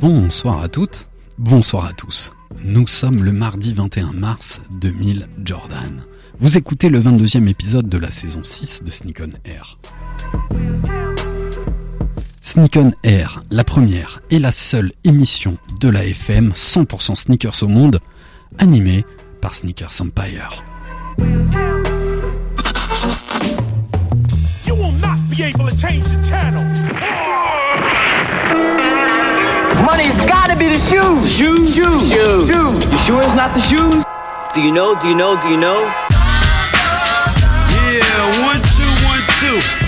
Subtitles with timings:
[0.00, 1.08] Bonsoir à toutes,
[1.38, 2.32] bonsoir à tous.
[2.64, 6.04] Nous sommes le mardi 21 mars 2000 Jordan.
[6.38, 9.78] Vous écoutez le 22e épisode de la saison 6 de Sneak Air.
[12.48, 17.68] Sneak on Air, la première et la seule émission de la FM 100% sneakers au
[17.68, 18.00] monde,
[18.58, 19.04] animée
[19.42, 20.64] par Sneakers Empire.
[24.66, 26.64] You will not be able to change the channel.
[29.84, 31.30] Money's gotta be the shoes.
[31.30, 32.48] Shoes, shoes, shoes.
[32.48, 32.84] shoes.
[32.90, 34.04] You sure it's not the shoes?
[34.54, 34.94] Do you know?
[34.98, 35.40] Do you know?
[35.40, 35.84] Do you know?
[37.70, 39.87] Yeah, one, two, one, two.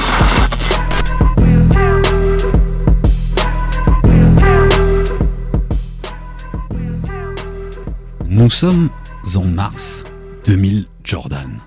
[8.41, 8.89] Nous sommes
[9.35, 10.03] en mars
[10.45, 11.59] 2000 Jordan,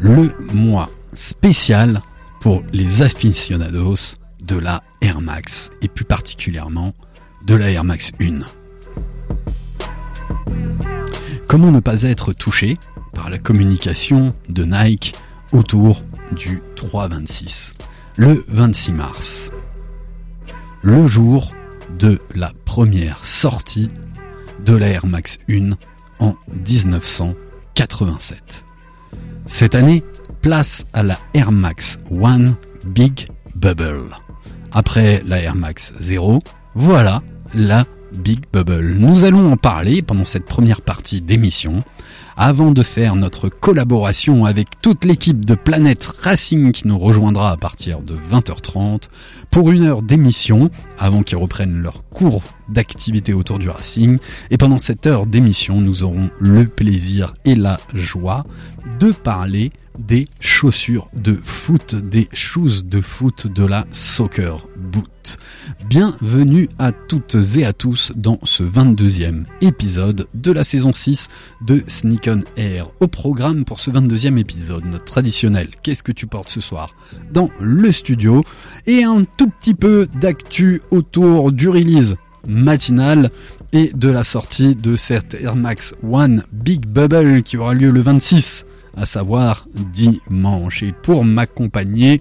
[0.00, 2.02] le mois spécial
[2.40, 6.92] pour les aficionados de la Air Max et plus particulièrement
[7.46, 8.40] de la Air Max 1.
[11.46, 12.78] Comment ne pas être touché
[13.14, 15.14] par la communication de Nike
[15.52, 16.02] autour
[16.32, 17.74] du 326,
[18.16, 19.52] le 26 mars,
[20.82, 21.54] le jour
[21.96, 23.92] de la première sortie
[24.64, 25.76] de la Air Max 1
[26.20, 28.64] en 1987.
[29.46, 30.04] Cette année,
[30.42, 32.56] place à la Air Max One
[32.86, 34.14] Big Bubble.
[34.72, 36.40] Après la Air Max 0,
[36.74, 37.22] voilà
[37.54, 37.84] la
[38.18, 38.94] Big Bubble.
[38.98, 41.82] Nous allons en parler pendant cette première partie d'émission,
[42.36, 47.56] avant de faire notre collaboration avec toute l'équipe de Planète Racing qui nous rejoindra à
[47.56, 49.04] partir de 20h30
[49.50, 54.18] pour une heure d'émission, avant qu'ils reprennent leur cours d'activité autour du racing.
[54.50, 58.44] Et pendant cette heure d'émission, nous aurons le plaisir et la joie
[59.00, 65.38] de parler des chaussures de foot, des shoes de foot de la Soccer Boot.
[65.88, 71.28] Bienvenue à toutes et à tous dans ce 22e épisode de la saison 6
[71.66, 72.90] de Sneak on Air.
[73.00, 76.94] Au programme pour ce 22e épisode, traditionnel Qu'est-ce que tu portes ce soir
[77.32, 78.44] dans le studio
[78.86, 82.16] et un tout petit peu d'actu autour du release
[82.48, 83.30] matinal
[83.72, 88.00] et de la sortie de cette Air Max One Big Bubble qui aura lieu le
[88.00, 88.64] 26
[88.96, 90.82] à savoir dimanche.
[90.82, 92.20] Et pour m'accompagner,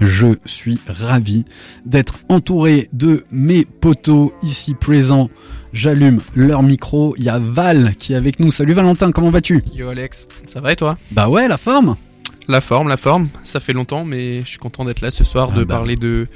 [0.00, 1.44] je suis ravi
[1.86, 5.30] d'être entouré de mes potos ici présents.
[5.72, 7.14] J'allume leur micro.
[7.18, 8.50] Il y a Val qui est avec nous.
[8.50, 9.62] Salut Valentin, comment vas-tu?
[9.72, 10.96] Yo Alex, ça va et toi?
[11.12, 11.96] Bah ouais, la forme
[12.48, 15.50] La forme, la forme, ça fait longtemps mais je suis content d'être là ce soir,
[15.52, 15.74] Ah de bah.
[15.76, 16.26] parler de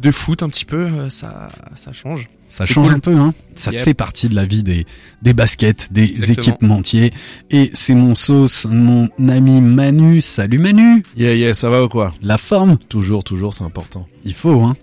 [0.00, 2.26] de foot un petit peu, euh, ça ça change.
[2.48, 2.94] Ça change cool.
[2.96, 3.82] un peu, hein Ça Yep.
[3.84, 4.86] fait partie de la vie des,
[5.22, 6.32] des baskets, des Exactement.
[6.56, 7.10] équipementiers.
[7.50, 10.22] Et c'est mon sauce, mon ami Manu.
[10.22, 12.14] Salut Manu Yeah, yeah, ça va ou quoi?
[12.22, 12.78] La forme?
[12.88, 14.06] Toujours, toujours, c'est important.
[14.24, 14.76] Il faut, hein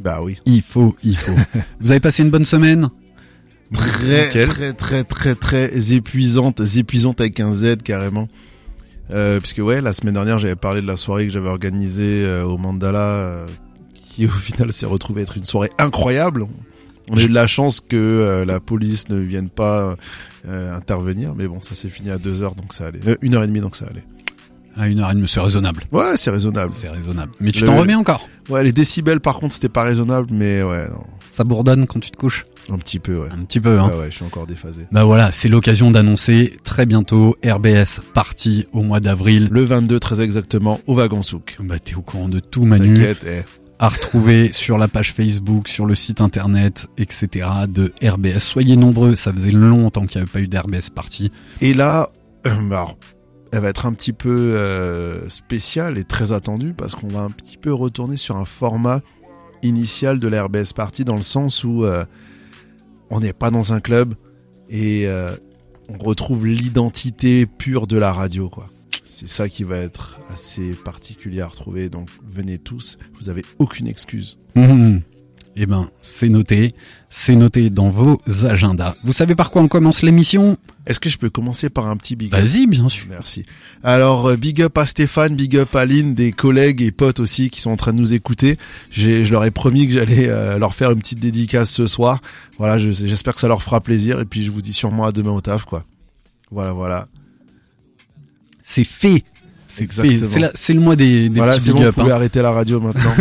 [0.00, 0.38] Bah oui.
[0.46, 1.32] Il faut, il faut.
[1.80, 2.88] Vous avez passé une bonne semaine?
[3.72, 4.48] Très, Nickel.
[4.48, 8.28] très, très, très, très épuisante, épuisante avec un Z carrément.
[9.10, 12.44] Euh, puisque ouais, la semaine dernière, j'avais parlé de la soirée que j'avais organisée euh,
[12.44, 13.46] au Mandala, euh,
[14.18, 16.44] qui au final s'est retrouvée être une soirée incroyable.
[17.08, 19.94] On a eu de la chance que euh, la police ne vienne pas
[20.48, 22.98] euh, intervenir, mais bon, ça s'est fini à deux heures, donc ça allait.
[23.06, 24.02] Euh, une heure et demie, donc ça allait.
[24.76, 25.84] À une heure et demie, c'est raisonnable.
[25.92, 26.72] Ouais, c'est raisonnable.
[26.74, 27.30] C'est raisonnable.
[27.38, 30.62] Mais tu Le- t'en remets encore Ouais, les décibels, par contre, c'était pas raisonnable, mais
[30.64, 33.28] ouais, non, Ça bourdonne quand tu te couches un petit peu, ouais.
[33.30, 34.86] Un petit peu, hein Ouais, ouais, je suis encore déphasé.
[34.92, 39.48] Bah voilà, c'est l'occasion d'annoncer très bientôt RBS parti au mois d'avril.
[39.50, 41.56] Le 22, très exactement, au Wagon Souk.
[41.60, 43.42] Bah t'es au courant de tout Manu, T'inquiète, eh.
[43.78, 47.48] À retrouver sur la page Facebook, sur le site internet, etc.
[47.68, 48.40] de RBS.
[48.40, 51.30] Soyez nombreux, ça faisait longtemps qu'il n'y avait pas eu d'RBS parti.
[51.60, 52.08] Et là,
[52.46, 52.96] euh, alors,
[53.52, 57.30] elle va être un petit peu euh, spéciale et très attendue parce qu'on va un
[57.30, 59.00] petit peu retourner sur un format
[59.62, 62.04] initial de la RBS Party dans le sens où euh,
[63.10, 64.14] on n'est pas dans un club
[64.68, 65.34] et euh,
[65.88, 68.68] on retrouve l'identité pure de la radio, quoi.
[69.20, 71.90] C'est ça qui va être assez particulier à retrouver.
[71.90, 74.38] Donc venez tous, vous avez aucune excuse.
[74.54, 75.02] Mhm.
[75.60, 76.72] Eh ben, c'est noté.
[77.08, 78.94] C'est noté dans vos agendas.
[79.02, 80.56] Vous savez par quoi on commence l'émission?
[80.86, 82.40] Est-ce que je peux commencer par un petit big up?
[82.40, 83.06] Vas-y, bien sûr.
[83.10, 83.42] Merci.
[83.82, 87.50] Alors, euh, big up à Stéphane, big up à Lynn, des collègues et potes aussi
[87.50, 88.56] qui sont en train de nous écouter.
[88.88, 92.20] J'ai, je leur ai promis que j'allais euh, leur faire une petite dédicace ce soir.
[92.58, 94.20] Voilà, je- j'espère que ça leur fera plaisir.
[94.20, 95.82] Et puis, je vous dis sûrement à demain au taf, quoi.
[96.52, 97.08] Voilà, voilà.
[98.68, 99.24] C'est fait.
[99.66, 99.84] C'est.
[99.84, 100.48] Exactement.
[100.68, 101.94] Le mois des, des voilà, petits big bon, vous up.
[101.94, 102.16] pouvez hein.
[102.16, 103.12] arrêter la radio maintenant.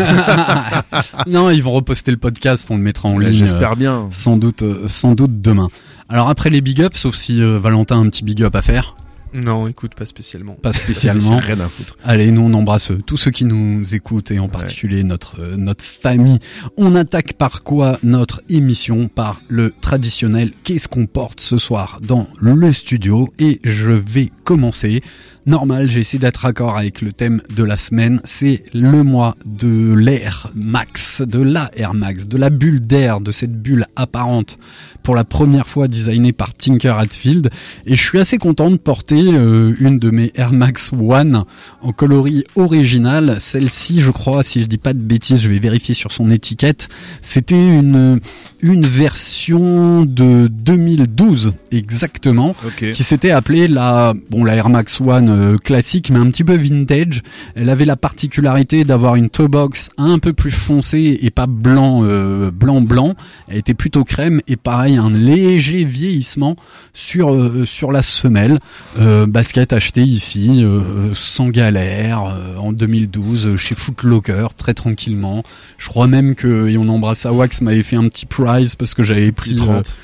[1.27, 3.31] non, ils vont reposter le podcast, on le mettra en ligne.
[3.31, 3.93] J'espère bien.
[3.93, 5.69] euh, sans doute, euh, sans doute demain.
[6.09, 8.61] Alors après les big ups, sauf si euh, Valentin a un petit big up à
[8.61, 8.97] faire,
[9.33, 10.53] Non, écoute, pas spécialement.
[10.53, 11.37] pas spécialement.
[11.45, 11.95] J'ai rien à foutre.
[12.03, 15.83] Allez, nous on embrasse tous ceux qui nous écoutent et en particulier notre euh, notre
[15.83, 16.39] famille.
[16.75, 19.07] On attaque par quoi notre émission?
[19.07, 23.33] Par le traditionnel qu'est-ce qu'on porte ce soir dans le studio?
[23.39, 25.01] Et je vais commencer.
[25.47, 28.19] Normal, j'ai essayé d'être raccord avec le thème de la semaine.
[28.25, 33.31] C'est le mois de l'Air Max, de la Air Max, de la bulle d'air, de
[33.31, 34.59] cette bulle apparente
[35.07, 37.49] pour la première fois designée par Tinker Hatfield.
[37.85, 41.45] Et je suis assez content de porter euh, une de mes Air Max One
[41.81, 43.37] en coloris original.
[43.39, 46.89] Celle-ci, je crois, si je dis pas de bêtises, je vais vérifier sur son étiquette.
[47.21, 48.19] C'était une
[48.59, 55.57] une version de 2012 exactement qui s'était appelée la bon la Air Max One euh,
[55.57, 57.21] classique mais un petit peu vintage.
[57.55, 62.01] Elle avait la particularité d'avoir une toe box un peu plus foncée et pas blanc
[62.03, 63.13] euh, blanc blanc.
[63.47, 66.55] Elle était plutôt crème et pareil un léger vieillissement
[66.93, 68.59] sur euh, sur la semelle.
[68.99, 75.43] Euh, basket acheté ici euh, sans galère en 2012 euh, chez Foot Locker très tranquillement.
[75.77, 78.93] Je crois même que et on embrasse à Wax m'avait fait un petit prize parce
[78.93, 79.97] que j'avais pris Petit euh, 30.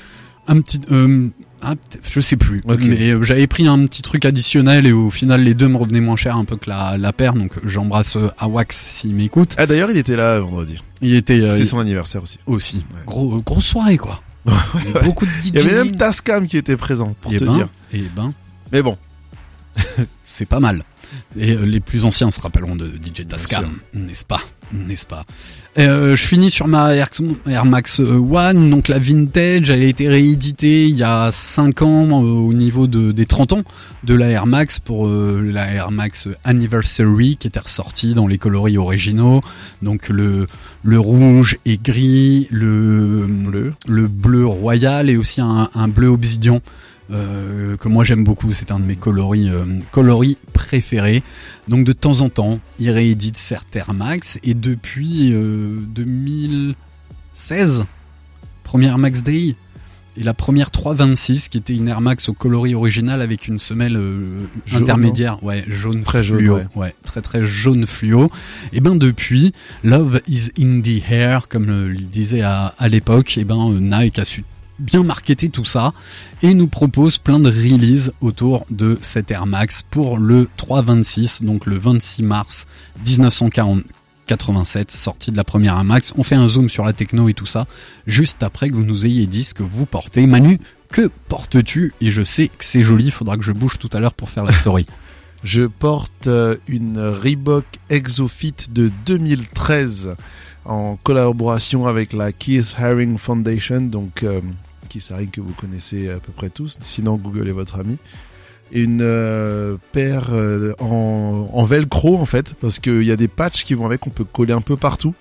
[0.48, 0.80] un petit
[1.66, 5.42] ah, je sais plus mais euh, j'avais pris un petit truc additionnel et au final
[5.42, 8.28] les deux me revenaient moins cher un peu que la, la paire donc j'embrasse euh,
[8.38, 10.76] Awax s'il m'écoute Ah, d'ailleurs, il était là vendredi.
[11.00, 12.38] il était euh, C'était son anniversaire aussi.
[12.46, 13.00] aussi Ouais.
[13.06, 14.20] gros grosse soirée quoi
[15.02, 17.52] beaucoup de DJ Il y avait même Tascam qui était présent, pour et te ben,
[17.52, 17.68] dire.
[17.92, 18.32] et ben
[18.72, 18.96] Mais bon.
[20.24, 20.82] c'est pas mal.
[21.36, 24.40] Et euh, les plus anciens se rappelleront de DJ Tascam, n'est-ce pas?
[24.72, 25.24] N'est-ce pas?
[25.78, 27.08] Euh, Je finis sur ma Air,
[27.64, 32.22] Max euh, One, donc la vintage, elle a été rééditée il y a 5 ans
[32.22, 33.62] euh, au niveau de, des 30 ans
[34.04, 38.38] de la Air Max pour euh, la Air Max Anniversary qui était ressortie dans les
[38.38, 39.40] coloris originaux.
[39.82, 40.46] Donc le,
[40.82, 43.72] le rouge et gris, le Bleu.
[43.88, 46.60] le bleu royal et aussi un, un bleu obsidian
[47.10, 48.52] euh, que moi j'aime beaucoup.
[48.52, 51.22] C'est un de mes coloris, euh, coloris préférés.
[51.68, 57.84] Donc de temps en temps, il réédite certes Air Max et depuis euh, 2016,
[58.62, 59.56] première Max Day.
[60.16, 63.96] Et la première 326 qui était une Air Max au coloris original avec une semelle
[63.96, 66.94] euh, Jaune, intermédiaire, ouais, jaune Très jaune, fluo, ouais.
[67.04, 68.30] très très jaune fluo.
[68.72, 69.52] Et ben depuis,
[69.82, 73.80] Love is in the air, comme le, le disait à, à l'époque, et ben euh,
[73.80, 74.44] Nike a su
[74.78, 75.92] bien marketer tout ça
[76.42, 81.66] et nous propose plein de releases autour de cette Air Max pour le 326, donc
[81.66, 82.66] le 26 mars
[83.06, 83.82] 1940.
[84.26, 86.14] 87, sortie de la première Air Max.
[86.16, 87.66] On fait un zoom sur la techno et tout ça,
[88.06, 90.26] juste après que vous nous ayez dit ce que vous portez.
[90.26, 90.58] Manu,
[90.90, 91.92] que portes-tu?
[92.00, 94.30] Et je sais que c'est joli, il faudra que je bouge tout à l'heure pour
[94.30, 94.86] faire la story.
[95.44, 100.14] Je porte euh, une Reebok Exofit de 2013
[100.64, 104.24] en collaboration avec la Keith Haring Foundation, donc
[104.94, 107.98] Keith Haring que vous connaissez à peu près tous, sinon Google est votre ami.
[108.70, 113.74] Une euh, paire euh, en, velcro en fait, parce qu'il y a des patchs qui
[113.74, 115.14] vont avec, on peut coller un peu partout.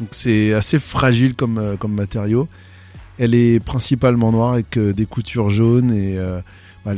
[0.00, 2.48] Donc c'est assez fragile comme, euh, comme matériau.
[3.18, 6.18] Elle est principalement noire avec des coutures jaunes et
[6.84, 6.94] bah,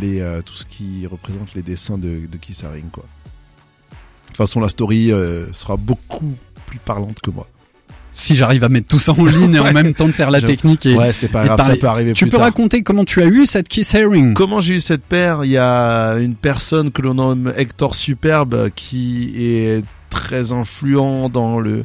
[0.46, 3.04] tout ce qui représente les dessins de, de Keith Haring, quoi.
[3.90, 5.12] De toute façon, la story
[5.52, 7.46] sera beaucoup plus parlante que moi.
[8.18, 10.38] Si j'arrive à mettre tout ça en ligne et en même temps de faire la
[10.38, 12.46] Je- technique et Ouais, c'est pas grave, ça peut arriver tu plus peux tard.
[12.46, 15.44] raconter comment tu as eu cette Kiss Herring Comment j'ai eu cette paire?
[15.44, 21.58] Il y a une personne que l'on nomme Hector Superbe qui est très influent dans
[21.58, 21.84] le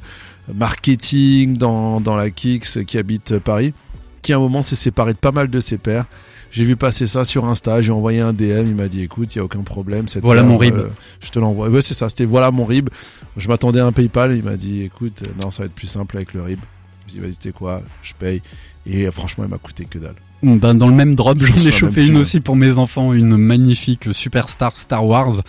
[0.56, 3.74] marketing, dans, dans la Kicks, qui habite Paris,
[4.22, 6.06] qui à un moment s'est séparé de pas mal de ses pairs.
[6.52, 9.38] J'ai vu passer ça sur Insta, j'ai envoyé un DM, il m'a dit écoute, il
[9.38, 10.08] y a aucun problème.
[10.10, 10.76] Cette Voilà mon rib.
[10.76, 10.88] euh,
[11.22, 11.70] je te l'envoie.
[11.70, 12.90] Ouais, c'est ça, c'était voilà mon rib.
[13.38, 15.88] Je m'attendais à un PayPal, il m'a dit écoute, euh, non, ça va être plus
[15.88, 16.60] simple avec le rib.
[17.08, 18.42] Je lui ai dit vas-y, c'était quoi Je paye.
[18.86, 20.16] Et euh, franchement, il m'a coûté que dalle.
[20.44, 23.38] Ben, dans le même drop, j'en Je ai chopé une aussi pour mes enfants, une
[23.38, 25.42] magnifique superstar Star Wars.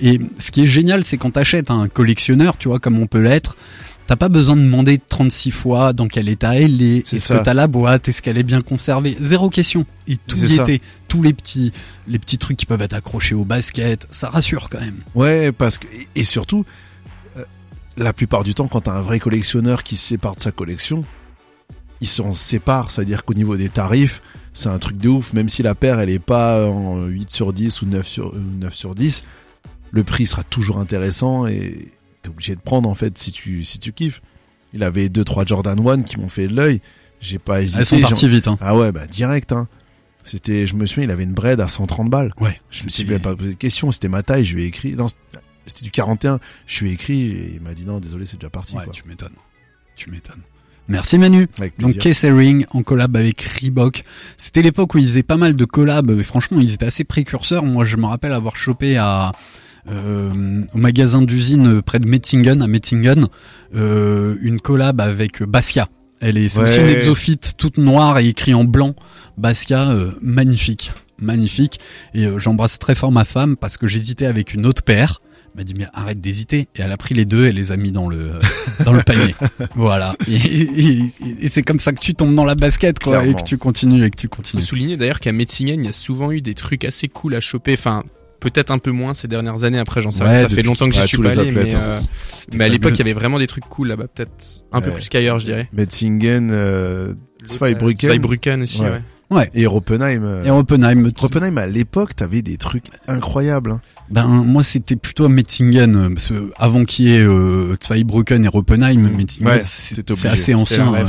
[0.00, 3.20] Et ce qui est génial, c'est quand t'achètes un collectionneur, tu vois, comme on peut
[3.20, 3.56] l'être,
[4.12, 7.54] T'as pas besoin de demander 36 fois dans quel état elle est, est-ce que t'as
[7.54, 9.16] la boîte, est-ce qu'elle est bien conservée.
[9.18, 9.86] Zéro question.
[10.06, 10.64] Et tout y ça.
[10.64, 10.82] était.
[11.08, 11.72] Tous les petits,
[12.06, 14.98] les petits trucs qui peuvent être accrochés au basket, ça rassure quand même.
[15.14, 16.66] Ouais, parce que et- surtout,
[17.38, 17.44] euh,
[17.96, 21.06] la plupart du temps, quand t'as un vrai collectionneur qui se sépare de sa collection,
[22.02, 24.20] ils s'en séparent, c'est-à-dire qu'au niveau des tarifs,
[24.52, 25.32] c'est un truc de ouf.
[25.32, 28.58] Même si la paire, elle est pas en 8 sur 10 ou 9 sur, ou
[28.60, 29.24] 9 sur 10,
[29.90, 31.88] le prix sera toujours intéressant et
[32.22, 34.22] t'es obligé de prendre en fait si tu si tu kiffes.
[34.72, 36.80] Il avait deux trois Jordan 1 qui m'ont fait de l'œil.
[37.20, 37.80] J'ai pas hésité.
[37.80, 38.48] Elles sont parties vite.
[38.48, 38.56] Hein.
[38.60, 39.52] Ah ouais, bah direct.
[39.52, 39.68] Hein.
[40.24, 42.32] C'était, je me souviens, il avait une braid à 130 balles.
[42.40, 42.60] Ouais.
[42.70, 44.94] Je me suis même pas posé de question, c'était ma taille, je lui ai écrit.
[44.94, 45.08] Non,
[45.66, 46.38] c'était du 41.
[46.66, 48.76] Je lui ai écrit et il m'a dit non, désolé, c'est déjà parti.
[48.76, 48.92] Ouais, quoi.
[48.92, 49.34] tu m'étonnes.
[49.96, 50.42] Tu m'étonnes.
[50.88, 51.48] Merci Manu.
[51.58, 52.02] Donc plaisir.
[52.02, 54.02] Casey Ring en collab avec Reebok.
[54.36, 56.10] C'était l'époque où ils faisaient pas mal de collabs.
[56.10, 57.64] Et franchement, ils étaient assez précurseurs.
[57.64, 59.32] Moi, je me rappelle avoir chopé à
[59.88, 63.26] au magasin d'usine près de Metzingen, à Metzingen,
[63.74, 65.88] euh, une collab avec Basquiat.
[66.20, 66.84] Elle est, c'est aussi Ouais.
[66.90, 68.94] une exophyte toute noire et écrit en blanc.
[69.38, 71.80] Basquiat, euh, magnifique, magnifique.
[72.14, 75.20] Et euh, j'embrasse très fort ma femme parce que j'hésitais avec une autre paire.
[75.54, 77.76] Elle m'a dit mais arrête d'hésiter et elle a pris les deux et les a
[77.76, 78.38] mis dans le euh,
[78.84, 79.34] dans le panier.
[79.74, 80.14] voilà.
[80.28, 83.42] Et, et- et c'est comme ça que tu tombes dans la basket quoi et que
[83.42, 84.62] tu continues et que tu continues.
[84.62, 87.74] souligner d'ailleurs qu'à Metzingen, il y a souvent eu des trucs assez cool à choper.
[87.74, 88.02] Enfin,
[88.50, 89.78] peut-être un peu moins ces dernières années.
[89.78, 90.42] Après, j'en sais Ouais, rien.
[90.42, 91.80] Ça fait longtemps que j'y ouais, suis pas allé, athlètes, mais, hein.
[91.82, 92.00] euh,
[92.54, 94.06] mais à l'époque, il y avait vraiment des trucs cool là-bas.
[94.14, 94.30] Peut-être
[94.72, 94.94] un peu Ouais.
[94.96, 95.68] plus qu'ailleurs, je dirais.
[95.72, 98.88] Metzingen, euh, Zweibrücken Zweibrücken aussi, Ouais.
[98.90, 99.00] ouais.
[99.30, 99.50] Ouais.
[99.54, 100.22] et Oppenheim.
[100.24, 103.70] euh, Et Oppenheim, tu- Oppenheim, à l'époque, t'avais des trucs incroyables.
[103.72, 103.80] hein.
[104.10, 108.44] ben moi c'était plutôt à Metzingen euh, parce que avant qu'il y ait euh, Zweibrücken
[108.44, 109.08] et Oppenheim.
[109.16, 110.92] Metzingen Ouais, c'est assez ancien.
[110.94, 111.04] euh,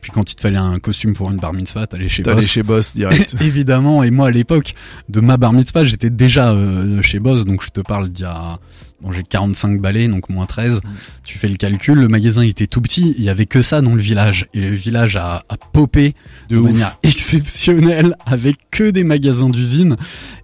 [0.00, 2.46] puis quand il te fallait un costume pour une bar mitzvah, t'allais chez T'allais Boss.
[2.46, 3.36] chez Boss direct.
[3.40, 4.74] Évidemment, et moi à l'époque
[5.08, 8.26] de ma bar mitzvah, j'étais déjà euh, chez Boss, donc je te parle d'il y
[8.26, 8.58] a...
[9.00, 10.80] Bon, j'ai 45 balais, donc moins 13.
[11.22, 13.94] Tu fais le calcul, le magasin était tout petit, il y avait que ça dans
[13.94, 14.48] le village.
[14.54, 16.16] Et le village a, a popé
[16.48, 19.96] de, De manière exceptionnelle avec que des magasins d'usine.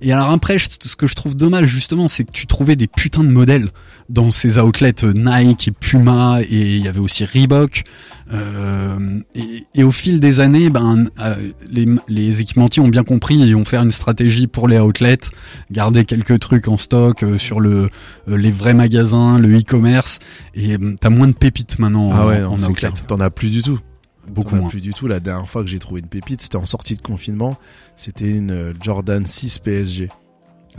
[0.02, 3.24] Et alors après, ce que je trouve dommage justement, c'est que tu trouvais des putains
[3.24, 3.70] de modèles
[4.08, 7.84] dans ces outlets euh, Nike et Puma, et il y avait aussi Reebok.
[8.32, 11.34] Euh, et, et au fil des années, ben, euh,
[11.70, 15.18] les, les équipementiers ont bien compris et ont fait une stratégie pour les outlets,
[15.70, 17.90] garder quelques trucs en stock euh, sur le
[18.28, 20.20] euh, les vrais magasins, le e-commerce,
[20.54, 22.90] et euh, t'as moins de pépites maintenant ah en, ouais, en outlet.
[23.06, 23.78] T'en as plus du tout.
[24.26, 24.70] beaucoup moins.
[24.70, 25.06] plus du tout.
[25.06, 27.58] La dernière fois que j'ai trouvé une pépite, c'était en sortie de confinement.
[27.94, 30.08] C'était une Jordan 6 PSG.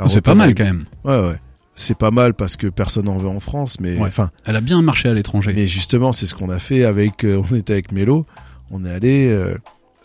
[0.08, 0.86] C'est pas mal quand même.
[1.03, 1.39] Ouais, ouais.
[1.75, 4.08] C'est pas mal parce que personne en veut en France, mais Ouais.
[4.08, 5.51] enfin, Elle a bien marché à l'étranger.
[5.55, 8.25] mais justement, c'est ce qu'on a fait avec, euh, on était avec Mélo,
[8.72, 9.58] on est allé, euh,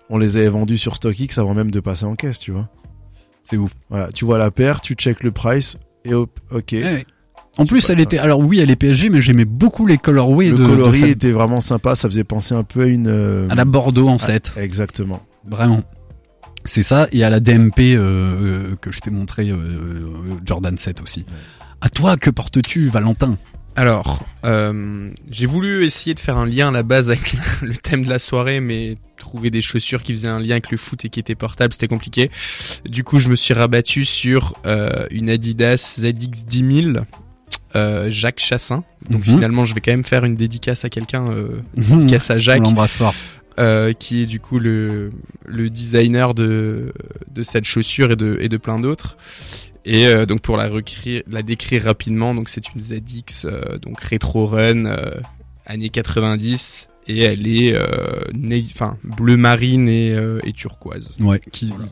[0.09, 2.69] on les avait vendus sur StockX avant même de passer en caisse, tu vois.
[3.43, 3.71] C'est ouf.
[3.89, 6.73] Voilà, tu vois la paire, tu check le price, et hop, ok.
[6.73, 7.07] Ouais, ouais.
[7.59, 8.05] En plus, elle grave.
[8.05, 8.19] était.
[8.19, 11.09] Alors oui, elle est PSG, mais j'aimais beaucoup les colorways le de, de coloris cette-
[11.11, 13.07] était vraiment sympa, ça faisait penser un peu à une...
[13.09, 14.53] euh, à la Bordeaux en ah, 7.
[14.57, 15.23] Exactement.
[15.49, 15.83] Vraiment.
[16.64, 17.97] C'est ça, et à la DMP euh,
[18.73, 19.57] euh, que je t'ai montré, euh,
[20.45, 21.25] Jordan 7 aussi.
[21.81, 23.38] À toi, que portes-tu, Valentin?
[23.76, 28.05] Alors, euh, j'ai voulu essayer de faire un lien à la base avec le thème
[28.05, 31.09] de la soirée, mais trouver des chaussures qui faisaient un lien avec le foot et
[31.09, 32.31] qui étaient portables, c'était compliqué.
[32.88, 37.02] Du coup, je me suis rabattu sur euh, une Adidas ZX 10000.
[37.76, 38.83] Euh, Jacques Chassin.
[39.11, 39.35] Donc Mhm.
[39.37, 42.64] finalement, je vais quand même faire une dédicace à quelqu'un, euh, On dédicace à Jacques,
[42.64, 43.14] l'embrasse fort.
[43.59, 45.11] Euh, qui est du coup le,
[45.47, 46.92] le designer de,
[47.30, 49.16] de cette chaussure et de, et de plein d'autres.
[49.85, 54.00] Et euh, donc pour la, recréer, la décrire rapidement, donc c'est une ZX euh, donc
[54.00, 55.11] rétro run euh,
[55.66, 57.76] années 90 et elle est
[58.75, 60.14] enfin bleu marine et,
[60.45, 61.16] et turquoise.
[61.21, 61.69] Ouais, qui...
[61.69, 61.87] Voilà.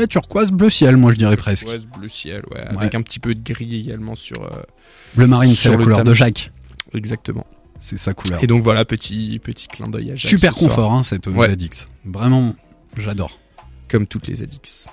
[0.00, 1.66] ouais, turquoise, bleu ciel, moi je dirais presque.
[1.66, 2.78] Turquoise, bleu ciel, ouais, Ouais.
[2.78, 4.50] avec un petit peu de gris également sur
[5.16, 6.08] Bleu marine, c'est la le couleur thème.
[6.08, 6.50] de Jacques.
[6.94, 7.46] exactement.
[7.84, 8.42] C'est sa couleur.
[8.42, 11.52] Et donc voilà petit petit clin d'œil à Jacques Super confort, hein, cette euh, Ouais.
[11.54, 11.88] ZX.
[12.06, 12.54] Vraiment,
[12.96, 13.38] j'adore.
[13.88, 14.86] comme toutes les ZX.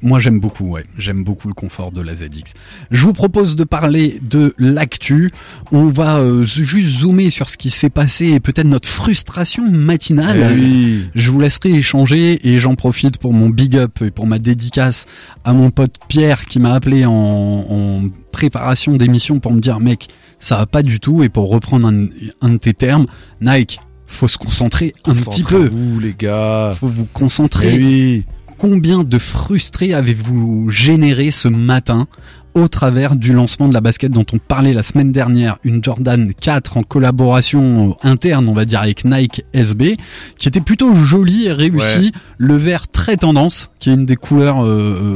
[0.00, 2.54] Moi j'aime beaucoup, ouais, j'aime beaucoup le confort de la ZX.
[2.90, 5.30] Je vous propose de parler de l'actu.
[5.72, 10.52] On va euh, juste zoomer sur ce qui s'est passé et peut-être notre frustration matinale.
[10.52, 11.04] Eh oui.
[11.14, 15.04] Je vous laisserai échanger et j'en profite pour mon big up et pour ma dédicace
[15.44, 20.08] à mon pote Pierre qui m'a appelé en, en préparation d'émission pour me dire mec
[20.38, 22.06] ça va pas du tout et pour reprendre un,
[22.42, 23.06] un de tes termes
[23.40, 26.74] Nike faut se concentrer un petit peu Vous, les gars.
[26.78, 28.24] faut vous concentrer Eh oui.
[28.58, 32.06] combien de frustrés avez-vous généré ce matin
[32.54, 36.32] au travers du lancement de la basket dont on parlait la semaine dernière, une Jordan
[36.40, 39.96] 4 en collaboration interne, on va dire, avec Nike SB,
[40.38, 42.12] qui était plutôt jolie et réussie.
[42.38, 44.68] Le vert très tendance, qui est une des couleurs euh,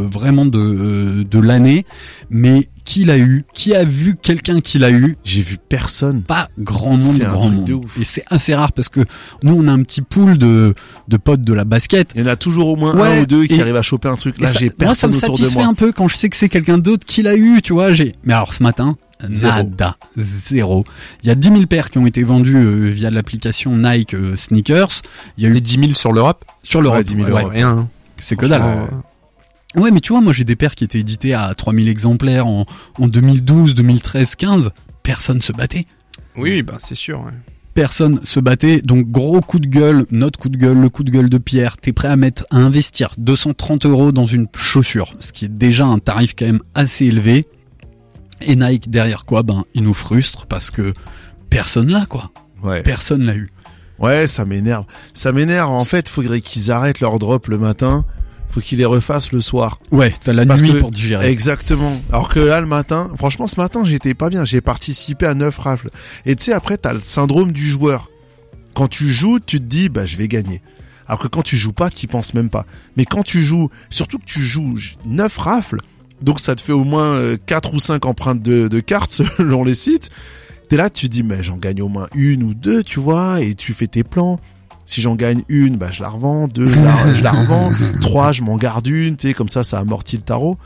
[0.04, 1.86] euh, vraiment de, euh, de l'année,
[2.28, 6.23] mais Qui l'a eu Qui a vu quelqu'un qui l'a eu J'ai vu personne.
[6.23, 7.64] Pas grand monde, C'est un grand truc monde.
[7.64, 7.99] de ouf.
[8.00, 9.00] Et c'est assez rare parce que
[9.44, 10.75] nous, on a un petit pool de,
[11.06, 12.11] de potes de la basket.
[12.16, 14.09] Il y en a toujours au moins Ouais, un ou deux qui arrivent à choper
[14.09, 14.40] un truc.
[14.40, 15.68] Là, j'ai moi, ça personne me autour de satisfait moi.
[15.68, 17.92] un peu quand je sais que c'est quelqu'un d'autre qui l'a eu, tu vois.
[17.94, 18.16] J'ai.
[18.25, 18.97] Mais alors ce matin,
[19.28, 19.54] Zéro.
[19.54, 20.85] nada, zéro.
[21.23, 24.35] Il y a 10 000 paires qui ont été vendues euh, via l'application Nike euh,
[24.35, 25.02] Sneakers.
[25.38, 26.44] Il y a eu C'était 10 000 sur l'Europe?
[26.64, 26.99] Sur l'Europe.
[26.99, 27.68] Ouais, 10 000 ouais, rien.
[27.68, 27.88] hein.
[28.20, 28.62] c'est que dalle.
[29.76, 32.66] Ouais, mais tu vois, moi j'ai des paires qui étaient éditées à 3000 exemplaires en,
[32.98, 34.70] en 2012, 2013, 15.
[35.02, 35.84] Personne se battait.
[36.36, 37.20] Oui, bah c'est sûr.
[37.20, 37.32] ouais.
[37.74, 38.80] Personne se battait.
[38.82, 41.76] Donc gros coup de gueule, notre coup de gueule, le coup de gueule de Pierre.
[41.76, 45.86] T'es prêt à mettre, à investir 230 euros dans une chaussure, ce qui est déjà
[45.86, 47.46] un tarif quand même assez élevé.
[48.42, 49.42] Et Nike derrière quoi?
[49.44, 50.92] Ben il nous frustre parce que
[51.48, 52.30] personne l'a quoi.
[52.64, 52.82] Ouais.
[52.82, 53.50] Personne l'a eu.
[54.00, 54.84] Ouais, ça m'énerve.
[55.12, 55.70] Ça m'énerve.
[55.70, 58.04] En fait, faudrait qu'ils arrêtent leur drop le matin.
[58.50, 59.78] Faut qu'ils les refassent le soir.
[59.92, 61.30] Ouais, t'as la Parce nuit que- pour digérer.
[61.30, 61.92] Exactement.
[62.12, 64.45] Alors que là, le matin, franchement, ce matin, j'étais pas bien.
[64.45, 65.90] J'ai participé à neuf rafles.
[66.26, 68.11] Et tu sais, après, t'as le syndrome du joueur.
[68.75, 70.62] Quand tu joues, tu te dis, bah, je vais gagner.
[71.07, 72.66] Alors que quand tu joues pas, t'y penses même pas.
[72.97, 75.78] Mais quand tu joues, surtout que tu joues neuf rafles,
[76.23, 79.64] donc ça te fait au moins euh, quatre ou cinq empreintes de, de cartes selon
[79.64, 80.11] les sites.
[80.69, 83.40] T'es là, tu te dis, mais j'en gagne au moins une ou deux, tu vois,
[83.40, 84.38] et tu fais tes plans.
[84.90, 86.49] Si j'en gagne une, bah, je la revends.
[86.49, 87.70] Deux, je la, je la revends.
[88.00, 90.59] Trois, je m'en garde une, tu sais, comme ça, ça amortit le tarot.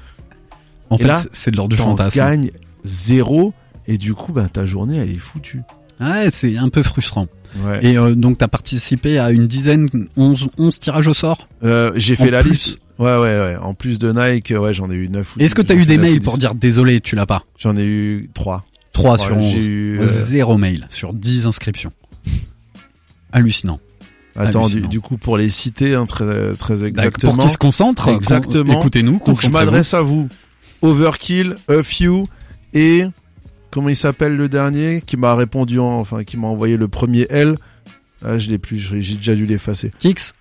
[0.89, 2.17] En Et fait, là, c'est- de l'ordre du fantasme.
[2.19, 2.51] gagnes
[2.85, 3.53] zéro,
[3.87, 5.61] et du coup, bah, ta journée, elle est foutue.
[6.01, 7.27] Ouais, c'est un peu frustrant.
[7.67, 7.85] Ouais.
[7.85, 11.47] Et euh, donc t'as participé à une dizaine, 11, 11 tirages au sort?
[11.63, 12.79] Euh, j'ai fait la plus- liste.
[12.99, 13.57] Ouais, ouais, ouais.
[13.61, 15.99] En plus de Nike, ouais, j'en ai eu neuf ou Est-ce que t'as eu des
[15.99, 17.45] mails pour dire désolé, tu l'as pas?
[17.59, 18.65] J'en ai eu trois.
[18.93, 19.53] 3 Ouais, sur 11.
[19.53, 21.93] J'ai eu, euh, Zéro mail sur 10 inscriptions.
[23.33, 23.81] Hallucinant.
[24.37, 27.35] Attends, du, coup, pour les citer, hein, très, très exactement.
[27.35, 28.75] Pour qu'ils se concentrent, Exactement.
[28.75, 29.21] con- écoutez-nous.
[29.25, 30.29] Donc, je m'adresse à vous.
[30.83, 32.27] Overkill, A Few
[32.75, 33.05] et
[33.71, 37.27] comment il s'appelle le dernier qui m'a répondu en, enfin, qui m'a envoyé le premier
[37.31, 37.57] L.
[38.25, 39.91] Ah, je l'ai plus, j'ai déjà dû l'effacer.
[39.99, 40.33] Kix.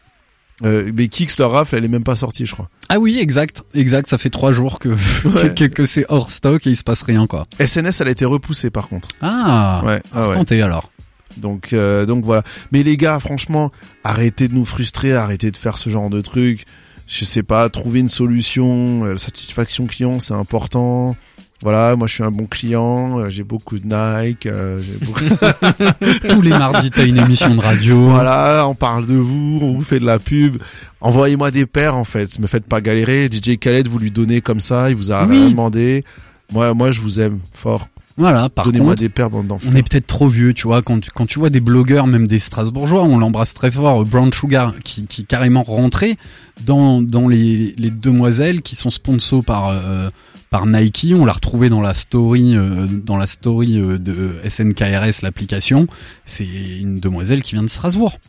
[0.63, 2.69] Euh, mais Kix, leur rafle, elle est même pas sortie, je crois.
[2.89, 4.07] Ah oui, exact, exact.
[4.09, 4.89] Ça fait trois jours que
[5.25, 5.53] Ouais.
[5.55, 7.45] que, que c'est hors stock et il se passe rien quoi.
[7.59, 9.07] SNS, elle a été repoussée par contre.
[9.21, 9.81] Ah.
[9.83, 10.35] Ouais, ah ouais.
[10.35, 10.91] Tentez alors.
[11.37, 12.43] Donc, euh, donc voilà.
[12.71, 13.71] Mais les gars, franchement,
[14.03, 16.65] arrêtez de nous frustrer, arrêtez de faire ce genre de trucs.
[17.07, 19.05] Je sais pas, trouver une solution.
[19.05, 21.15] euh, La satisfaction client, c'est important.
[21.61, 25.23] Voilà, moi je suis un bon client, euh, j'ai beaucoup de Nike, euh, beaucoup...
[26.29, 27.95] Tous les mardis, t'as une émission de radio.
[28.09, 30.61] voilà, on parle de vous, on vous fait de la pub.
[30.99, 33.29] Envoyez-moi des paires en fait, me faites pas galérer.
[33.31, 35.37] DJ Khaled, vous lui donnez comme ça, il vous a Oui.
[35.37, 36.03] rien demandé.
[36.51, 37.87] Moi, moi je vous aime fort.
[38.17, 38.47] Voilà.
[38.49, 40.81] Par Donnez-moi des paires, on est peut-être trop vieux, tu vois.
[40.83, 44.01] Quand tu, quand tu vois des blogueurs, même des Strasbourgeois, on l'embrasse très fort.
[44.01, 46.17] euh, Brown Sugar, qui, qui est carrément rentré
[46.63, 50.09] dans dans les, les demoiselles qui sont sponsors par euh,
[50.51, 51.07] par Nike.
[51.17, 55.87] On l'a retrouvé dans la story euh, dans la story euh, de SNKRS, l'application.
[56.25, 56.45] C'est
[56.79, 58.19] une demoiselle qui vient de Strasbourg.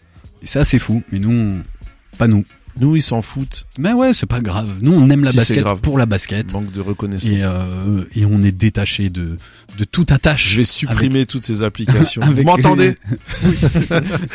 [0.42, 1.03] Et ça, c'est fou.
[1.12, 1.62] Mais nous, on-
[2.16, 2.44] pas nous.
[2.81, 3.67] Nous, ils s'en foutent.
[3.79, 4.69] Mais ouais, c'est pas grave.
[4.83, 6.53] Nous, on aime la Si, basket pour la basket.
[6.53, 7.31] Manque de reconnaissance.
[7.31, 9.37] Et, euh, et on est détaché de,
[9.79, 10.49] de toute attache.
[10.51, 12.21] Je vais supprimer toutes ces applications.
[12.35, 12.97] Vous m'entendez
[13.45, 13.89] Oui, c'est-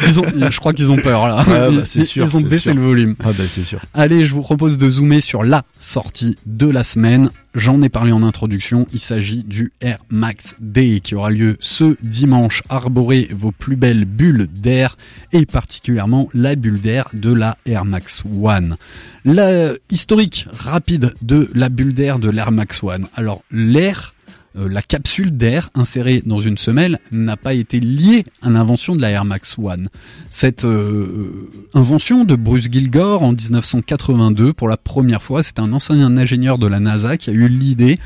[0.08, 1.44] ils ont, je crois qu'ils ont peur là.
[1.46, 2.76] Bah, Ils- c'est sûr, Ils ont baissé sûr.
[2.76, 3.16] le volume.
[3.24, 3.82] Ah bah c'est sûr.
[3.94, 7.30] Allez, je vous propose de zoomer sur la sortie de la semaine.
[7.56, 8.86] J'en ai parlé en introduction.
[8.94, 12.62] Il s'agit du Air Max Day qui aura lieu ce dimanche.
[12.70, 14.98] Arborez vos plus belles bulles d'air
[15.32, 18.78] et particulièrement la bulle d'air de la Air Max One.
[19.26, 23.08] La historique rapide de la bulle d'air de l'Air Max One.
[23.16, 24.14] Alors l'air
[24.56, 29.12] la capsule d'air insérée dans une semelle n'a pas été liée à l'invention de la
[29.12, 29.90] Air Max One.
[30.30, 36.18] Cette euh, invention de Bruce Gilgore en 1982, pour la première fois, c'est un ancien
[36.18, 38.00] ingénieur de la NASA qui a eu l'idée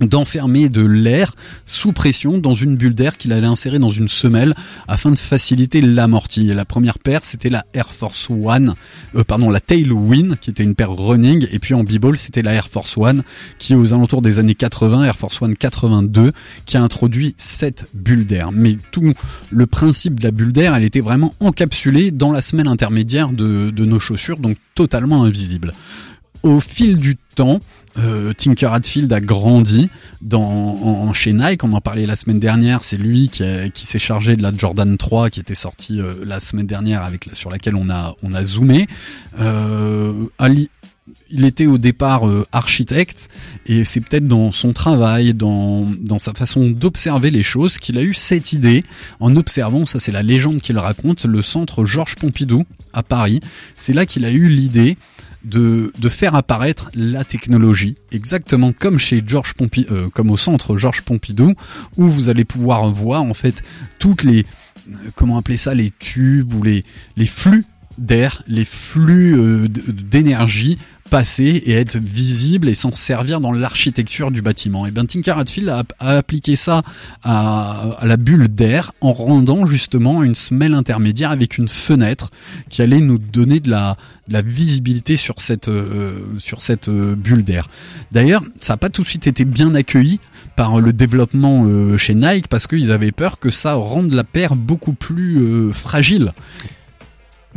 [0.00, 1.34] d'enfermer de l'air
[1.66, 4.54] sous pression dans une bulle d'air qu'il allait insérer dans une semelle
[4.86, 6.44] afin de faciliter l'amorti.
[6.54, 8.74] La première paire, c'était la Air Force One,
[9.16, 12.52] euh, pardon, la Tailwind, qui était une paire running, et puis en b-ball, c'était la
[12.54, 13.22] Air Force One,
[13.58, 16.32] qui aux alentours des années 80, Air Force One 82,
[16.64, 18.52] qui a introduit cette bulle d'air.
[18.52, 19.14] Mais tout
[19.50, 23.70] le principe de la bulle d'air, elle était vraiment encapsulée dans la semelle intermédiaire de,
[23.70, 25.72] de nos chaussures, donc totalement invisible.
[26.44, 27.58] Au fil du temps,
[27.98, 29.90] euh, Tinker Hatfield a grandi
[30.22, 31.64] dans, en, chez Nike.
[31.64, 32.82] On en parlait la semaine dernière.
[32.84, 33.42] C'est lui qui,
[33.74, 37.28] qui s'est chargé de la Jordan 3 qui était sortie euh, la semaine dernière avec
[37.32, 38.86] sur laquelle on a on a zoomé.
[39.40, 40.70] Euh, Ali-
[41.30, 43.28] il était au départ euh, architecte
[43.66, 48.02] et c'est peut-être dans son travail, dans, dans sa façon d'observer les choses qu'il a
[48.02, 48.84] eu cette idée
[49.20, 53.40] en observant, ça c'est la légende qu'il raconte, le centre Georges Pompidou à Paris.
[53.76, 54.96] C'est là qu'il a eu l'idée
[55.44, 60.76] de, de faire apparaître la technologie, exactement comme chez Georges Pompidou, euh, comme au centre
[60.76, 61.54] Georges Pompidou,
[61.96, 63.62] où vous allez pouvoir voir en fait
[63.98, 64.44] toutes les,
[64.90, 66.84] euh, comment appeler ça, les tubes ou les,
[67.16, 67.64] les flux
[67.98, 74.42] d'air, les flux euh, d'énergie passer et être visible et s'en servir dans l'architecture du
[74.42, 74.86] bâtiment.
[74.86, 76.82] Et bien Tinker Hatfield a, appliqué ça
[77.24, 82.30] à, la bulle d'air en rendant justement une semelle intermédiaire avec une fenêtre
[82.68, 83.96] qui allait nous donner de la,
[84.42, 87.68] visibilité sur cette, euh, sur cette euh, bulle d'air.
[88.12, 90.20] D'ailleurs, ça n'a pas tout de suite été bien accueilli
[90.54, 94.54] par le développement euh, chez Nike parce qu'ils avaient peur que ça rende la paire
[94.54, 96.32] beaucoup plus fragile.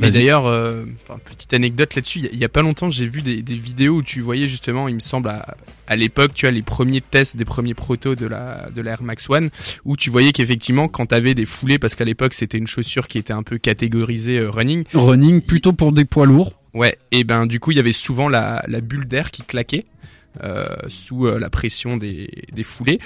[0.01, 0.85] Mais d'ailleurs, euh,
[1.25, 3.55] petite anecdote là-dessus, il y a- il y, a pas longtemps, j'ai vu des, des
[3.55, 5.55] vidéos où tu voyais justement, il me semble, à,
[5.87, 9.03] à l'époque, tu as les premiers tests des premiers protos de la, de la Air
[9.03, 9.49] Max One,
[9.85, 13.17] où tu voyais qu'effectivement, quand t'avais des foulées, parce qu'à l'époque, c'était une chaussure qui
[13.17, 16.59] était un peu catégorisée euh, running, Running plutôt pour des poids lourds.
[16.73, 19.83] ouais, et ben du coup, il y avait souvent la, la bulle d'air qui claquait.
[20.45, 22.99] euh, sous euh, la pression des, des foulées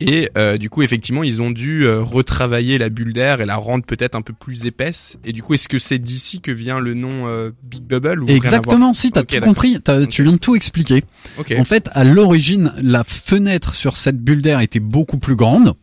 [0.00, 3.56] et euh, du coup effectivement ils ont dû euh, retravailler la bulle d'air et la
[3.56, 6.78] rendre peut-être un peu plus épaisse et du coup est-ce que c'est d'ici que vient
[6.78, 10.54] le nom euh, Big Bubble ou Exactement, si t'as tout compris, tu viens de tout
[10.54, 11.02] expliquer.
[11.38, 11.54] Ok.
[11.58, 15.74] En fait, à l'origine, la fenêtre sur cette bulle d'air était beaucoup plus grande.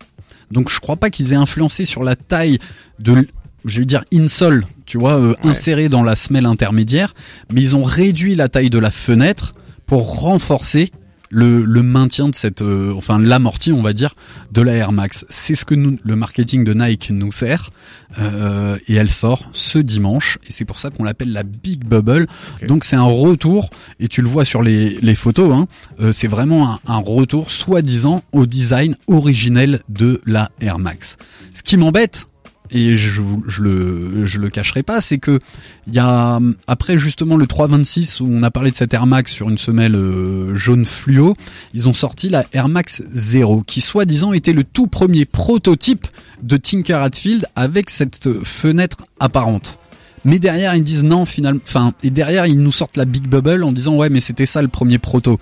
[0.51, 2.59] Donc je crois pas qu'ils aient influencé sur la taille
[2.99, 3.27] de,
[3.65, 5.49] je vais dire insole, tu vois, euh, Ouais.
[5.49, 7.13] inséré dans la semelle intermédiaire,
[7.51, 9.55] mais ils ont réduit la taille de la fenêtre
[9.87, 10.91] pour renforcer
[11.29, 14.15] le, le maintien de cette, euh, enfin l'amorti, on va dire,
[14.51, 15.25] de la Air Max.
[15.29, 17.71] C'est ce que nous, le marketing de Nike nous sert,
[18.19, 22.27] euh, et elle sort ce dimanche, et c'est pour ça qu'on l'appelle la Big Bubble.
[22.67, 25.67] Donc c'est un retour, et tu le vois sur les, les photos, hein,
[25.99, 31.17] euh, c'est vraiment un, un retour soi-disant au design originel de la Air Max.
[31.53, 32.27] Ce qui m'embête,
[32.71, 35.39] et je, je le je le cacherai pas, c'est que
[35.87, 39.31] il y a après justement le 326 où on a parlé de cette Air Max
[39.31, 41.35] sur une semelle euh, jaune fluo,
[41.73, 46.07] ils ont sorti la Air Max Zero qui soi-disant était le tout premier prototype
[46.41, 49.79] de Tinker Hatfield avec cette fenêtre apparente.
[50.25, 53.63] Mais derrière ils disent non finalement, enfin et derrière ils nous sortent la Big Bubble
[53.63, 55.39] en disant ouais mais c'était ça le premier proto.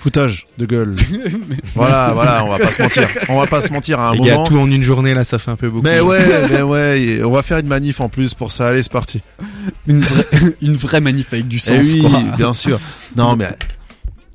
[0.00, 0.94] Foutage de gueule.
[1.74, 3.08] voilà, voilà, on va pas se mentir.
[3.28, 4.24] On va pas se mentir à un moment.
[4.24, 5.84] gars, tout en une journée là, ça fait un peu beaucoup.
[5.84, 8.66] Mais ouais, mais ouais, on va faire une manif en plus pour ça.
[8.68, 9.20] Allez, c'est parti.
[9.86, 10.24] Une vraie,
[10.62, 12.22] une vraie manif avec du Eh sens oui, quoi.
[12.36, 12.80] bien sûr.
[13.16, 13.48] Non, mais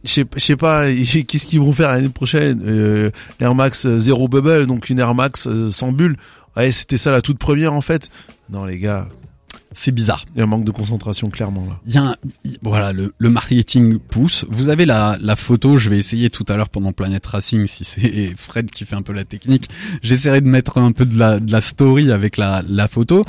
[0.04, 0.86] je sais- je sais pas,
[1.28, 2.62] qu'est-ce qu'ils vont faire l'année prochaine?
[2.66, 6.18] Euh, L'Air Max euh, zéro bubble, donc une Air Max euh, sans bulle.
[6.56, 8.10] Ouais, c'était ça la toute première en fait.
[8.50, 9.08] Non les gars,
[9.74, 10.26] C'est bizarre.
[10.36, 11.80] il y a un manque de concentration clairement là.
[11.86, 14.46] Il y a un- il- voilà, le, le marketing pousse.
[14.50, 17.84] Vous avez la, la photo, je vais essayer tout à l'heure pendant Planet Racing, si
[17.86, 19.70] c'est Fred qui fait un peu la technique.
[20.04, 23.24] J'essaierai de mettre un peu de la, de la story avec la, la photo.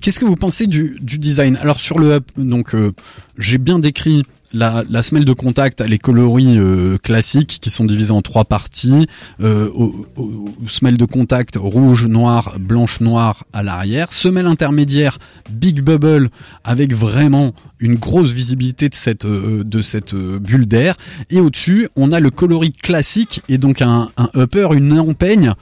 [0.00, 1.56] Qu'est-ce que vous pensez du, du design?
[1.60, 2.92] Alors sur le donc euh,
[3.36, 4.22] j'ai bien décrit
[4.52, 9.06] la, semelle de contact, les coloris euh, classiques qui sont divisés en trois parties.
[9.40, 14.12] Euh, au- au- semelles de contact rouge, noir, blanche, noire à l'arrière.
[14.12, 15.18] Semelle intermédiaire,
[15.50, 16.30] big bubble
[16.64, 20.96] avec vraiment une grosse visibilité de cette euh, de cette euh, bulle d'air.
[21.30, 25.52] Et au-dessus, on a le coloris classique et donc un, upper, une empeigne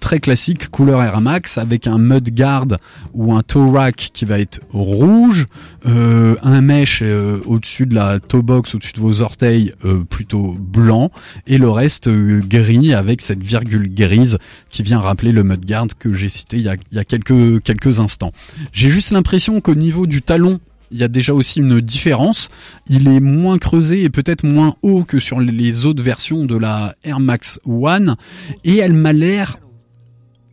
[0.00, 1.20] très classique couleur Air
[1.56, 2.66] avec un mud guard
[3.14, 5.46] ou un toe rack qui va être rouge,
[5.84, 11.12] un mesh euh, au-dessus de la toe box, au-dessus de vos orteils euh, plutôt blanc
[11.46, 15.86] et le reste euh, gris avec cette virgule grise qui vient rappeler le mud guard
[15.96, 18.32] que j'ai cité il y a, il y a quelques quelques instants.
[18.72, 20.58] J'ai juste l'impression qu'au niveau du talon
[20.90, 22.50] il y a déjà aussi une différence.
[22.88, 26.96] Il est moins creusé et peut-être moins haut que sur les autres versions de la
[27.04, 28.16] Air Max One.
[28.64, 29.58] Et elle m'a l'air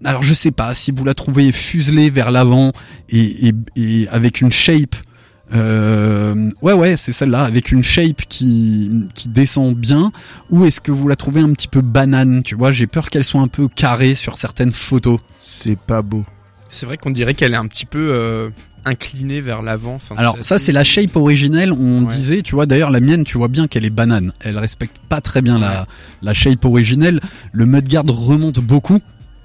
[0.05, 2.71] alors je sais pas si vous la trouvez fuselée vers l'avant
[3.09, 4.95] et, et, et avec une shape.
[5.55, 10.11] Euh, ouais ouais c'est celle-là avec une shape qui qui descend bien
[10.51, 12.71] ou est-ce que vous la trouvez un petit peu banane tu vois?
[12.71, 16.23] J'ai peur qu'elle soit un peu carrée sur certaines photos C'est pas beau.
[16.69, 18.49] C'est vrai qu'on dirait qu'elle est un petit peu euh,
[18.85, 19.95] inclinée vers l'avant.
[19.95, 22.13] Enfin, Alors ça c'est la shape originelle, on Ouais.
[22.13, 24.31] disait, tu vois d'ailleurs la mienne, tu vois bien qu'elle est banane.
[24.41, 25.87] Elle respecte pas très bien la,
[26.21, 27.21] la shape originelle.
[27.51, 28.99] Le mudguard remonte beaucoup,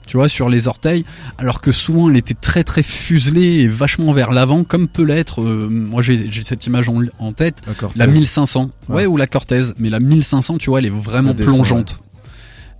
[0.06, 1.04] tu vois, sur les orteils,
[1.38, 5.42] alors que souvent elle était très très fuselée et vachement vers l'avant, comme peut l'être,
[5.42, 7.92] euh, moi j'ai cette image en, en tête, D'accord.
[7.96, 8.94] la 1500, ouais.
[8.94, 9.06] Ouais.
[9.06, 11.98] ou la Cortez, mais la 1500, tu vois, elle est vraiment descend, plongeante.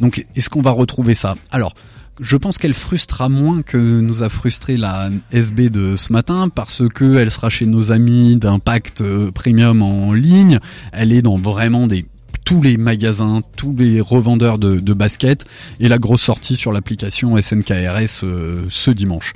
[0.01, 1.37] Donc est-ce qu'on va retrouver ça?
[1.51, 1.75] Alors,
[2.21, 6.83] je pense qu'elle frustrera moins que nous a frustré la SB de ce matin parce
[6.89, 10.61] que elle sera chez nos amis d'Impact euh, Premium en ligne.
[10.93, 12.07] Elle est dans vraiment des
[12.45, 15.45] tous les magasins, tous les revendeurs de, de baskets
[15.81, 19.33] et la grosse sortie sur l'application SNKRS euh, ce dimanche.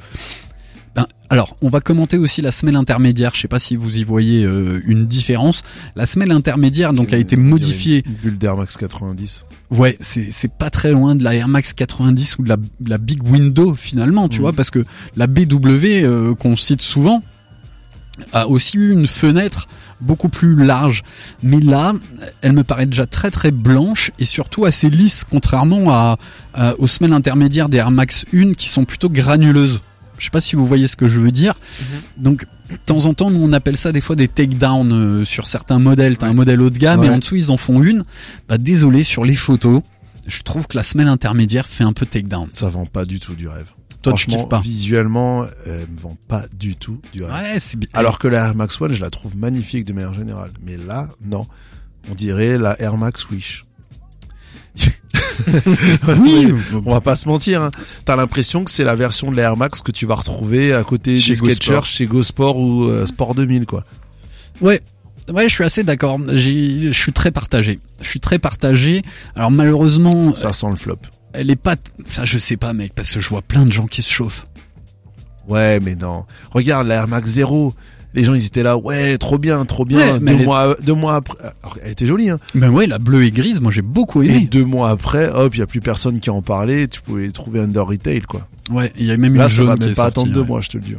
[0.95, 3.31] Ben, Alors, on va commenter aussi la semelle intermédiaire.
[3.35, 5.63] Je sais pas si vous y voyez euh, une différence.
[5.97, 8.03] La semelle intermédiaire donc a été modifiée.
[8.07, 9.45] Une bulle d'Air Max 90.
[9.71, 12.91] Ouais, c'est c'est pas très loin de la Air Max 90 ou de la, de
[12.91, 14.43] la Big Window finalement, tu Mhm.
[14.43, 14.85] vois, parce que
[15.17, 17.23] la BW euh, qu'on cite souvent
[18.33, 19.69] a aussi eu une fenêtre
[20.01, 21.03] beaucoup plus large.
[21.43, 21.93] Mais là,
[22.43, 26.19] elle me paraît déjà très très blanche et surtout assez lisse, contrairement à,
[26.55, 29.83] à- aux semelles intermédiaires des Air Max 1 qui sont plutôt granuleuses.
[30.19, 31.55] Je sais pas si vous voyez ce que je veux dire.
[32.17, 35.47] Donc, de temps en temps, nous on appelle ça des fois des takedowns euh, sur
[35.47, 36.17] certains modèles.
[36.19, 38.03] T'as un modèle haut de gamme et en dessous ils en font une.
[38.49, 39.81] Bah désolé sur les photos,
[40.27, 42.49] je trouve que la semelle intermédiaire fait un peu takedown.
[42.51, 43.71] Ça vend pas du tout du rêve.
[44.03, 44.61] Toi tu kiffes pas.
[44.61, 47.35] visuellement, elle me vend pas du tout du rêve.
[47.35, 47.89] Ouais, c'est bien.
[47.93, 50.53] Alors que la Air Max One, je la trouve magnifique de manière générale.
[50.63, 51.45] Mais là, non.
[52.11, 53.65] On dirait la Air Max Wish.
[56.21, 57.63] oui, On va pas se mentir.
[57.63, 57.71] Hein.
[58.05, 60.85] T'as l'impression que c'est la version de la Air Max que tu vas retrouver à
[60.85, 63.85] côté Chez des Skechers, chez Go Sport ou euh, Sport 2000, quoi.
[64.61, 64.81] ouais.
[65.33, 66.19] Ouais, je suis assez d'accord.
[66.27, 67.81] Je suis très partagé.
[68.01, 69.03] Je suis très partagé.
[69.37, 70.97] Alors malheureusement, Ça sent le flop.
[71.39, 71.77] Elle est pas.
[72.07, 74.47] Enfin, je sais pas, mec, parce que je vois plein de gens qui se chauffent.
[75.49, 76.25] Ouais, mais non.
[76.53, 77.73] Regarde la Air Max 0.
[78.15, 78.77] Les gens, ils étaient là.
[78.77, 80.15] Ouais, trop bien, trop bien.
[80.15, 81.37] Ouais, deux elle mois, deux mois après.
[81.63, 82.39] Alors, elle était jolie, hein.
[82.55, 84.49] Ben ouais, la bleue et grise, moi j'ai beaucoup Et aimé.
[84.51, 86.89] deux mois après, hop, il y a plus personne qui en parlait.
[86.89, 88.49] Tu pouvais les trouver under retail, quoi.
[88.71, 90.33] Ouais, il y a même Là, une ça jaune va qui même est pas attendre
[90.33, 90.95] deux mois, je te le dis.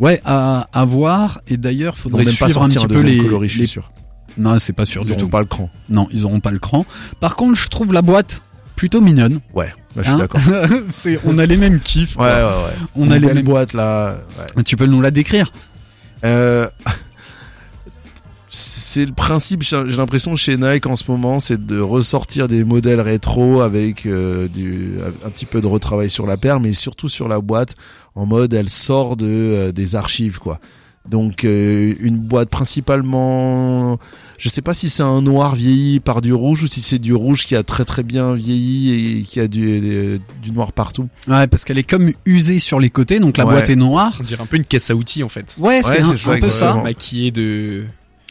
[0.00, 1.40] Ouais, à, à voir.
[1.48, 3.18] Et d'ailleurs, Ils faudrait même pas suivre un sortir petit un peu les.
[3.18, 3.90] coloris, je suis les- sûr.
[4.38, 5.28] Non, c'est pas sûr Ils du tout.
[5.28, 5.70] pas le cran.
[5.88, 6.84] Non, ils auront pas le cran.
[7.20, 8.42] Par contre, je trouve la boîte
[8.76, 9.40] plutôt mignonne.
[9.54, 10.40] Ouais, là, je suis Hein d'accord.
[11.24, 12.16] on a les mêmes kiffs.
[12.16, 12.76] Ouais, ouais, ouais.
[12.96, 13.44] On a les mêmes.
[13.44, 14.16] boîte, là.
[14.56, 14.62] Ouais.
[14.62, 15.52] Tu peux nous la décrire
[16.24, 16.66] Euh,
[18.48, 23.00] c'est le principe, j'ai l'impression chez Nike en ce moment, c'est de ressortir des modèles
[23.00, 27.26] rétro avec euh, du, un petit peu de retravail sur la paire, mais surtout sur
[27.26, 27.74] la boîte,
[28.14, 30.60] en mode elle sort de euh, des archives quoi.
[31.08, 33.98] Donc une boîte principalement,
[34.38, 37.14] je sais pas si c'est un noir vieilli par du rouge ou si c'est du
[37.14, 41.08] rouge qui a très très bien vieilli et qui a du, du, du noir partout.
[41.28, 43.52] Ouais, parce qu'elle est comme usée sur les côtés, donc la Ouais.
[43.54, 44.16] boîte est noire.
[44.20, 45.54] On dirait un peu une caisse à outils en fait.
[45.58, 46.74] Ouais, c'est Ouais, un, ça, un peu ça.
[46.82, 47.84] Maquillée de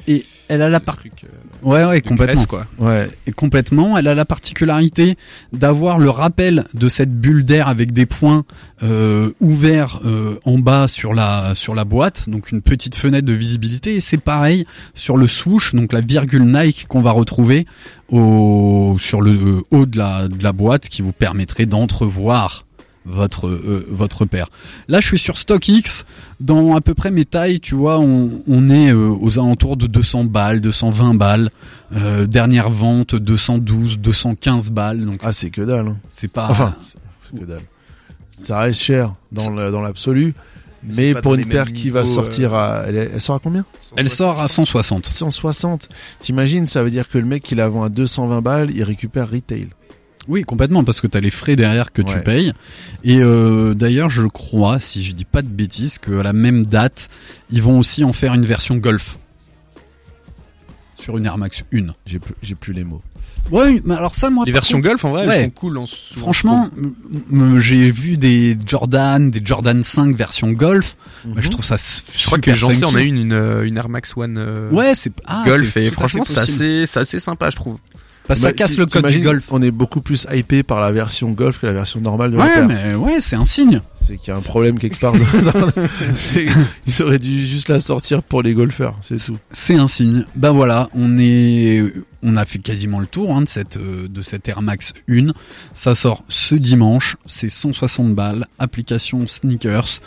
[0.08, 1.10] Et elle a la partie.
[1.10, 1.28] trucs euh,
[1.68, 2.34] Ouais, ouais, de complètement.
[2.34, 2.66] graisse, quoi.
[2.78, 3.98] Ouais, Et complètement.
[3.98, 5.16] Elle a la particularité
[5.54, 8.44] d'avoir le rappel de cette bulle d'air avec des points
[8.84, 13.34] euh, ouverts euh, en bas sur la sur la boîte, donc une petite fenêtre de
[13.34, 13.96] visibilité.
[13.96, 17.66] Et c'est pareil sur le swoosh, donc la virgule Nike qu'on va retrouver
[18.10, 22.66] au sur le euh, haut de la de la boîte, qui vous permettrait d'entrevoir
[23.06, 24.48] votre euh, votre paire.
[24.88, 26.06] Là, je suis sur StockX.
[26.40, 29.88] Dans à peu près mes tailles, tu vois, on, on est euh, aux alentours de
[29.88, 31.50] 200 balles, 220 balles.
[31.96, 35.06] Euh, dernière vente 212, 215 balles.
[35.06, 35.88] Donc ah c'est que dalle.
[35.90, 35.98] Hein.
[36.10, 36.48] c'est pas.
[36.50, 37.62] Enfin, c'est que dalle.
[38.36, 40.34] Ça reste cher dans le- dans l'absolu,
[40.84, 43.64] mais pour une paire qui va sortir euh, à, elle, elle sort à combien?
[43.96, 45.08] Elle sort à 160.
[45.08, 45.88] 160.
[46.20, 49.30] T'imagines, ça veut dire que le mec qui la vend à 220 balles, il récupère
[49.30, 49.68] retail.
[50.28, 52.54] Oui, complètement, parce que t'as les frais derrière que tu payes.
[53.04, 57.10] Et euh, d'ailleurs, je crois, si je dis pas de bêtises, qu'à la même date,
[57.52, 59.18] ils vont aussi en faire une version Golf
[60.98, 61.88] sur une Air Max 1.
[62.06, 63.02] J'ai plus, j'ai plus les mots.
[63.52, 65.38] Ouais, mais alors ça, moi, Les versions contre, Golf en vrai Ouais.
[65.40, 66.94] elles sont cool en souvent, Franchement, m-
[67.30, 70.96] m- j'ai vu des Jordan, des Jordan 5 version Golf.
[71.26, 73.76] Bah, je trouve ça je crois que j'en sais on a une une, euh, une
[73.78, 77.00] Air Max One euh, Ouais, c'est ah, Golf c'est et à franchement c'est assez c'est
[77.02, 77.80] assez sympa je trouve.
[78.30, 79.46] Bah, ça Bah, casse le code du Golf.
[79.52, 82.44] On est beaucoup plus hypé par la version Golf que la version normale de la
[82.46, 83.82] Ouais, mais ouais, c'est un signe.
[84.00, 85.14] C'est qu'il y a un problème quelque part.
[86.88, 89.38] Ils auraient dû juste la sortir pour les golfeurs, c'est tout.
[89.52, 90.26] C'est un signe.
[90.36, 91.84] Ben voilà, on est,
[92.22, 95.28] on a fait quasiment le tour hein, de cette de cette Air Max 1.
[95.74, 97.18] Ça sort ce dimanche.
[97.26, 98.46] C'est 160 balles.
[98.60, 100.00] Application sneakers.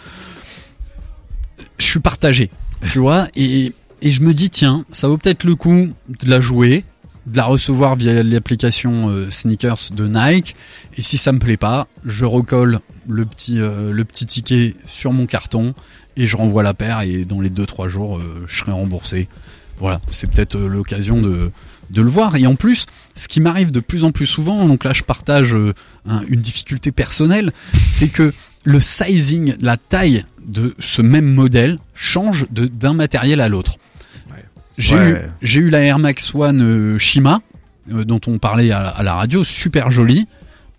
[1.79, 2.51] Je suis partagé,
[2.91, 6.41] tu vois, et et je me dis tiens, ça vaut peut-être le coup de la
[6.41, 6.85] jouer,
[7.27, 10.55] de la recevoir via l'application euh, sneakers de Nike.
[10.97, 15.13] Et si ça me plaît pas, je recolle le petit euh, le petit ticket sur
[15.13, 15.75] mon carton
[16.17, 19.29] et je renvoie la paire et dans les 2-3 jours euh, je serai remboursé.
[19.79, 21.51] Voilà, c'est peut-être l'occasion de,
[21.91, 22.37] de le voir.
[22.37, 25.55] Et en plus, ce qui m'arrive de plus en plus souvent, donc là je partage
[26.09, 28.33] un- une difficulté personnelle, c'est que
[28.65, 33.77] le sizing, la taille de ce même modèle change d'un matériel à l'autre.
[34.79, 35.31] J'ai Ouais.
[35.43, 37.41] eu, eu la Air Max One euh, Shima,
[37.93, 40.27] euh, dont on parlait à, à la radio, super jolie,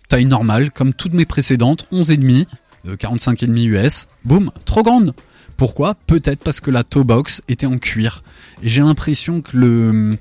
[0.08, 2.46] taille normale, comme toutes mes précédentes, 11,5,
[2.86, 5.14] euh, 45,5 US, boum, trop grande.
[5.56, 5.94] Pourquoi?
[6.06, 8.22] Peut-être parce que la toe box était en cuir.
[8.62, 10.16] Et j'ai l'impression que le...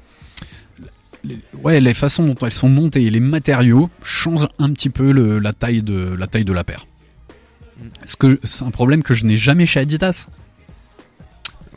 [1.23, 5.11] les- Ouais, les façons dont elles sont montées et les matériaux changent un petit peu
[5.11, 6.87] le- la taille de la taille de la paire.
[8.05, 10.27] Ce c'est un problème que je n'ai jamais chez Adidas.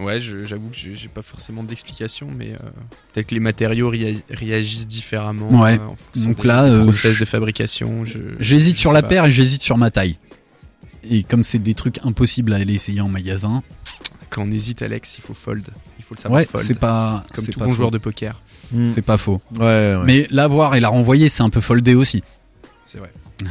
[0.01, 2.57] Ouais, je- j'avoue que j'ai pas forcément d'explication, mais euh,
[3.13, 5.79] peut-être que les matériaux réa- réagissent différemment Ouais.
[5.79, 8.05] euh, en fonction Donc des, là, des euh, process je- de fabrication.
[8.05, 9.09] je- J'hésite sur la pas.
[9.09, 10.19] paire et j'hésite sur ma taille.
[11.09, 13.63] Et comme c'est des trucs impossibles à aller essayer en magasin,
[14.31, 15.65] Quand on hésite, Alex, il faut fold.
[15.99, 16.65] Il faut le savoir ouais, fold.
[16.65, 17.77] c'est pas, comme c'est tout pas bon faux.
[17.79, 18.41] joueur de poker.
[18.71, 18.87] Mm.
[18.87, 19.41] C'est pas faux.
[19.57, 19.97] Ouais, ouais.
[20.07, 22.23] Mais l'avoir et la renvoyer, c'est un peu foldé aussi.
[22.93, 23.13] C'est vrai.
[23.39, 23.45] tu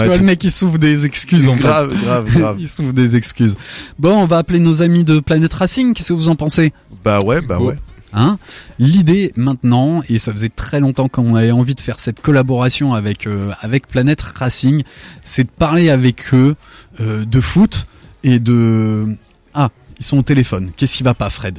[0.00, 1.62] Ouais, vois tu- le mec, il souffre des excuses en fait.
[1.62, 2.56] grave, grave, grave.
[2.60, 3.56] Il souffre des excuses.
[3.98, 5.92] Bon, on va appeler nos amis de Planet Racing.
[5.92, 6.72] Qu'est-ce que vous en pensez?
[7.04, 7.74] Bah ouais, bah ouais.
[8.12, 8.38] Hein?
[8.78, 13.26] L'idée maintenant, et ça faisait très longtemps qu'on avait envie de faire cette collaboration avec
[13.26, 14.84] euh, avec Planet Racing,
[15.24, 16.54] c'est de parler avec eux
[17.00, 17.88] euh, de foot
[18.22, 19.08] et de
[19.54, 20.70] ah ils sont au téléphone.
[20.76, 21.58] Qu'est-ce qui va pas, Fred?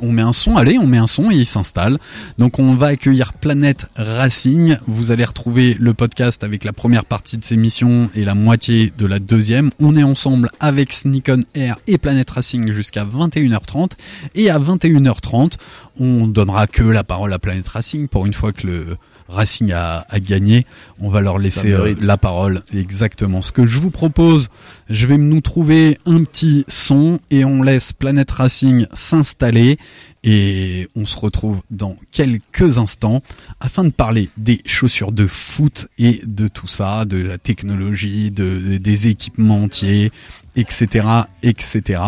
[0.00, 1.98] On met un son, allez, on met un son et il s'installe.
[2.38, 4.76] Donc on va accueillir Planète Racing.
[4.86, 8.92] Vous allez retrouver le podcast avec la première partie de ces missions et la moitié
[8.96, 9.70] de la deuxième.
[9.80, 13.92] On est ensemble avec Sneak on Air et Planète Racing jusqu'à 21h30.
[14.34, 15.52] Et à 21h30,
[15.98, 18.96] on donnera que la parole à Planète Racing pour une fois que le
[19.28, 20.66] Racing a, a gagné.
[21.00, 22.62] On va leur laisser euh, la parole.
[22.74, 23.42] Exactement.
[23.42, 24.48] Ce que je vous propose,
[24.88, 29.78] je vais nous trouver un petit son et on laisse Planète Racing s'installer
[30.26, 33.22] et on se retrouve dans quelques instants
[33.60, 38.76] afin de parler des chaussures de foot et de tout ça, de la technologie, de,
[38.78, 40.10] des équipements entiers,
[40.56, 41.06] etc.,
[41.44, 42.02] etc.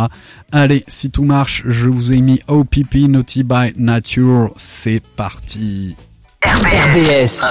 [0.51, 4.51] Allez, si tout marche, je vous ai mis OPP Naughty by Nature.
[4.57, 5.95] C'est parti.
[6.45, 7.43] RDS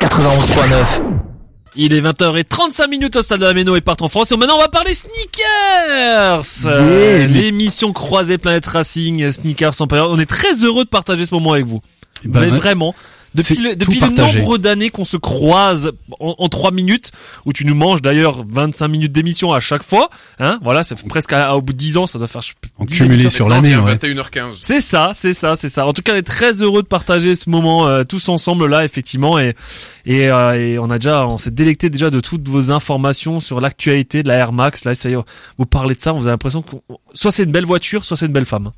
[0.00, 1.02] 91.9.
[1.76, 4.32] Il est 20h35 minutes au stade de la Méno et partout en France.
[4.32, 6.42] Et maintenant, on va parler sneakers.
[6.64, 10.08] Yeah, L'émission croisée Planète Racing, sneakers en période.
[10.10, 11.80] On est très heureux de partager ce moment avec vous.
[12.24, 12.56] Ben, Mais ouais.
[12.58, 12.94] vraiment.
[13.34, 14.06] Depuis le, depuis le
[14.38, 17.10] nombre d'années qu'on se croise en, 3 minutes,
[17.44, 21.32] où tu nous manges d'ailleurs 25 minutes d'émission à chaque fois, hein, voilà, c'est presque
[21.32, 23.76] à- au bout de 10 ans, ça doit faire je- En 10 cumulé sur l'année,
[23.76, 23.96] ouais.
[23.96, 24.58] 21h15.
[24.62, 25.84] C'est ça, c'est ça, c'est ça.
[25.86, 28.84] En tout cas, on est très heureux de partager ce moment euh, tous ensemble là,
[28.84, 29.54] effectivement, et
[30.06, 33.60] et, euh, et on a déjà, on s'est délecté déjà de toutes vos informations sur
[33.60, 34.84] l'actualité de la Air Max.
[34.84, 35.18] Là, ça y est,
[35.58, 36.76] vous parlez de ça, vous avez l'impression que
[37.14, 38.70] soit c'est une belle voiture, soit c'est une belle femme.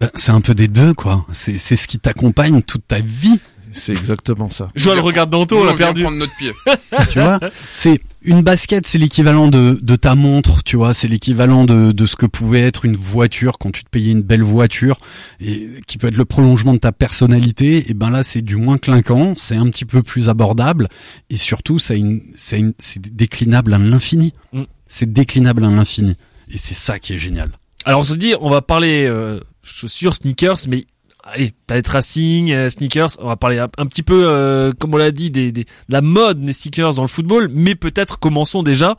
[0.00, 1.24] Ben, C'est un peu des deux, quoi.
[1.32, 3.38] C'est c'est ce qui t'accompagne toute ta vie.
[3.76, 4.70] C'est exactement ça.
[4.76, 6.02] Je vois le regard d'Anto, on l'a perdu.
[6.02, 6.52] prendre notre pied.
[7.10, 11.64] tu vois c'est une basket c'est l'équivalent de, de ta montre tu vois c'est l'équivalent
[11.64, 14.98] de, de ce que pouvait être une voiture quand tu te payais une belle voiture
[15.40, 18.78] et qui peut être le prolongement de ta personnalité et ben là c'est du moins
[18.78, 20.88] clinquant c'est un petit peu plus abordable
[21.28, 24.62] et surtout c'est une c'est une c'est déclinable à l'infini Mm.
[24.86, 26.16] c'est déclinable à l'infini
[26.48, 27.50] et c'est ça qui est génial
[27.84, 30.84] Alors on se dit, on va parler euh, chaussures, sneakers, mais
[31.24, 34.96] allez, Planet Racing, euh, sneakers, on va parler un, un petit peu, euh, comme on
[34.96, 38.62] l'a dit, des, des, de la mode des sneakers dans le football, mais peut-être commençons
[38.62, 38.96] déjà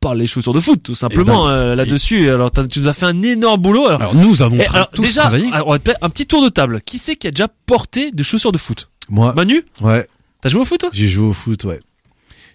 [0.00, 2.30] par les chaussures de foot, tout simplement ben, euh, là-dessus.
[2.30, 3.86] Alors tu nous as fait un énorme boulot.
[3.86, 6.10] Alors, alors nous avons eh, tra- alors, tous déjà, travaillé alors, on va faire un
[6.10, 6.80] petit tour de table.
[6.82, 8.90] Qui c'est qui a déjà porté des chaussures de foot?
[9.08, 10.06] Moi, Manu, ouais,
[10.40, 10.90] t'as joué au foot toi?
[10.92, 11.80] J'ai joué au foot, ouais.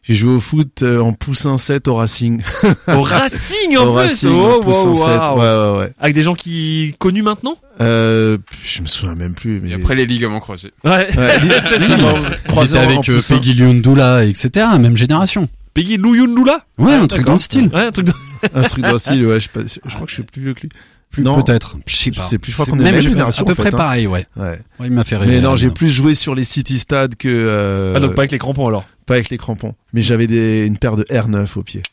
[0.04, 2.42] J'ai joué au foot euh, en poussin 7 au Racing.
[2.88, 3.96] Au Racing en au plus.
[4.00, 5.06] Racing, Oh, en poussin wow, 7.
[5.08, 5.38] wow.
[5.40, 5.92] Ouais, ouais, ouais.
[6.00, 7.56] Avec des gens qui connus maintenant.
[7.80, 9.62] Euh, je me souviens même plus.
[9.62, 10.72] Mais Et après les ligaments croisés.
[10.84, 11.08] Ouais.
[11.18, 11.86] Ouais, c'est ça.
[11.88, 13.20] il croisé était en- avec euh.
[13.30, 16.66] Peggy Lyundula etc même génération Peggy Louyundula.
[16.78, 18.14] ouais Ah, un truc dans le style Ouais, un truc de...
[18.54, 20.42] un truc dans le style, ouais, je, sais pas, je crois que je suis plus
[20.44, 20.70] vieux que lui.
[21.14, 21.42] Plus Non.
[21.42, 22.26] peut-être, je sais pas.
[22.26, 23.74] sais plus, je crois C'est qu'on est la même génération, À peu en fait, près
[23.74, 23.78] hein.
[23.78, 24.26] pareil, ouais.
[24.36, 24.60] Ouais.
[24.80, 25.36] Ouais, il m'a fait rêver.
[25.36, 28.24] Mais non, j'ai euh, plus joué sur les city stades que euh, Ah, donc pas
[28.24, 28.84] avec les crampons alors.
[29.06, 29.76] pas avec les crampons.
[29.94, 31.84] Mais j'avais des une paire de R9 au pied.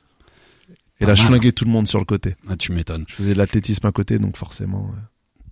[1.01, 2.35] Et là, Ah, je flinguais tout le monde sur le côté.
[2.49, 3.05] Ah, tu m'étonnes.
[3.09, 4.87] Je faisais de l'athlétisme à côté, donc forcément.
[4.91, 4.99] ouais.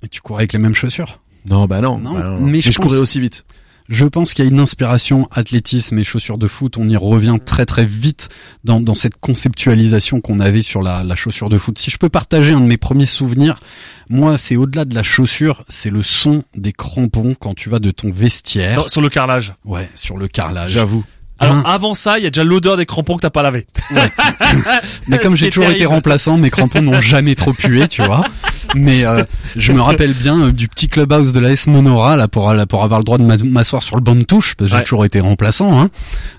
[0.02, 1.20] Et tu courais avec les mêmes chaussures?
[1.50, 1.98] Non, bah non.
[1.98, 3.44] Non, bah non, mais mais, je je, courais pense- aussi vite.
[3.88, 6.76] Je pense qu'il y a une inspiration athlétisme et chaussures de foot.
[6.76, 8.28] On y revient très très vite
[8.62, 11.78] dans, dans cette conceptualisation qu'on avait sur la, la chaussure de foot.
[11.78, 13.58] Si je peux partager un de mes premiers souvenirs,
[14.10, 17.90] moi c'est au-delà de la chaussure, c'est le son des crampons quand tu vas de
[17.90, 18.76] ton vestiaire.
[18.76, 19.54] Dans- sur le carrelage.
[19.64, 20.72] Ouais, sur le carrelage.
[20.72, 21.04] J'avoue.
[21.40, 21.62] Alors Hein.
[21.66, 23.66] avant ça, il y a déjà l'odeur des crampons que t'as pas lavé.
[25.08, 28.24] Mais comme j'ai toujours été remplaçant, mes crampons n'ont jamais trop pué, tu vois.
[28.74, 29.24] Mais euh,
[29.56, 32.66] je me rappelle bien euh, du petit clubhouse de la S Monora là pour là,
[32.66, 34.78] pour avoir le droit de m'a- m'asseoir sur le banc de touche parce que j'ai
[34.78, 34.84] Ouais.
[34.84, 35.80] toujours été remplaçant.
[35.80, 35.90] Hein.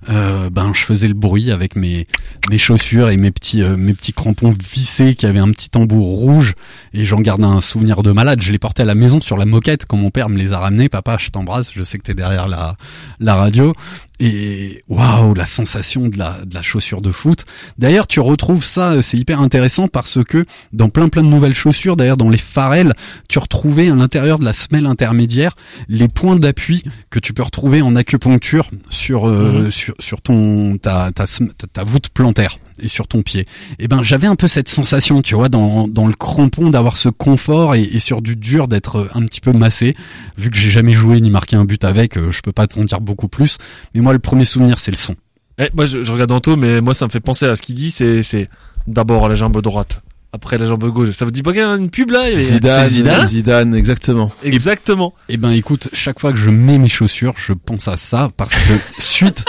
[0.10, 2.08] Euh, ben je faisais le bruit avec mes
[2.50, 6.06] mes chaussures et mes petits euh, mes petits crampons vissés qui avaient un petit tambour
[6.20, 6.54] rouge
[6.94, 8.42] et j'en garde un souvenir de malade.
[8.42, 10.60] Je les portais à la maison sur la moquette quand mon père me les a
[10.60, 10.90] ramenés.
[10.90, 11.70] Papa, je t'embrasse.
[11.76, 12.76] Je sais que t'es derrière la
[13.20, 13.74] la radio.
[14.20, 17.46] Et waouh, la sensation de la, de la chaussure de foot.
[17.78, 21.54] D'ailleurs, tu retrouves ça, euh, c'est hyper intéressant parce que dans plein plein de nouvelles
[21.54, 22.94] chaussures, d'ailleurs dans les Pharrell,
[23.30, 25.56] tu retrouvais à l'intérieur de la semelle intermédiaire
[25.88, 31.12] les points d'appui que tu peux retrouver en acupuncture sur euh, sur sur ton ta,
[31.12, 33.46] ta sem- ta ta voûte plantaire et sur ton pied.
[33.80, 37.10] Et ben j'avais un peu cette sensation, tu vois, dans dans le crampon d'avoir ce
[37.10, 39.96] confort et, et sur du dur d'être un petit peu massé.
[40.38, 42.84] Vu que j'ai jamais joué ni marqué un but avec, euh, je peux pas t'en
[42.84, 43.58] dire beaucoup plus.
[43.94, 45.16] Mais moi, le premier souvenir, c'est le son.
[45.58, 47.76] Eh, moi, je, je regarde Anto, mais moi, ça me fait penser à ce qu'il
[47.76, 47.92] dit.
[47.92, 48.50] C'est, c'est
[48.88, 50.02] d'abord la jambe droite,
[50.32, 51.12] après la jambe gauche.
[51.12, 53.76] Ça vous dit pas qu'il y a une pub là Il- Zidane, c'est Zidane Zidane,
[53.76, 54.32] exactement.
[54.44, 55.14] Exactement.
[55.28, 58.54] Eh ben, écoute, chaque fois que je mets mes chaussures, je pense à ça parce
[58.56, 59.44] que suite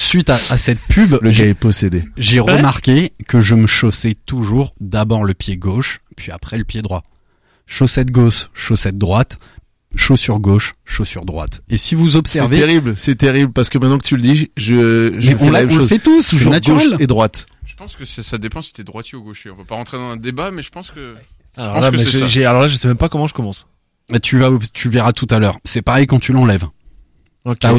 [0.00, 2.04] suite à, à cette pub, Le gars j'ai- est possédé.
[2.16, 2.54] j'ai Ouais.
[2.56, 7.02] remarqué que je me chaussais toujours d'abord le pied gauche, puis après le pied droit.
[7.66, 9.38] Chaussette gauche, chaussette droite,
[9.96, 11.62] chaussure gauche, chaussure droite.
[11.68, 14.50] Et si vous C'est observez, terrible, c'est terrible parce que maintenant que tu le dis,
[14.56, 15.88] je, je mais fais on, la même on le chose.
[15.88, 16.88] fait tous, c'est Toujours naturel.
[16.90, 17.46] gauche et droite.
[17.64, 19.50] Je pense que c'est- ça dépend si t'es droitier ou gaucher.
[19.50, 21.14] On va pas rentrer dans un débat, mais je pense que.
[21.56, 22.26] Alors pense là, que mais c'est j'ai- ça.
[22.26, 23.66] j'ai- alors là, je sais même pas comment je commence.
[24.22, 25.58] Tu vas, tu verras tout à l'heure.
[25.64, 26.66] C'est pareil quand tu l'enlèves.
[27.44, 27.58] Ok.
[27.60, 27.74] T'as-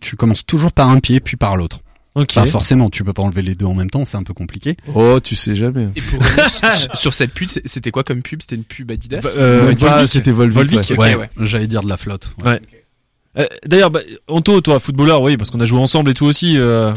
[0.00, 1.80] Tu, commences toujours par un pied puis par l'autre.
[2.16, 2.34] Ok.
[2.34, 4.76] Pas forcément, tu peux pas enlever les deux en même temps, c'est un peu compliqué.
[4.94, 5.88] Oh, tu sais jamais.
[5.94, 8.42] Et pour revenir sur- cette pub, c'était quoi comme pub?
[8.42, 9.20] C'était une pub Adidas?
[9.22, 10.54] Bah, euh, Ouais, c'était Volvic.
[10.72, 11.30] Volvic, ouais, ouais.
[11.40, 12.30] j'allais dire de la flotte.
[12.44, 12.60] Ouais.
[13.38, 16.58] Euh, D'ailleurs, bah, Anto, toi, footballeur, oui, parce qu'on a joué ensemble et tout aussi.
[16.58, 16.92] euh,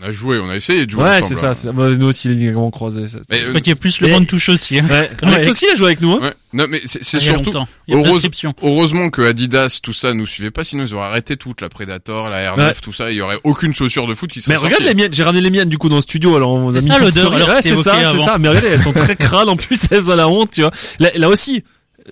[0.00, 1.54] On a joué, on a essayé de jouer Ouais, c'est ça.
[1.54, 3.08] c'est- moi, nous aussi, les ligaments croisés.
[3.08, 4.48] ça- Mais, c'est- euh, Je crois qu'il y a plus le Et- banc de touche
[4.48, 4.78] aussi.
[4.78, 4.86] Hein.
[4.88, 5.10] Ouais.
[5.22, 6.12] Alex aussi, il a joué avec nous.
[6.12, 6.20] Hein.
[6.22, 6.34] Ouais.
[6.52, 7.50] Non, mais c'est c'est Il y a surtout.
[7.50, 7.68] longtemps.
[7.88, 8.54] Il y a heureuse- prescription.
[8.62, 12.30] Heureusement que Adidas, tout ça, nous suivait pas, sinon ils auraient arrêté toute la Predator,
[12.30, 12.74] la R9, Ouais.
[12.82, 14.88] tout ça, il y aurait aucune chaussure de foot qui serait Mais regarde sortie.
[14.88, 16.80] les miennes, j'ai ramené les miennes du coup dans le studio, alors on vous a
[16.80, 17.36] C'est mis ça, une petite l'odeur, story.
[17.42, 18.24] alors, Ouais, que c'est t'évoquais ça, c'est avant.
[18.24, 18.38] ça.
[18.38, 20.70] Mais regardez, elles sont très crâles en plus, elles ont la honte, tu vois.
[21.00, 21.64] Là, là aussi,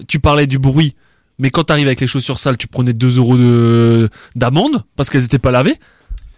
[0.09, 0.95] tu parlais du bruit.
[1.39, 5.25] Mais quand t'arrives avec les chaussures sales, tu prenais 2 euros de, d'amende parce qu'elles
[5.25, 5.77] étaient pas lavées.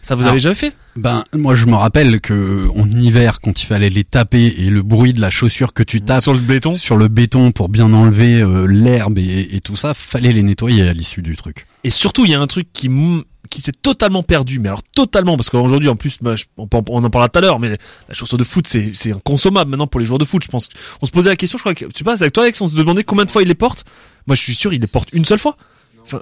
[0.01, 0.31] Ça vous Ah.
[0.31, 0.75] avez jamais fait?
[0.97, 4.83] Ben, moi, je me rappelle que en hiver, quand il fallait les taper et le
[4.83, 6.75] bruit de la chaussure que tu tapes Sur le béton?
[6.75, 10.89] sur le béton pour bien enlever euh, l'herbe et, et tout ça, fallait les nettoyer
[10.89, 11.67] à l'issue du truc.
[11.85, 12.89] Et surtout, il y a un truc qui
[13.51, 16.85] qui s'est totalement perdu, mais alors totalement, parce qu'aujourd'hui, en plus, bah, je- on, en-
[16.91, 17.79] on en parlera tout à l'heure, mais
[18.09, 20.43] la chaussure de foot, c'est c'est inconsommable maintenant pour les joueurs de foot.
[20.45, 20.69] Je pense.
[21.01, 22.61] On se posait la question, je crois que tu sais pas, c'est avec toi, Alex,
[22.61, 23.85] on se demandait combien de fois il les porte.
[24.27, 25.57] Moi, je suis sûr, il les porte une seule fois.
[26.03, 26.21] Enfin,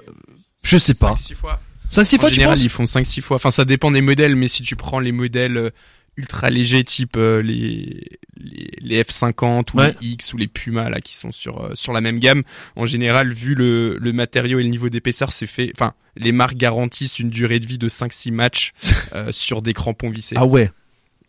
[0.63, 1.15] je sais pas.
[1.17, 1.59] 6 fois.
[1.89, 3.35] 5-6 En fois, tu général, penses ils font 5-6 fois.
[3.35, 5.69] Enfin, ça dépend des modèles, mais si tu prends les modèles euh,
[6.17, 8.03] ultra légers, type euh, les,
[8.37, 9.95] les les F50 ou Ouais.
[10.01, 12.43] les X ou les Puma là, qui sont sur euh, sur la même gamme,
[12.75, 15.71] en général, vu le le matériau et le niveau d'épaisseur, c'est fait.
[15.75, 18.71] Enfin, les marques garantissent une durée de vie de 5-6 matchs
[19.15, 20.35] euh, sur des crampons vissés.
[20.37, 20.69] Ah ouais.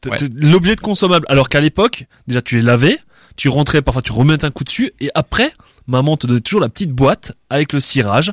[0.06, 0.16] Ouais.
[0.36, 1.26] L'objet de consommable.
[1.28, 2.98] Alors qu'à l'époque, déjà, tu les lavais,
[3.36, 5.52] tu rentrais, parfois tu remettais un coup dessus, et après,
[5.88, 8.32] maman te donnait toujours la petite boîte avec le cirage.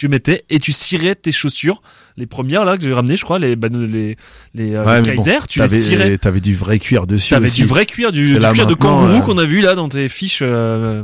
[0.00, 1.82] Tu mettais et tu cirais tes chaussures.
[2.16, 4.16] Les premières là que j'ai ramenées, je crois, les ben, les
[4.54, 6.16] les, euh, Ouais, les mais bon, Kaiser, tu les cirais.
[6.16, 9.20] T'avais, du vrai cuir dessus T'avais du vrai cuir, du, du cuir de kangourou euh,
[9.20, 10.40] qu'on a vu là dans tes fiches.
[10.40, 11.02] Euh...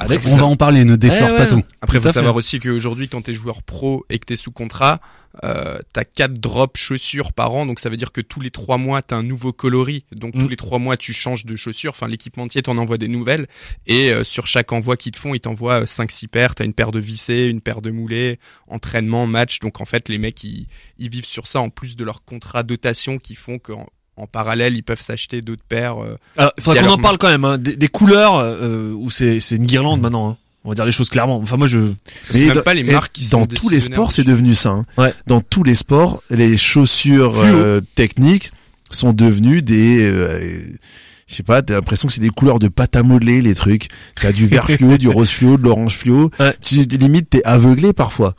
[0.00, 1.46] Alex, On va en parler, ne déflore Eh pas ouais.
[1.48, 1.62] tout.
[1.80, 2.14] Après, Tout faut fait.
[2.14, 5.00] savoir aussi qu'aujourd'hui, quand t'es joueur pro et que t'es sous contrat,
[5.44, 8.76] euh, t'as quatre drops chaussures par an, donc ça veut dire que tous les trois
[8.76, 10.40] mois t'as un nouveau coloris, donc Mm.
[10.40, 11.90] tous les trois mois tu changes de chaussures.
[11.90, 13.46] Enfin, l'équipementier t'en envoie des nouvelles
[13.86, 16.54] et euh, sur chaque envoi qu'ils te font, ils t'envoient euh, cinq six paires.
[16.56, 19.60] T'as une paire de vissés, une paire de moulés, entraînement, match.
[19.60, 20.66] Donc en fait, les mecs ils,
[20.98, 23.86] ils vivent sur ça en plus de leur contrat dotation qui font qu'en
[24.16, 26.02] en parallèle ils peuvent s'acheter d'autres paires.
[26.02, 28.92] euh, Alors, il faudrait Et qu'on en parle quand même, hein, des, des couleurs euh,
[28.92, 30.30] où c'est c'est une guirlande maintenant.
[30.30, 30.36] Hein.
[30.64, 31.36] On va dire les choses clairement.
[31.38, 31.92] Enfin moi je
[32.30, 34.54] c'est Mais même dans- pas les marques qui dans sont tous les sports, c'est devenu
[34.54, 34.70] ça.
[34.70, 34.84] hein.
[34.96, 35.12] Ouais.
[35.26, 38.50] Dans tous les sports, les chaussures euh, techniques
[38.90, 40.00] sont devenues des.
[40.10, 40.58] euh,
[41.26, 43.88] je sais pas, t'as l'impression que c'est des couleurs de pâte à modeler, les trucs.
[44.20, 46.30] T'as du vert fluo, du rose fluo, de l'orange fluo.
[46.38, 46.54] Ouais.
[46.62, 48.34] Tu, limite, t'es aveuglé parfois.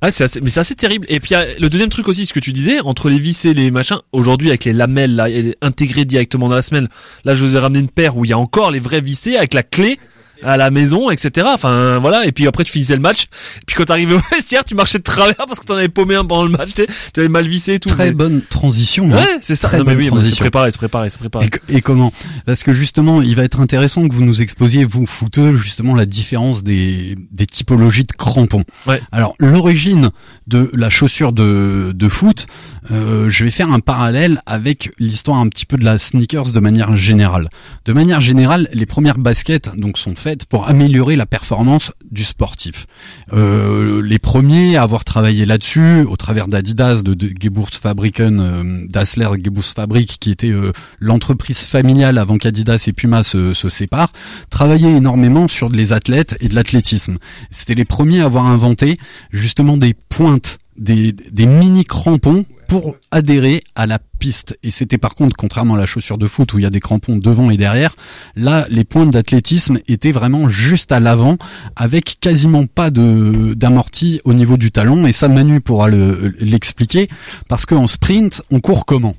[0.00, 1.06] Ah, c'est assez, mais c'est assez terrible.
[1.08, 3.72] Et puis, le deuxième truc aussi, ce que tu disais, entre les vis et les
[3.72, 5.26] machins, aujourd'hui, avec les lamelles, là,
[5.60, 6.88] intégrées directement dans la semelle.
[7.24, 9.36] Là, je vous ai ramené une paire où il y a encore les vrais vissés
[9.36, 9.98] avec la clé
[10.42, 11.46] à la maison, etc.
[11.52, 12.26] Enfin, voilà.
[12.26, 13.24] Et puis après, tu finissais le match.
[13.24, 16.14] Et puis quand t'arrivais au vestiaire, tu marchais de travers parce que t'en avais paumé
[16.14, 16.84] un pendant le match, tu
[17.20, 17.88] avais mal vissé et tout.
[17.88, 19.10] Très Mais- bonne transition.
[19.12, 19.16] hein.
[19.16, 19.68] Ouais, c'est ça.
[19.68, 21.08] Très Non, mais oui, c'est préparé, c'est préparé.
[21.46, 22.12] Et, co- et comment?
[22.46, 26.06] Parce que justement, il va être intéressant que vous nous exposiez, vous footeux, justement la
[26.06, 28.64] différence des, des typologies de crampons.
[28.86, 29.00] Ouais.
[29.12, 30.10] Alors, l'origine
[30.46, 32.46] de la chaussure de, de foot,
[32.90, 36.60] euh, je vais faire un parallèle avec l'histoire un petit peu de la sneakers de
[36.60, 37.48] manière générale.
[37.84, 42.86] De manière générale, les premières baskets donc sont faites pour améliorer la performance du sportif.
[43.32, 49.28] Euh, les premiers à avoir travaillé là-dessus, au travers d'Adidas, de, de Geburtsfabriken, euh, Dassler
[49.42, 54.12] Geburtsfabrik, qui était euh, l'entreprise familiale avant qu'Adidas et Puma se, se séparent,
[54.50, 57.18] travaillaient énormément sur les athlètes et de l'athlétisme.
[57.50, 58.98] C'était les premiers à avoir inventé
[59.32, 64.56] justement des pointes des, des mini crampons pour adhérer à la piste.
[64.62, 66.80] Et c'était par contre, contrairement à la chaussure de foot où il y a des
[66.80, 67.96] crampons devant et derrière,
[68.36, 71.38] là, les pointes d'athlétisme étaient vraiment juste à l'avant,
[71.74, 75.06] avec quasiment pas de d'amorti au niveau du talon.
[75.06, 77.08] Et ça, Manu pourra le- l'expliquer,
[77.48, 79.16] parce qu'en sprint, on court comment?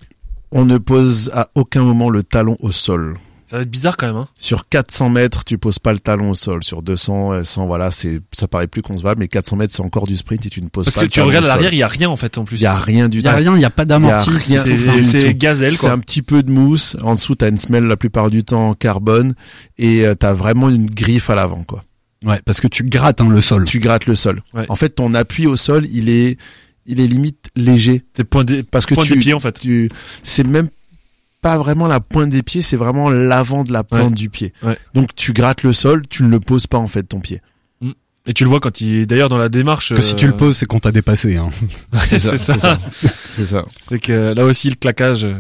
[0.52, 3.18] On ne pose à aucun moment le talon au sol.
[3.50, 4.16] Ça va être bizarre quand même.
[4.16, 4.28] Hein.
[4.38, 6.64] Sur 400 mètres, tu poses pas le talon au sol.
[6.64, 10.06] Sur 200, euh, 100, voilà, c'est, ça paraît plus concevable, mais 400 mètres, c'est encore
[10.06, 11.74] du sprint et tu ne poses Parce pas que le tu talon regardes à l'arrière,
[11.74, 12.58] il y a rien en fait en plus.
[12.58, 13.28] Il y a rien du Il tout.
[13.30, 14.30] y a rien, il y a pas d'amorti.
[14.50, 16.96] Il c'est- gazelle C'est un petit peu de mousse.
[17.02, 19.34] En dessous, t'as une semelle la plupart du temps en carbone
[19.80, 21.84] et euh, t'as vraiment une griffe à l'avant, quoi.
[22.24, 23.64] Ouais, parce que tu grattes hein, le sol.
[23.64, 24.44] Tu grattes le sol.
[24.54, 24.66] Ouais.
[24.70, 26.38] En fait, ton appui au sol, il est,
[26.86, 29.58] il est limite léger C'est point des parce que point tu, des pieds en fait.
[29.60, 29.90] tu,
[30.22, 30.68] c'est même
[31.42, 34.16] pas vraiment la pointe des pieds, c'est vraiment l'avant de la plante Ouais.
[34.16, 34.54] du pied.
[34.64, 34.78] Ouais.
[34.94, 37.42] Donc tu grattes le sol, tu ne le poses pas en fait ton pied.
[38.28, 39.96] Et tu le vois quand il d'ailleurs dans la démarche.
[39.96, 41.38] Que si tu le poses, c'est qu'on t'a dépassé.
[41.38, 41.50] Hein.
[42.06, 42.38] c'est ça.
[42.38, 42.78] c'est ça.
[43.32, 43.64] C'est ça.
[43.80, 45.24] C'est que là aussi le claquage.
[45.26, 45.34] euh,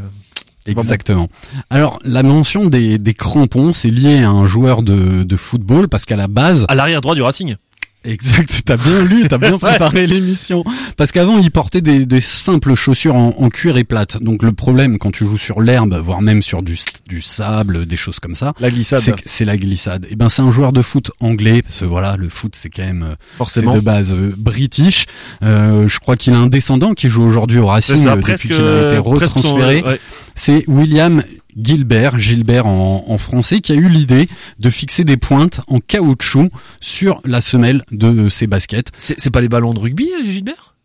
[0.73, 0.81] bon.
[0.81, 1.27] Exactement.
[1.69, 6.05] Alors, la mention des, des crampons, c'est lié à un joueur de, de football, parce
[6.05, 7.57] qu'à la base, À l'arrière droit du Racing.
[8.05, 10.63] Exact, t'as bien lu, t'as bien préparé l'émission.
[10.95, 14.23] Parce qu'avant, il portait des, des simples chaussures en, en cuir et plate.
[14.23, 16.77] Donc le problème quand tu joues sur l'herbe, voire même sur du,
[17.09, 19.01] du sable, des choses comme ça, La glissade.
[19.25, 20.07] c'est la glissade.
[20.09, 22.83] Et ben c'est un joueur de foot anglais, parce que voilà, le foot c'est quand
[22.85, 23.73] même euh, Forcément.
[23.75, 25.05] de base euh, british.
[25.43, 28.43] Euh, je crois qu'il a un descendant qui joue aujourd'hui au Racing ça, euh, presque.
[28.47, 29.81] depuis qu'il a été son- retransféré.
[29.83, 29.99] ouais.
[30.35, 31.21] C'est William
[31.57, 34.27] Gilbert, Gilbert en, en français, qui a eu l'idée
[34.59, 38.91] de fixer des pointes en caoutchouc sur la semelle de ses baskets.
[38.97, 40.75] C'est pas les ballons de rugby, Gilbert?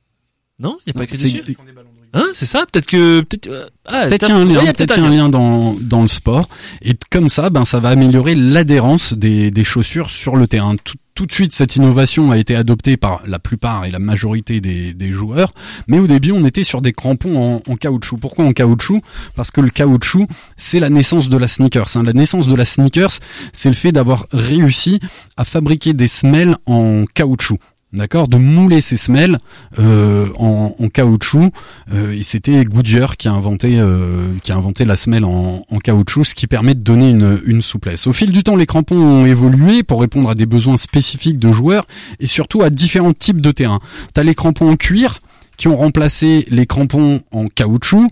[0.58, 1.56] Non, il y a pas écrit C'est- dessus.
[2.16, 4.72] Hein, c'est ça Peut-être que peut-être euh, ah, Peut-être t'as- qu'il y a un lien,
[4.72, 6.48] peut-être qu'il y a un lien dans, dans le sport.
[6.80, 10.76] Et comme ça, ben, ça va améliorer l'adhérence des, des chaussures sur le terrain.
[10.76, 14.60] Tout, tout de suite, cette innovation a été adoptée par la plupart et la majorité
[14.60, 15.52] des, joueurs.
[15.86, 18.16] Mais au début, on était sur des crampons en, en caoutchouc.
[18.16, 19.00] Pourquoi en caoutchouc?
[19.36, 21.96] Parce que le caoutchouc, c'est la naissance de la sneakers.
[21.96, 22.02] hein.
[22.02, 23.20] La naissance de la sneakers,
[23.52, 24.98] c'est le fait d'avoir réussi
[25.36, 27.58] à fabriquer des semelles en caoutchouc.
[27.95, 29.38] D'accord, de mouler ces semelles
[29.78, 31.53] euh, en, caoutchouc.
[31.92, 35.78] Euh, et c'était Goodyear qui a inventé euh, qui a inventé la semelle en, en
[35.78, 38.09] caoutchouc, ce qui permet de donner une, une souplesse.
[38.09, 41.53] Au fil du temps, les crampons ont évolué pour répondre à des besoins spécifiques de
[41.53, 41.86] joueurs
[42.18, 43.80] et surtout à différents types de terrains.
[44.12, 45.20] T'as les crampons en cuir
[45.57, 48.09] qui ont remplacé les crampons en caoutchouc.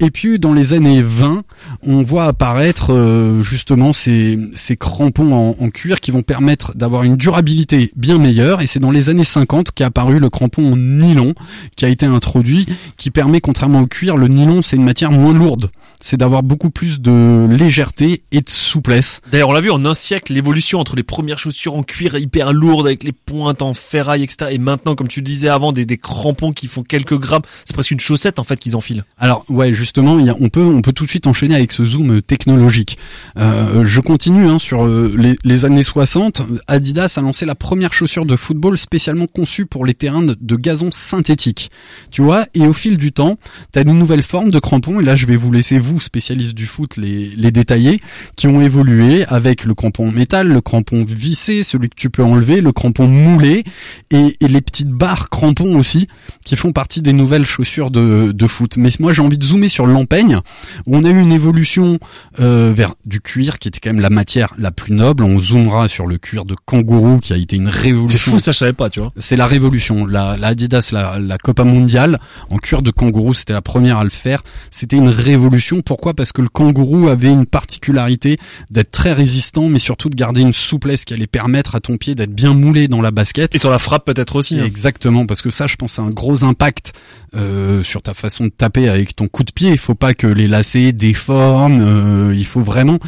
[0.00, 1.42] Et puis dans les années 20,
[1.82, 4.38] on voit apparaître euh, justement ces,
[4.78, 8.62] crampons en, en cuir qui vont permettre d'avoir une durabilité bien meilleure.
[8.62, 11.34] Et c'est dans les années 50 qu'est apparu le crampon en nylon
[11.76, 12.66] qui a été introduit,
[12.96, 15.70] qui permet, contrairement au cuir, le nylon c'est une matière moins lourde.
[16.00, 19.20] C'est d'avoir beaucoup plus de légèreté et de souplesse.
[19.32, 22.52] D'ailleurs, on l'a vu en un siècle, l'évolution entre les premières chaussures en cuir hyper
[22.52, 24.50] lourdes avec les pointes en ferraille, etc.
[24.52, 27.42] Et maintenant, comme tu disais avant, des, des crampons qui font quelques grammes.
[27.64, 29.04] C'est presque une chaussette en fait qu'ils enfilent.
[29.18, 31.72] Alors ouais, justement, il y a- on peut on peut tout de suite enchaîner avec
[31.72, 32.98] ce zoom technologique.
[33.38, 36.42] Euh, je continue hein, sur euh, les, les années 60.
[36.66, 40.56] Adidas a lancé la première chaussure de football spécialement conçue pour les terrains de, de
[40.56, 41.70] gazon synthétique.
[42.10, 43.36] Tu vois, et au fil du temps,
[43.72, 45.00] tu as de nouvelles formes de crampons.
[45.00, 48.00] Et là, je vais vous laisser vous, spécialistes du foot, les, les détailler,
[48.36, 52.60] qui ont évolué avec le crampon métal, le crampon vissé, celui que tu peux enlever,
[52.60, 53.64] le crampon moulé
[54.10, 56.08] et, et les petites barres crampons aussi
[56.44, 58.76] qui font partie des nouvelles chaussures de, de foot.
[58.76, 60.40] Mais moi j'ai envie de zoomer sur l'empeigne,
[60.86, 61.98] où on a eu une évolution
[62.40, 65.24] euh, vers du cuir qui était quand même la matière la plus noble.
[65.24, 68.32] On zoomera sur le cuir de kangourou qui a été une C'est révolution.
[68.32, 69.12] fou, ça je savais pas, tu vois.
[69.18, 70.06] C'est la révolution.
[70.06, 72.18] La, la Adidas, la, la Copa Mondiale
[72.50, 74.42] en cuir de kangourou, c'était la première à le faire.
[74.70, 75.75] C'était une révolution.
[75.82, 76.14] Pourquoi?
[76.14, 78.38] Parce que le kangourou avait une particularité
[78.70, 82.14] d'être très résistant, mais surtout de garder une souplesse qui allait permettre à ton pied
[82.14, 83.54] d'être bien moulé dans la basket.
[83.54, 84.58] Et sur la frappe peut-être aussi.
[84.60, 84.64] hein.
[84.64, 86.92] Exactement, parce que ça, je pense, c'est un gros impact
[87.34, 89.70] euh, sur ta façon de taper avec ton coup de pied.
[89.70, 91.80] Il faut pas que les lacets déforment.
[91.82, 92.98] euh, il faut vraiment.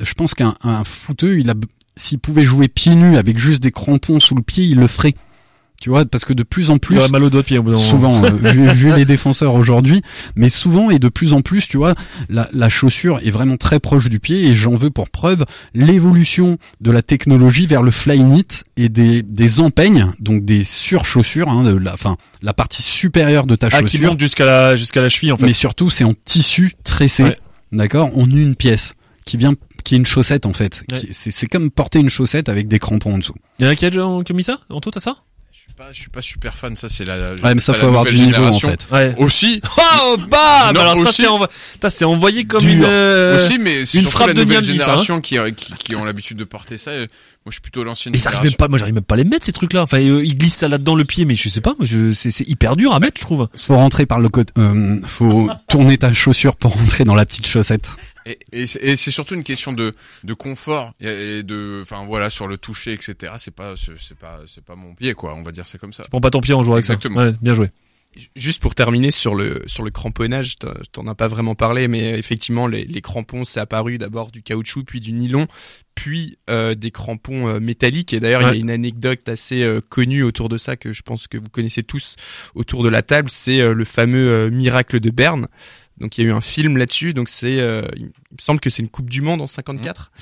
[0.00, 1.54] Je pense qu'un un footeux, il a,
[1.96, 5.14] s'il pouvait jouer pieds nus avec juste des crampons sous le pied, il le ferait.
[5.80, 8.66] Tu vois, parce que de plus en plus, mal au doigt pied souvent, euh, vu,
[8.72, 10.00] vu les défenseurs aujourd'hui,
[10.34, 11.94] mais souvent et de plus en plus, tu vois,
[12.30, 16.58] la, la chaussure est vraiment très proche du pied et j'en veux pour preuve l'évolution
[16.80, 18.46] de la technologie vers le fly knit
[18.76, 23.54] et des, des empeignes, donc des surchaussures, hein, de la, enfin, la partie supérieure de
[23.54, 25.46] ta Ah, qui chaussure, monte jusqu'à la jusqu'à la cheville en fait.
[25.46, 27.38] mais surtout c'est en tissu tressé, Ouais.
[27.72, 28.94] d'accord, en une pièce
[29.26, 29.54] qui vient
[29.84, 30.84] qui est une chaussette en fait.
[30.90, 31.00] Ouais.
[31.00, 33.34] Qui- C'est comme porter une chaussette avec des crampons en dessous.
[33.58, 34.58] Il y en a qui a déjà qui a mis ça?
[34.70, 35.16] En tout, t'as ça?
[35.66, 36.74] Suis pas, je suis pas super fan.
[36.76, 37.34] Ça, c'est la.
[37.34, 38.70] Ouais, mais ça faut avoir du niveau en génération.
[38.70, 38.86] fait.
[38.90, 39.14] Ouais.
[39.18, 42.70] Aussi, Oh bah Non, alors ça c'est envo- Putain, c'est envoyé comme Dur.
[42.72, 44.72] une euh, aussi, mais c'est une frappe la de nouvelle ça, hein.
[44.72, 46.92] génération qui, qui, qui ont l'habitude de porter ça.
[47.46, 49.18] Moi, je suis plutôt l'ancienne Mais ça arrive même pas, moi j'arrive même pas à
[49.18, 49.82] les mettre ces trucs-là.
[49.82, 52.32] Enfin, euh, ils glissent ça là-dedans le pied, mais je sais pas, moi je, c'est,
[52.32, 53.48] c'est hyper dur à mettre, je trouve.
[53.54, 57.46] Faut rentrer par le côté, euh, faut tourner ta chaussure pour rentrer dans la petite
[57.46, 57.88] chaussette.
[58.26, 59.92] Et, et c'est et c'est surtout une question de,
[60.24, 63.34] de confort et de, enfin voilà, sur le toucher, etc.
[63.38, 65.36] C'est pas, c'est c'est pas, c'est pas mon pied, quoi.
[65.36, 66.02] On va dire ça comme ça.
[66.10, 67.20] Prends pas ton pied en jouant avec Exactement.
[67.20, 67.26] ça.
[67.26, 67.70] Ouais, bien joué.
[68.34, 72.66] Juste pour terminer sur le sur le cramponnage, t'en- as pas vraiment parlé, mais effectivement
[72.66, 75.46] les, les crampons c'est apparu d'abord du caoutchouc puis du nylon,
[75.94, 78.12] puis euh, des crampons euh, métalliques.
[78.12, 81.02] Et d'ailleurs il y a une anecdote assez euh, connue autour de ça que je
[81.02, 82.16] pense que vous connaissez tous
[82.54, 85.46] autour de la table, c'est euh, le fameux euh, miracle de Berne.
[85.98, 87.14] Donc il y a eu un film là-dessus.
[87.14, 90.12] Donc c'est, euh, il me semble que c'est une Coupe du Monde en 54.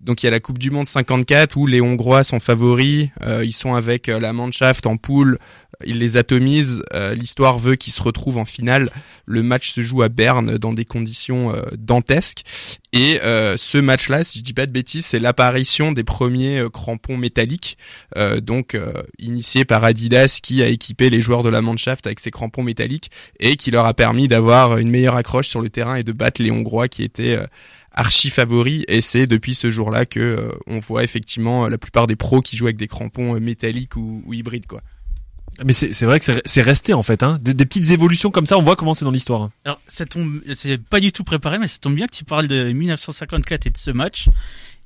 [0.00, 3.08] Donc il y a la Coupe du Monde 54 où les Hongrois sont favoris.
[3.22, 5.40] euh, ils sont avec euh, la Mannschaft en poule.
[5.86, 6.82] Ils les atomisent.
[6.92, 8.90] euh, L'histoire veut qu'ils se retrouvent en finale.
[9.26, 12.42] Le match se joue à Berne dans des conditions euh, dantesques.
[12.92, 17.16] Et euh, ce match-là, si je dis pas de bêtises, c'est l'apparition des premiers crampons
[17.16, 17.76] métalliques,
[18.42, 22.30] donc euh, initié par Adidas, qui a équipé les joueurs de la Mannschaft avec ces
[22.30, 23.10] crampons métalliques
[23.40, 26.40] et qui leur a permis d'avoir une meilleure accroche sur le terrain et de battre
[26.40, 27.38] les Hongrois qui étaient
[27.90, 28.84] archi favoris.
[28.86, 32.56] Et c'est depuis ce jour-là que euh, on voit effectivement la plupart des pros qui
[32.56, 34.80] jouent avec des crampons métalliques ou, ou hybrides, quoi.
[35.64, 37.38] Mais c'est, vrai que c'est, resté en fait, hein.
[37.40, 39.42] Des, des petites évolutions comme ça, on voit comment c'est dans l'histoire.
[39.42, 39.52] hein.
[39.64, 42.48] Alors, ça tombe, c'est pas du tout préparé, mais ça tombe bien que tu parles
[42.48, 44.28] de 1954 et de ce match.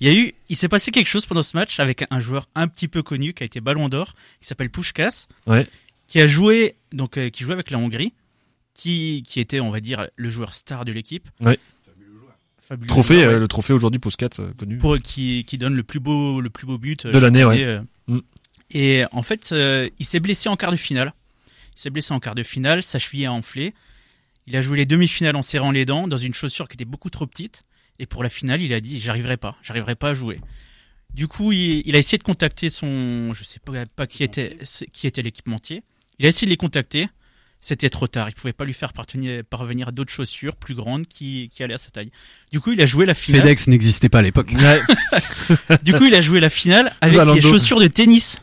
[0.00, 2.48] Il y a eu, il s'est passé quelque chose pendant ce match avec un joueur
[2.54, 5.66] un petit peu connu qui a été Ballon d'Or, qui s'appelle Pushkas, Ouais.
[6.06, 8.12] qui a joué, donc euh, qui jouait avec la Hongrie,
[8.74, 11.26] qui qui était, on va dire, le joueur star de l'équipe.
[11.40, 11.58] Ouais.
[12.60, 13.34] Fabuleux Trophée, joueur, ouais.
[13.36, 14.76] euh, le trophée aujourd'hui Puskas euh, connu.
[14.76, 17.80] pour qui qui donne le plus beau le plus beau but De l'année, ouais.
[18.06, 18.18] Mm.
[18.70, 21.12] Et en fait, euh, il s'est blessé en quart de finale.
[21.76, 23.74] Il s'est blessé en quart de finale, sa cheville a enflé.
[24.46, 27.10] Il a joué les demi-finales en serrant les dents dans une chaussure qui était beaucoup
[27.10, 27.62] trop petite.
[27.98, 30.40] Et pour la finale, il a dit j'arriverai pas, j'arriverai pas à jouer.
[31.14, 34.58] Du coup, il, il a essayé de contacter son, je sais pas, pas qui était
[34.92, 35.82] qui était l'équipementier.
[36.18, 37.08] Il a essayé de les contacter.
[37.60, 38.28] C'était trop tard.
[38.28, 41.78] Il pouvait pas lui faire parvenir, parvenir d'autres chaussures plus grandes qui, qui allaient à
[41.78, 42.12] sa taille.
[42.52, 43.42] Du coup, il a joué la finale.
[43.42, 44.52] FedEx n'existait pas à l'époque.
[45.82, 48.38] Du coup, il a joué la finale avec des chaussures de tennis.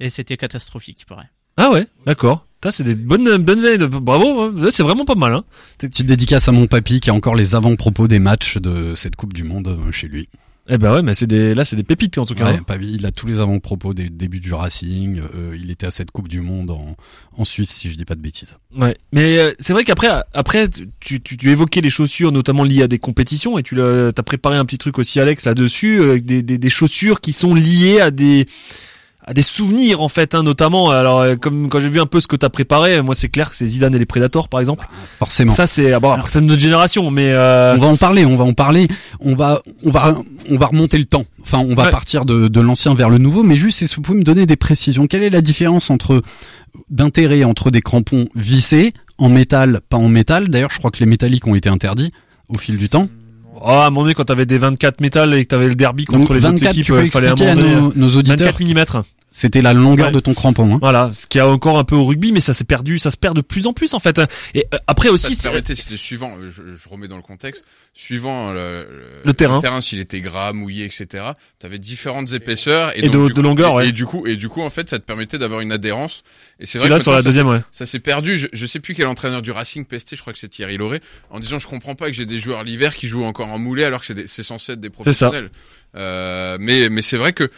[0.00, 1.28] Et c'était catastrophique, il paraît.
[1.56, 2.46] Ah ouais, d'accord.
[2.62, 4.40] Ça c'est des bonnes bonnes années de bravo.
[4.42, 4.68] hein.
[4.72, 5.32] C'est vraiment pas mal.
[5.34, 5.44] Hein.
[5.78, 9.32] Petite dédicace à mon papy qui a encore les avant-propos des matchs de cette Coupe
[9.32, 10.28] du Monde euh, chez lui.
[10.68, 12.46] Eh ben ouais, mais c'est des là c'est des pépites en tout cas.
[12.46, 12.62] Ouais, hein.
[12.66, 15.22] papy, il a tous les avant-propos des débuts du Racing.
[15.36, 16.96] euh, il était à cette Coupe du Monde en,
[17.36, 18.56] en Suisse, si je dis pas de bêtises.
[18.76, 20.68] Ouais, mais euh, c'est vrai qu'après, après,
[20.98, 24.24] tu, tu, tu évoquais les chaussures, notamment liées à des compétitions, et tu l'as- t'as
[24.24, 28.10] préparé un petit truc aussi, Alex, là-dessus, euh, des, des chaussures qui sont liées à
[28.10, 28.46] des
[29.28, 30.90] à des souvenirs en fait, hein, notamment.
[30.90, 33.50] Alors, euh, comme quand j'ai vu un peu ce que t'as préparé, moi c'est clair
[33.50, 34.86] que c'est Zidane et les Predators, par exemple.
[35.18, 35.52] Forcément.
[35.52, 38.36] Ça c'est, ah bon, c'est de notre génération, mais euh, On va en parler, on
[38.36, 38.86] va en parler.
[39.20, 40.14] On va, on va,
[40.48, 41.24] on va remonter le temps.
[41.42, 41.90] Enfin, on va Ouais.
[41.90, 43.42] partir de, de l'ancien vers le nouveau.
[43.42, 46.22] Mais juste, que vous pouvez me donner des précisions Quelle est la différence entre
[46.90, 50.48] d'intérêt entre des crampons vissés en métal, pas en métal?
[50.48, 52.12] D'ailleurs, je crois que les métalliques ont été interdits
[52.48, 53.08] au fil du temps.
[53.56, 56.04] oh, à un moment donné, quand t'avais des 24 métal et que t'avais le derby
[56.04, 58.52] contre Donc, les 24, autres équipes, il fallait un moment donné, nos, nos auditeurs.
[58.56, 59.02] 24 mm.
[59.38, 60.12] C'était la longueur Ouais.
[60.12, 60.76] de ton crampon.
[60.76, 60.78] Hein.
[60.80, 63.18] Voilà, ce qui a encore un peu au rugby, mais ça s'est perdu, ça se
[63.18, 64.18] perd de plus en plus en fait.
[64.54, 67.22] Et euh, après Ça aussi, c'est- permettait, c'était suivant, euh, je, je remets dans le
[67.22, 68.86] contexte, suivant le,
[69.26, 69.60] Le terrain.
[69.82, 71.32] s'il était gras, mouillé, etc.
[71.58, 73.88] T'avais différentes épaisseurs Et donc, de- longueur, et, ouais.
[73.88, 76.22] et du coup, et du coup, en fait, ça te permettait d'avoir une adhérence.
[76.58, 77.60] Et c'est vrai l'as que sur la ça deuxième, s'est- ouais.
[77.72, 78.38] Ça s'est perdu.
[78.38, 81.00] Je, je sais plus quel entraîneur du Racing pesté, je crois que c'est Thierry Lauré,
[81.28, 83.84] en disant je comprends pas que j'ai des joueurs l'hiver qui jouent encore en moulé
[83.84, 85.26] alors que c'est censé être des C'est ça.
[85.26, 85.50] professionnels.
[85.96, 87.48] Euh, mais mais c'est vrai que euh,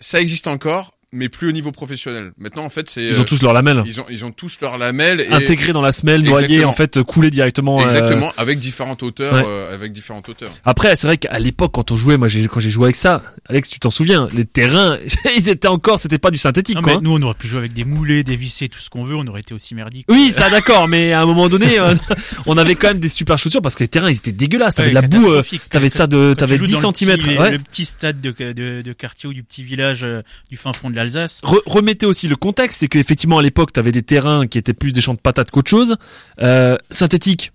[0.00, 2.32] ça existe encore, mais plus au niveau professionnel.
[2.38, 3.82] Maintenant, en fait, c'est ils ont euh, tous leur lamelle.
[3.84, 6.70] ils ont ils ont tous leur lamelle et intégré dans la semelle, noyé, Exactement.
[6.70, 7.80] en fait, coulé directement.
[7.80, 9.42] euh, Exactement, avec différentes hauteurs, Ouais.
[9.44, 10.52] euh, avec différentes hauteurs.
[10.64, 13.22] Après, c'est vrai qu'à l'époque, quand on jouait, moi, j'ai, quand j'ai joué avec ça,
[13.48, 14.98] Alex, tu t'en souviens, les terrains,
[15.36, 16.94] ils étaient encore, c'était pas du synthétique, Non, quoi.
[16.94, 19.16] mais nous, on aurait pu jouer avec des moulets, des vissés, tout ce qu'on veut,
[19.16, 20.06] on aurait été aussi merdique.
[20.08, 21.94] Oui, ça, d'accord, mais à un moment donné, euh,
[22.46, 24.76] on avait quand même des super chaussures parce que les terrains, ils étaient dégueulasses.
[24.76, 27.16] T'avais Ouais, de la boue, euh, t'avais ça de, t'avais joues 10 dans le cm.
[27.16, 27.50] petit- Ouais.
[27.52, 30.06] Le petit stade de, de, de quartier ou du petit village
[30.50, 30.96] du fin fond de
[31.66, 35.00] remettez aussi le contexte, c'est qu'effectivement à l'époque t'avais des terrains qui étaient plus des
[35.00, 35.96] champs de patates qu'autre chose.
[36.42, 37.52] Euh, synthétique,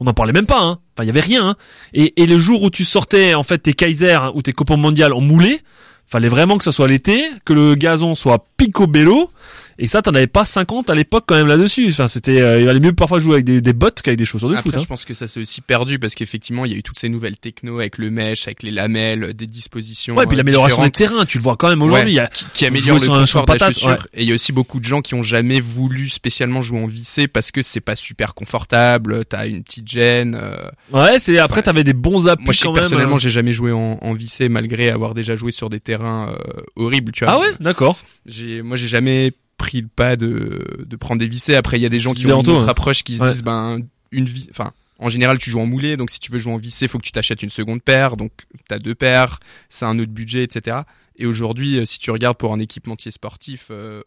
[0.00, 0.60] on n'en parlait même pas.
[0.60, 0.78] Hein.
[0.94, 1.48] Enfin, il y avait rien.
[1.48, 1.56] Hein.
[1.94, 4.76] Et, et le jour où tu sortais en fait tes Kaiser hein, ou tes copains
[4.76, 5.60] mondiales en moulé,
[6.06, 9.30] fallait vraiment que ça soit l'été, que le gazon soit picobello
[9.78, 11.88] Et ça, t'en avais pas 50 à l'époque quand même là-dessus.
[11.90, 14.48] Enfin, c'était, euh, il valait mieux parfois jouer avec des, des bottes qu'avec des chaussures
[14.48, 14.76] de Après, foot.
[14.76, 14.80] hein.
[14.82, 17.08] je pense que ça s'est aussi perdu parce qu'effectivement, il y a eu toutes ces
[17.08, 20.14] nouvelles techno avec le mesh, avec les lamelles, des dispositions.
[20.16, 22.18] Ouais, puis euh, l'amélioration des terrains, tu le vois quand même aujourd'hui.
[22.18, 23.96] Ouais, qui, qui améliore le confort ouais.
[24.14, 26.86] Et il y a aussi beaucoup de gens qui ont jamais voulu spécialement jouer en
[26.86, 29.24] vissé parce que c'est pas super confortable.
[29.24, 30.34] T'as une petite gêne.
[30.40, 30.56] euh.
[30.92, 32.88] ouais, c'est après Enfin, t'avais des bons appuis Moi, je sais quand que même.
[32.88, 33.18] personnellement, euh.
[33.20, 37.12] j'ai jamais joué en, en vissé malgré avoir déjà joué sur des terrains euh, horribles.
[37.12, 37.34] Tu vois.
[37.34, 37.98] Ah ouais, d'accord.
[38.26, 39.32] J'ai, moi, j'ai jamais
[39.62, 41.54] pris le pas de, de prendre des vissés.
[41.54, 42.68] Après, il y a des gens qui ont une autre hein.
[42.68, 43.30] approche qui se Ouais.
[43.32, 43.78] disent, ben,
[44.10, 46.58] une vie, enfin, en général, tu joues en moulé, donc si tu veux jouer en
[46.58, 48.32] vissé, faut que tu t'achètes une seconde paire, donc
[48.68, 49.38] t'as deux paires,
[49.70, 50.78] c'est un autre budget, etc.
[51.16, 54.02] Et aujourd'hui, euh, si tu regardes pour un équipementier sportif, euh,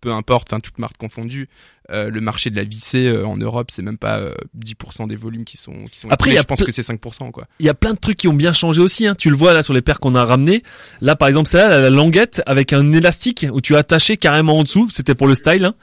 [0.00, 1.48] peu importe, enfin, toute marque confondue,
[1.90, 5.16] euh, le marché de la vissée euh, en Europe, c'est même pas euh, 10% des
[5.16, 6.08] volumes qui sont qui sont.
[6.10, 6.40] Après, écoulés.
[6.42, 7.46] je pense que c'est 5%, quoi.
[7.60, 9.06] Il y a plein de trucs qui ont bien changé aussi.
[9.06, 9.14] Hein.
[9.14, 10.62] Tu le vois là sur les paires qu'on a ramenées.
[11.00, 14.62] Là, par exemple, celle-là, la- la languette avec un élastique où tu attachais carrément en
[14.64, 14.88] dessous.
[14.92, 15.64] C'était pour le style.
[15.64, 15.74] Hein.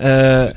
[0.00, 0.52] Euh,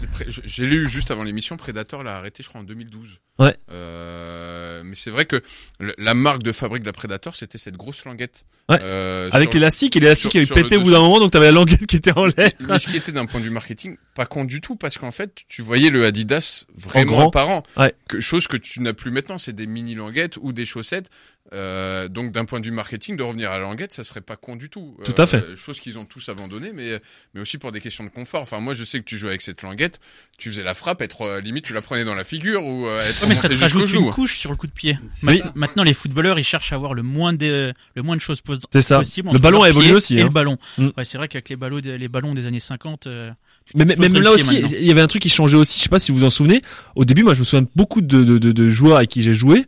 [0.45, 3.19] J'ai lu juste avant l'émission, Predator l'a arrêté, je crois, en 2012.
[3.39, 3.57] Ouais.
[3.71, 5.41] Euh, mais c'est vrai que
[5.79, 8.45] le- la marque de fabrique de la Predator, c'était cette grosse languette.
[8.71, 8.79] Ouais.
[8.81, 11.85] Euh, avec l'élastique et l'élastique avait pété au bout d'un moment, donc t'avais la languette
[11.87, 12.51] qui était en l'air.
[12.67, 15.11] Mais ce qui était d'un point de vue marketing, pas con du tout, parce qu'en
[15.11, 17.27] fait, tu voyais le Adidas En vraiment grand.
[17.29, 17.63] apparent.
[17.77, 17.93] Ouais.
[18.07, 21.09] Que, chose que tu n'as plus maintenant, c'est des mini languettes ou des chaussettes.
[21.53, 24.37] Euh, donc d'un point de vue marketing, de revenir à la languette, ça serait pas
[24.37, 24.95] con du tout.
[25.03, 25.37] Tout à fait.
[25.43, 27.01] Euh, chose qu'ils ont tous abandonné, mais
[27.33, 28.41] mais aussi pour des questions de confort.
[28.43, 29.99] Enfin, moi, je sais que tu jouais avec cette languette,
[30.37, 33.01] tu faisais la frappe, être euh, limite, tu la prenais dans la figure ou euh,
[33.01, 34.97] être Ouais, mais ça te rajoute une couche sur le coup de pied.
[35.23, 35.41] Oui.
[35.43, 38.39] Ma- Maintenant, les footballeurs, ils cherchent à avoir le moins de, le moins de choses
[38.39, 38.99] pos- C'est ça.
[38.99, 39.29] possible.
[39.33, 40.25] Le ballon a évolué aussi, Et hein.
[40.25, 40.57] le ballon.
[40.77, 40.89] Mm.
[40.95, 43.29] Ouais, c'est vrai qu'avec les ballons, des- les ballons des années 50, euh,
[43.65, 45.79] tu Mais, même là aussi, il y avait un truc qui changeait aussi.
[45.79, 46.61] Je sais pas si vous vous en souvenez.
[46.95, 49.21] Au début, moi, je me souviens de beaucoup de, de, de, de joueurs avec qui
[49.21, 49.65] j'ai joué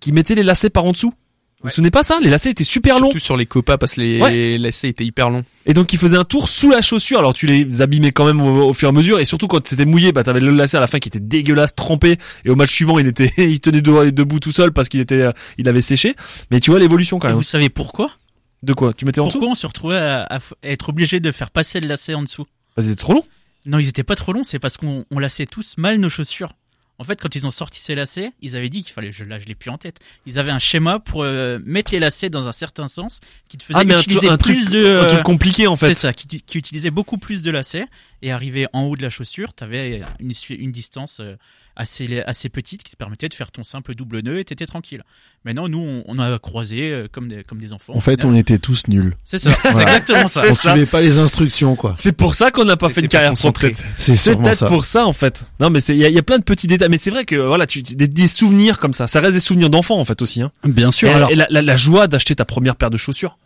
[0.00, 1.12] qui mettaient les lacets par en dessous.
[1.62, 2.18] Vous vous souvenez pas ça?
[2.20, 3.06] Les lacets étaient super longs.
[3.06, 4.30] Surtout sur les copas parce que les, Ouais.
[4.32, 5.44] les lacets étaient hyper longs.
[5.64, 7.18] Et donc ils faisaient un tour sous la chaussure.
[7.18, 9.18] Alors tu les abîmais quand même au, au fur et à mesure.
[9.18, 11.74] Et surtout quand c'était mouillé, bah t'avais le lacet à la fin qui était dégueulasse,
[11.74, 12.18] trempé.
[12.44, 15.22] Et au match suivant, il était, il tenait de- debout tout seul parce qu'il était,
[15.22, 16.14] euh, il avait séché.
[16.50, 17.36] Mais tu vois l'évolution quand Et même.
[17.38, 18.10] vous savez pourquoi?
[18.62, 18.92] De quoi?
[18.92, 19.38] Tu mettais en dessous?
[19.38, 22.44] Pourquoi on se retrouvait à, être obligé de faire passer le lacet en dessous?
[22.76, 23.24] Bah, C'était trop long.
[23.64, 26.52] Non, ils étaient pas trop longs, c'est parce qu'on on laçait tous mal nos chaussures.
[27.00, 29.40] En fait, quand ils ont sorti ces lacets, ils avaient dit qu'il fallait, je, là,
[29.40, 29.98] je l'ai plus en tête.
[30.26, 33.64] Ils avaient un schéma pour euh, mettre les lacets dans un certain sens, qui te
[33.64, 35.00] faisait Ah mais un, utiliser tru- un plus truc, de.
[35.00, 35.94] un truc compliqué en C'est fait.
[35.94, 37.86] ça, qui, qui utilisait beaucoup plus de lacets
[38.24, 41.36] et arrivé en haut de la chaussure, t'avais une, une distance euh,
[41.76, 45.02] assez assez petite qui te permettait de faire ton simple double nœud et t'étais tranquille.
[45.44, 47.92] Maintenant, nous, on, on a croisé euh, comme des comme des enfants.
[47.94, 49.14] En fait, on était tous nuls.
[49.24, 49.88] C'est ça, c'est Voilà.
[49.98, 50.42] exactement ça.
[50.48, 50.70] On ça.
[50.72, 51.94] suivait pas les instructions, quoi.
[51.98, 53.72] C'est pour ça qu'on n'a pas fait une carrière pro concentré.
[53.72, 53.84] peut-être.
[53.98, 54.66] C'est peut-être ça.
[54.68, 55.46] pour ça en fait.
[55.60, 56.88] Non mais il y a, il y a plein de petits détails.
[56.88, 59.68] Mais c'est vrai que voilà, tu, des, des souvenirs comme ça, ça reste des souvenirs
[59.68, 60.40] d'enfant en fait aussi.
[60.40, 60.50] Hein.
[60.64, 61.08] Bien sûr.
[61.08, 63.36] Et, alors, et la, la, la joie d'acheter ta première paire de chaussures,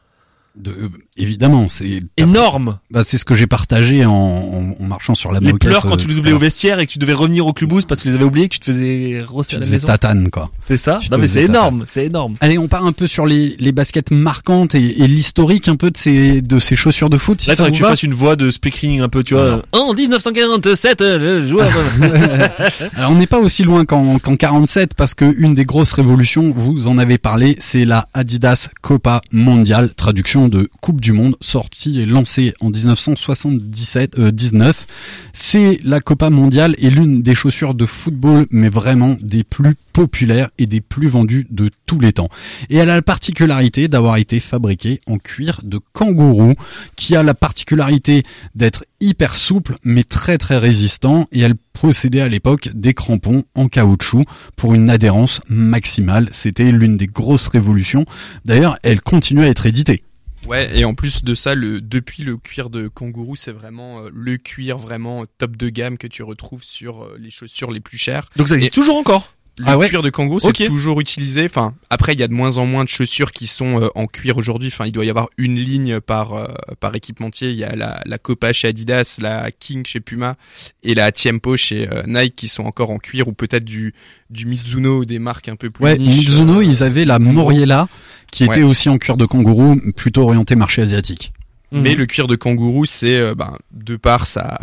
[0.59, 2.79] de- euh, évidemment, c'est énorme.
[2.91, 5.95] bah, c'est ce que j'ai partagé en, en, en marchant sur la Les pleurs quand
[5.95, 8.01] euh, tu les tout oubliais au vestiaire et que tu devais revenir au clubhouse parce
[8.01, 9.87] que tu les avais oubliés, que tu te faisais rosser à la maison.
[9.87, 10.51] tatane, quoi.
[10.67, 10.99] C'est ça.
[11.01, 12.35] tu Non mais c'est énorme, c'est énorme.
[12.41, 15.91] Allez, on part un peu sur les, les baskets marquantes et, et l'historique un peu
[15.91, 17.41] de ces de ces chaussures de foot.
[17.41, 17.89] Si Là, ça faudrait vous que tu va.
[17.91, 19.63] fasses une voix de speaking un peu, tu vois.
[19.73, 21.71] En 1947, euh, le joueur.
[22.97, 26.53] Alors on n'est pas aussi loin qu'en qu'en 47 parce que une des grosses révolutions,
[26.55, 32.01] vous en avez parlé, c'est la Adidas Copa Mondial, traduction de Coupe du Monde, sortie
[32.01, 34.87] et lancée en 1977 euh, 19.
[35.33, 40.51] C'est la Copa Mondiale et l'une des chaussures de football, mais vraiment des plus populaires
[40.59, 42.29] et des plus vendues de tous les temps.
[42.71, 46.53] Et elle a la particularité d'avoir été fabriquée en cuir de kangourou,
[46.97, 48.23] qui a la particularité
[48.55, 53.69] d'être hyper souple mais très très résistant et elle possédait à l'époque des crampons en
[53.69, 54.25] caoutchouc
[54.57, 56.29] pour une adhérence maximale.
[56.33, 58.05] C'était l'une des grosses révolutions.
[58.45, 60.03] D'ailleurs, elle continue à être éditée.
[60.49, 64.11] Ouais, et en plus de ça, le depuis le cuir de kangourou, c'est vraiment euh,
[64.13, 67.99] le cuir vraiment top de gamme que tu retrouves sur euh, les chaussures les plus
[67.99, 68.29] chères.
[68.37, 69.35] Donc ça existe Et- toujours encore?
[69.61, 69.89] Le Ah ouais?
[69.89, 71.45] cuir de kangourou, c'est toujours utilisé.
[71.45, 74.07] Enfin, après, il y a de moins en moins de chaussures qui sont euh, en
[74.07, 74.69] cuir aujourd'hui.
[74.69, 76.47] Enfin, il doit y avoir une ligne par euh,
[76.79, 77.51] par équipementier.
[77.51, 80.37] Il y a la, la Copa chez Adidas, la King chez Puma
[80.85, 83.95] et la Tiempo chez euh, Nike qui sont encore en cuir ou peut-être du
[84.31, 86.29] du Mizuno ou des marques un peu plus Ouais, niches.
[86.29, 87.89] Mizuno, euh, ils avaient la Moriella
[88.31, 88.63] qui était Ouais.
[88.63, 91.33] aussi en cuir de kangourou, plutôt orienté marché asiatique.
[91.71, 91.99] Mais Mhm.
[91.99, 94.59] le cuir de kangourou, c'est euh, ben, de par sa,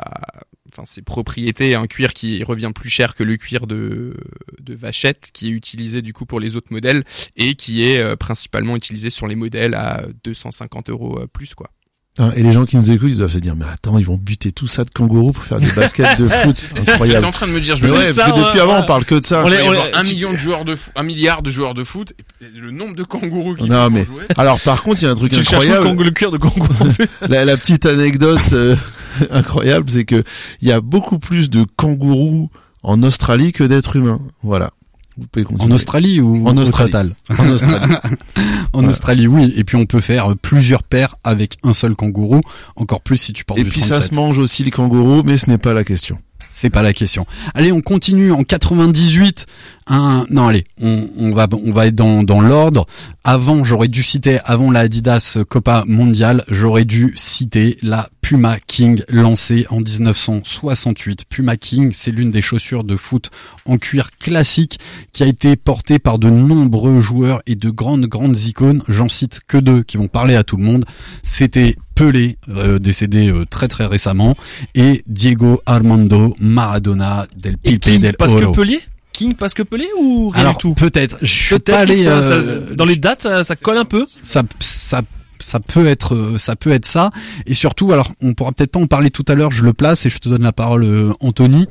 [0.71, 4.15] enfin ses propriétés, un cuir qui revient plus cher que le cuir de
[4.59, 7.03] de vachette, qui est utilisé du coup pour les autres modèles
[7.35, 11.69] et qui est euh, principalement utilisé sur les modèles à 250 euros euh, plus quoi.
[12.17, 14.15] Hein, Et les gens qui nous écoutent, ils doivent se dire, mais attends, ils vont
[14.15, 16.65] buter tout ça de kangourou pour faire des baskets de foot.
[16.87, 17.25] Incroyable.
[17.25, 18.79] en train de me dire, je me ouais, parce que depuis ouais, avant, ouais.
[18.83, 19.43] on parle que de ça.
[19.43, 22.13] On on un tu- million de joueurs de foot, un milliard de joueurs de foot,
[22.41, 24.23] et le nombre de kangourous qui Non, vont mais- jouer.
[24.37, 26.03] Alors par contre, il y a un truc Tu cherches le, incroyable.
[26.03, 26.87] le cuir de kangourou.
[27.27, 28.75] La, la petite anecdote, euh,
[29.31, 30.23] incroyable, c'est que
[30.61, 32.49] il y a beaucoup plus de kangourous
[32.81, 34.21] en Australie que d'êtres humains.
[34.41, 34.71] Voilà.
[35.17, 35.71] Vous pouvez En.
[35.71, 37.13] Australie ou En au Australie.
[37.37, 37.95] En Australie.
[38.73, 38.89] En Ouais.
[38.89, 39.53] Australie, oui.
[39.55, 42.41] Et puis on peut faire plusieurs paires avec un seul kangourou.
[42.75, 44.09] Encore plus si tu portes Et du puis ça 37.
[44.11, 46.17] se mange aussi les kangourous, mais ce n'est pas la question.
[46.49, 47.25] C'est pas la question.
[47.53, 49.45] Allez, on continue en 98.
[49.87, 52.85] Un, non, allez, on, on va, on va être dans, dans l'ordre.
[53.23, 59.03] Avant, j'aurais dû citer, avant la Adidas Copa Mondial, j'aurais dû citer la Puma King
[59.07, 61.25] lancée en 1968.
[61.29, 63.29] Puma King, c'est l'une des chaussures de foot
[63.65, 64.79] en cuir classique
[65.13, 68.81] qui a été portée par de nombreux joueurs et de grandes, grandes icônes.
[68.87, 70.85] J'en cite que deux qui vont parler à tout le monde.
[71.21, 74.35] C'était Pelé, euh, décédé euh, très très récemment,
[74.73, 78.53] et Diego Armando Maradona del Pipe King del parce que Oro.
[78.53, 78.79] Pelé?
[79.13, 80.73] King parce que Pelé ou rien Alors du tout?
[80.73, 83.55] peut-être, je suis Peut-être pas que allé, ça- ça- euh, dans les dates ça, ça
[83.55, 84.05] colle un peu?
[84.23, 85.03] ça, ça,
[85.45, 87.11] ça peut être, euh, ça peut être ça.
[87.45, 89.51] Et surtout, alors, on pourra peut-être pas en parler tout à l'heure.
[89.51, 91.67] Je le place et je te donne la parole, euh, Anthony.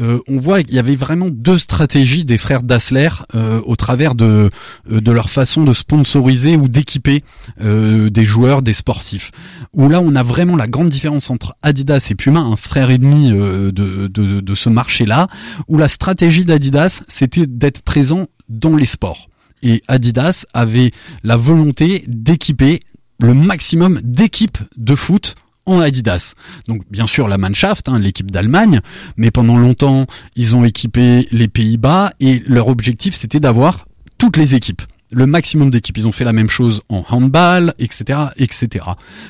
[0.00, 4.14] Euh, on voit qu'il y avait vraiment deux stratégies des frères Dassler euh, au travers
[4.14, 4.50] de
[4.90, 7.22] euh, de leur façon de sponsoriser ou d'équiper
[7.60, 9.30] euh, des joueurs, des sportifs.
[9.72, 12.98] Où là, on a vraiment la grande différence entre Adidas et Puma, un frère et
[12.98, 15.28] demi de, de de ce marché-là.
[15.68, 19.28] Où la stratégie d'Adidas, c'était d'être présent dans les sports.
[19.62, 20.90] Et Adidas avait
[21.22, 22.80] la volonté d'équiper
[23.20, 25.34] le maximum d'équipes de foot
[25.66, 26.34] en Adidas.
[26.68, 28.80] Donc bien sûr la Mannschaft, hein, l'équipe d'Allemagne,
[29.16, 30.06] mais pendant longtemps
[30.36, 33.86] ils ont équipé les Pays-Bas et leur objectif c'était d'avoir
[34.18, 34.82] toutes les équipes
[35.14, 35.96] le maximum d'équipes.
[35.98, 38.84] Ils ont fait la même chose en handball, etc., etc.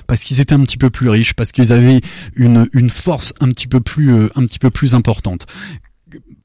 [0.07, 2.01] Parce qu'ils étaient un petit peu plus riches, parce qu'ils avaient
[2.35, 5.47] une, une force un petit peu plus, euh, un petit peu plus importante.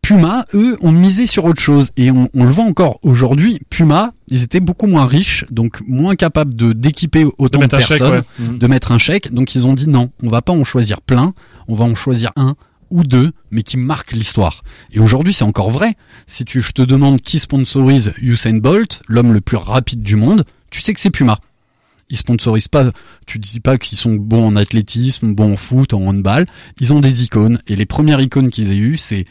[0.02, 3.60] Puma, eux, ont misé sur autre chose et on, on le voit encore aujourd'hui.
[3.70, 8.12] Puma, ils étaient beaucoup moins riches, donc moins capables de d'équiper autant de, chèque, personnes,
[8.12, 8.22] ouais.
[8.40, 8.58] Mhm.
[8.58, 9.34] de mettre un chèque.
[9.34, 11.34] Donc ils ont dit non, on va pas en choisir plein,
[11.68, 12.56] on va en choisir un
[12.90, 14.64] ou deux, mais qui marquent l'histoire.
[14.92, 15.96] Et aujourd'hui, c'est encore vrai.
[16.28, 20.44] Si tu, je te demande qui sponsorise Usain Bolt, l'homme le plus rapide du monde,
[20.72, 21.40] tu sais que c'est Puma.
[22.10, 22.92] Ils sponsorisent pas,
[23.28, 26.48] tu dis pas qu'ils sont bons en athlétisme, bons en foot, en handball.
[26.80, 27.60] Ils ont des icônes.
[27.68, 29.26] Et les premières icônes qu'ils aient eues, c'est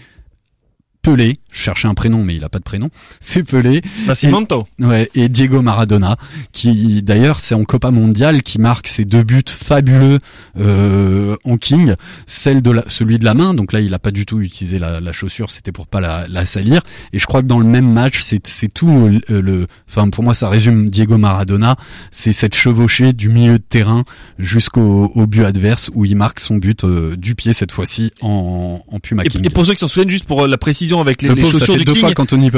[1.11, 1.39] Pelé.
[1.51, 2.91] Je cherchais un prénom, mais il a pas de prénom.
[3.21, 3.83] C'est Pelé.
[4.07, 4.67] Nascimento.
[4.79, 6.17] Et, ouais, et Diego Maradona,
[6.53, 10.19] qui d'ailleurs c'est en Copa Mondiale qui marque ses deux buts fabuleux
[10.61, 11.95] euh, en King,
[12.27, 13.55] celle de la, celui de la main.
[13.55, 16.27] Donc là, il a pas du tout utilisé la, la chaussure, c'était pour pas la,
[16.29, 16.83] la salir.
[17.13, 18.89] Et je crois que dans le même match, c'est c'est tout
[19.31, 21.77] euh, le, enfin pour moi ça résume Diego Maradona,
[22.11, 24.05] c'est cette chevauchée du milieu de terrain
[24.39, 28.81] jusqu'au au but adverse où il marque son but euh, du pied cette fois-ci en,
[28.87, 29.45] en Puma Et, King.
[29.45, 31.43] et pour ceux qui s'en souviennent, juste pour euh, la précision avec les, Le les
[31.43, 32.03] pauvre, ça chaussures fait du deux King,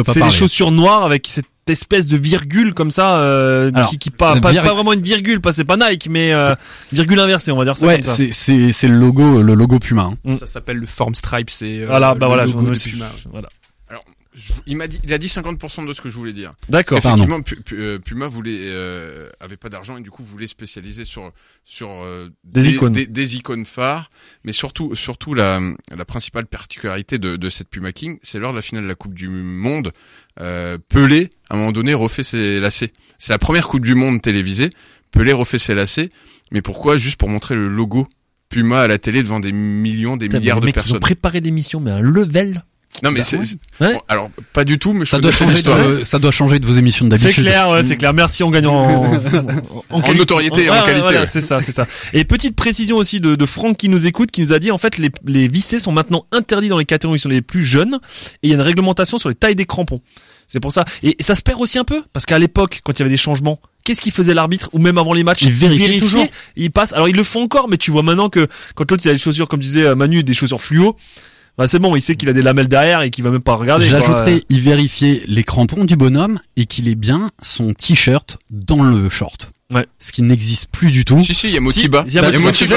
[0.07, 4.11] c'est les chaussures noires avec cette espèce de virgule comme ça, euh, Alors, qui, qui
[4.11, 6.55] pas, pas, vir- pas vraiment une virgule, pas c'est pas Nike, mais euh,
[6.93, 8.13] virgule inversée, on va dire ça Ouais, comme ça.
[8.15, 10.11] c'est c'est c'est le logo le logo Puma.
[10.27, 10.37] hein.
[10.41, 13.07] Ça s'appelle le Form Stripe, c'est euh, Voilà, bah le voilà, logo je- de Puma.
[13.31, 13.49] voilà.
[14.33, 16.53] Je- il m'a dit, il a dit 50% de ce que je voulais dire.
[16.69, 16.99] D'accord.
[17.43, 21.33] Pu- euh, Puma voulait, euh, avait pas d'argent et du coup voulait spécialiser sur
[21.65, 22.93] sur euh, Des icônes.
[22.93, 24.09] des, des icônes phares,
[24.45, 25.61] mais surtout surtout la
[25.97, 28.95] la principale particularité de de cette Puma King, c'est lors de la finale de la
[28.95, 29.93] Coupe du Monde,
[30.41, 32.93] euh, Pelé à un moment donné refait ses lacets.
[33.19, 34.71] C'est la première Coupe du Monde télévisée.
[35.11, 36.11] Pelé refait ses lacets,
[36.53, 36.99] mais pourquoi?
[36.99, 38.07] Juste pour montrer le logo
[38.49, 41.01] Puma à la télé devant des millions, des milliards de mecs, Ils ont personnes.
[41.01, 42.65] préparé l'émission, mais un level.
[43.05, 43.45] Non mais Bah, c'est ouais.
[43.47, 43.95] c'est- Ouais.
[43.95, 46.67] bon, alors pas du tout, mais je Ça doit changer de, ça doit changer de
[46.67, 47.45] vos émissions C'est d'habitude.
[47.45, 48.13] clair, ouais, c'est clair.
[48.13, 49.05] Merci, on gagne en,
[49.91, 51.27] en, En notoriété et en qualité, voilà, ouais.
[51.31, 51.87] c'est ça, c'est ça.
[52.13, 54.79] Et petite précision aussi de, de Franck qui nous écoute, qui nous a dit en
[54.79, 58.01] fait les, les vissés sont maintenant interdits dans les catégories qui sont les plus jeunes
[58.43, 60.01] et il y a une réglementation sur les tailles des crampons.
[60.49, 60.85] C'est pour ça.
[61.05, 63.11] Et, et ça se perd aussi un peu parce qu'à l'époque, quand il y avait
[63.11, 65.43] des changements, qu'est-ce qu'il faisait l'arbitre ou même avant les matchs?
[65.43, 66.27] Il vérifiait toujours.
[66.57, 66.93] Il passe.
[66.93, 69.19] Alors ils le font encore, mais tu vois maintenant que quand l'autre il a des
[69.19, 70.97] chaussures, comme disait euh, Manu, des chaussures fluo.
[71.61, 73.55] Bah c'est bon, il sait qu'il a des lamelles derrière et qu'il va même pas
[73.55, 73.87] regarder.
[73.87, 74.01] quoi.
[74.01, 79.11] J'ajouterais, il vérifiait les crampons du bonhomme et qu'il ait bien son t-shirt dans le
[79.11, 79.51] short.
[79.71, 79.87] Ouais.
[79.99, 81.23] Ce qui n'existe plus du tout.
[81.23, 82.03] Si si, il y a Motiba.
[82.07, 82.77] il y a Il y a Motiba.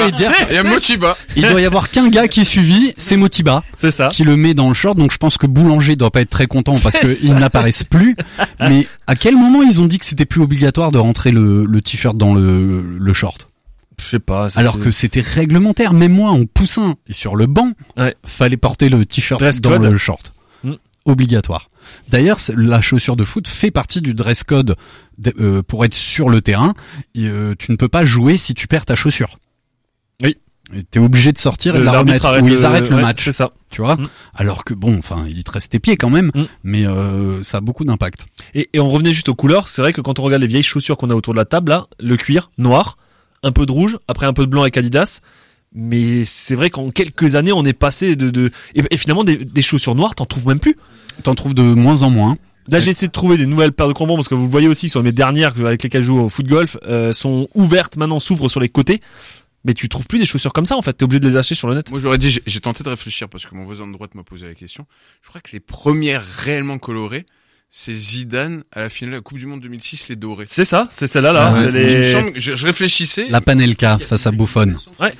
[0.50, 1.16] Il y a Motiba.
[1.34, 4.08] Il doit y avoir qu'un gars qui est suivi, c'est Motiba, C'est ça.
[4.10, 4.98] qui le met dans le short.
[4.98, 8.16] Donc je pense que Boulanger doit pas être très content parce qu'ils n'apparaissent plus.
[8.60, 11.80] Mais à quel moment ils ont dit que c'était plus obligatoire de rentrer le, le
[11.80, 13.48] t-shirt dans le, le short?
[14.00, 14.50] Je sais pas.
[14.50, 15.92] ça, Alors que c'était réglementaire.
[15.92, 18.14] Même moi, en poussin et sur le banc, Ouais.
[18.24, 19.84] fallait porter le t-shirt dans code.
[19.84, 20.32] le short.
[20.62, 20.72] Mm.
[21.04, 21.70] Obligatoire.
[22.08, 24.74] D'ailleurs, la chaussure de foot fait partie du dress code
[25.18, 26.72] de- euh, pour être sur le terrain.
[27.14, 29.38] Et, euh, tu ne peux pas jouer si tu perds ta chaussure.
[30.22, 30.36] Oui.
[30.90, 32.24] T'es obligé de sortir et de la remettre.
[32.24, 33.22] arrête ou le- ils arrêtent le ouais, match.
[33.22, 33.52] C'est ça.
[33.70, 34.08] Tu vois Mm.
[34.34, 36.42] Alors que bon, enfin, il te reste tes pieds quand même, Mm.
[36.64, 38.26] mais euh, ça a beaucoup d'impact.
[38.54, 39.68] Et, et on revenait juste aux couleurs.
[39.68, 41.70] C'est vrai que quand on regarde les vieilles chaussures qu'on a autour de la table,
[41.70, 42.96] là, le cuir noir,
[43.44, 45.20] un peu de rouge, après un peu de blanc avec Adidas.
[45.76, 49.36] Mais c'est vrai qu'en quelques années, on est passé de, de et, et finalement des,
[49.36, 50.76] des chaussures noires, t'en trouves même plus.
[51.22, 52.36] T'en trouves de moins en moins.
[52.68, 54.68] Là, j'ai essayé de trouver des nouvelles paires de crampons parce que vous le voyez
[54.68, 58.20] aussi sur mes dernières avec lesquelles je joue au foot golf euh, sont ouvertes maintenant,
[58.20, 59.00] s'ouvrent sur les côtés.
[59.66, 60.92] Mais tu trouves plus des chaussures comme ça en fait.
[60.94, 61.90] T'es obligé de les acheter sur le net.
[61.90, 64.22] Moi j'aurais dit, j'ai- j'ai tenté de réfléchir parce que mon voisin de droite m'a
[64.22, 64.86] posé la question.
[65.22, 67.26] Je crois que les premières réellement colorées,
[67.70, 70.46] c'est Zidane à la finale de la Coupe du Monde 2006, les dorés.
[70.48, 71.52] C'est ça, c'est celle-là là.
[71.56, 71.70] Ah ouais.
[71.72, 72.12] les...
[72.12, 73.26] semble, que je, je réfléchissais.
[73.30, 74.74] La Panelka face à Buffon.
[75.00, 75.12] Ouais.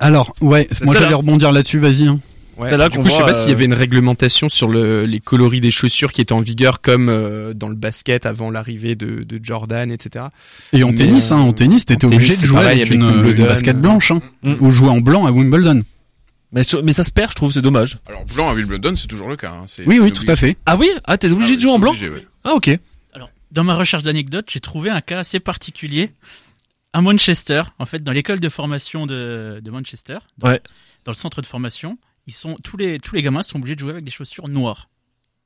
[0.00, 2.06] Alors, ouais, moi j'allais rebondir là-dessus, vas-y.
[2.08, 2.18] hein.
[2.58, 2.68] Ouais.
[2.68, 5.04] C'est là du coup, je sais pas s'il y euh, avait une réglementation sur le,
[5.04, 8.94] les coloris des chaussures qui étaient en vigueur comme euh, dans le basket avant l'arrivée
[8.94, 10.26] de, de Jordan, etc.
[10.74, 13.38] Et en Mais, tennis, hein, en euh, tennis, t'étais obligé de jouer pareil, avec avec
[13.38, 14.54] une, basket euh, blanche, hein, Mm.
[14.60, 15.80] ou jouer en blanc à Wimbledon.
[16.52, 17.98] Mais, sur- mais ça se perd, je trouve, c'est dommage.
[18.06, 19.50] Alors blanc à Wimbledon, c'est toujours le cas.
[19.52, 19.64] Hein.
[19.66, 20.56] C'est- Oui, oui, tout à fait.
[20.66, 22.26] Ah oui Ah t'es obligé Ah, de jouer en blanc obligé, ouais.
[22.44, 22.70] Ah ok.
[23.14, 26.12] Alors, dans ma recherche d'anecdotes, j'ai trouvé un cas assez particulier
[26.92, 30.60] à Manchester, en fait, dans l'école de formation de, de Manchester, dans, Ouais.
[31.06, 31.96] dans le centre de formation,
[32.26, 34.88] ils sont tous les tous les gamins sont obligés de jouer avec des chaussures noires,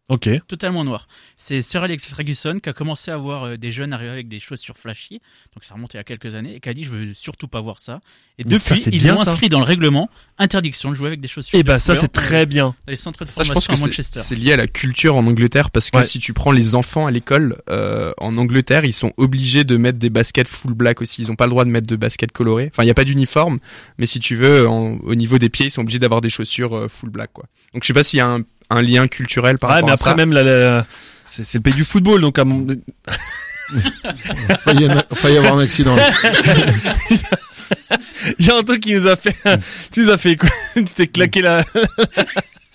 [0.09, 0.29] Ok.
[0.47, 1.09] totalement noires.
[1.37, 4.39] C'est Sir Alex Ferguson qui a commencé à voir euh, des jeunes arriver avec des
[4.39, 5.21] chaussures flashy,
[5.55, 7.49] donc ça remonte il y a quelques années, et qui a dit je veux surtout
[7.49, 7.99] pas voir ça.
[8.39, 9.33] Et ça, depuis, c'est ils bien, ont ça.
[9.33, 11.59] inscrit dans le règlement interdiction de jouer avec des chaussures.
[11.59, 12.67] Et de bah ça c'est très bien.
[12.87, 14.21] dans les centres de Ça, je formation pense que à c'est- Manchester.
[14.23, 16.05] c'est lié à la culture en Angleterre parce que Ouais.
[16.07, 19.99] si tu prends les enfants à l'école euh, en Angleterre, ils sont obligés de mettre
[19.99, 21.23] des baskets full black aussi.
[21.23, 22.69] Ils ont pas le droit de mettre de baskets colorées.
[22.73, 23.59] Enfin, il y a pas d'uniforme,
[23.99, 26.77] mais si tu veux, en- au niveau des pieds, ils sont obligés d'avoir des chaussures
[26.77, 27.47] euh, full black quoi.
[27.75, 29.93] Donc je sais pas s'il y a un, un lien culturel par Ouais, rapport mais
[29.93, 30.17] à après ça.
[30.17, 30.87] même la, la-
[31.31, 32.67] c'est c'est le pays du football donc à mon...
[34.61, 35.97] Failli, failli y avoir un accident.
[35.97, 36.09] là.
[38.39, 39.37] il y a un truc qui nous a fait
[39.93, 40.49] tu nous as fait quoi?
[40.75, 41.65] Tu t'es claqué la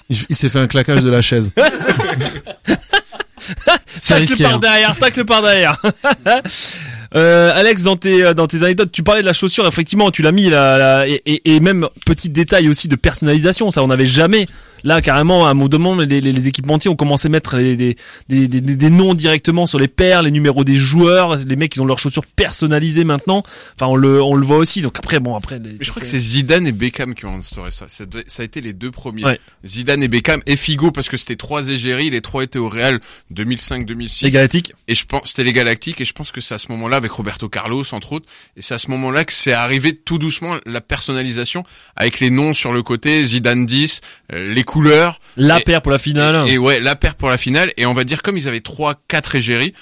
[0.09, 1.51] Il, s'est fait un claquage de la chaise.
[3.99, 4.43] C'est tacle risqué.
[4.43, 4.59] par hein.
[4.59, 5.77] derrière, tacle par derrière.
[7.15, 9.67] Euh, Alex, dans tes dans tes anecdotes, tu parlais de la chaussure.
[9.67, 13.71] Effectivement, tu l'as mis là, là, et, et, et même petit détail aussi de personnalisation.
[13.71, 14.47] Ça, on n'avait jamais.
[14.83, 17.97] Là, carrément, à mon demande, les, les, les équipementiers ont commencé à mettre les, des,
[18.29, 21.37] des, des, des noms directement sur les paires, les numéros des joueurs.
[21.37, 23.43] Les mecs, ils ont leurs chaussures personnalisées maintenant.
[23.75, 24.81] Enfin, on le on le voit aussi.
[24.81, 25.59] Donc après, bon, après.
[25.59, 27.85] Mais je crois que c'est Zidane et Beckham qui ont instauré ça.
[27.87, 29.23] Ça, ça a été les deux premiers.
[29.23, 29.39] Ouais.
[29.65, 32.09] Zidane et Beckham et Figo parce que c'était trois égéries.
[32.09, 32.99] Les trois étaient au Real
[33.33, 34.23] 2005-2006.
[34.25, 34.73] les Galactiques.
[34.87, 37.11] Et je pense, c'était les Galactiques, et je pense que c'est à ce moment-là, avec
[37.11, 38.27] Roberto Carlos, entre autres,
[38.57, 41.63] et c'est à ce moment-là que c'est arrivé tout doucement la personnalisation,
[41.95, 44.01] avec les noms sur le côté, Zidane 10,
[44.33, 46.47] euh, les couleurs, La Et- paire pour la finale.
[46.49, 48.95] et ouais, la paire pour la finale, et on va dire comme ils avaient trois,
[49.07, 49.73] quatre égéries,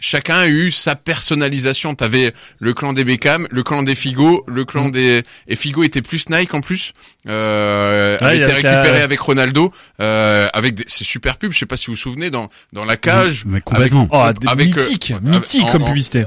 [0.00, 1.94] chacun a eu sa personnalisation.
[1.94, 4.92] T'avais le clan des Beckham, le clan des Figo, le clan Mm.
[4.92, 6.92] des et Figo était plus Nike en plus.
[7.28, 11.52] Euh, Ouais, avait il été récupéré la- avec Ronaldo, euh, avec des, c'est super pub.
[11.52, 13.44] Je sais pas si vous vous souvenez dans dans la cage.
[13.46, 14.08] Mais complètement.
[14.10, 16.24] Oh, des avec, euh, mythique, avec- mythique en- comme en- publicité.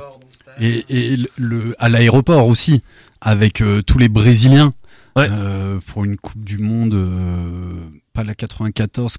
[0.62, 2.82] Et, et le- le, à l'aéroport aussi,
[3.20, 4.74] avec euh, tous les Brésiliens,
[5.18, 5.28] Ouais.
[5.30, 9.18] euh, pour une Coupe du Monde, euh, pas la 94,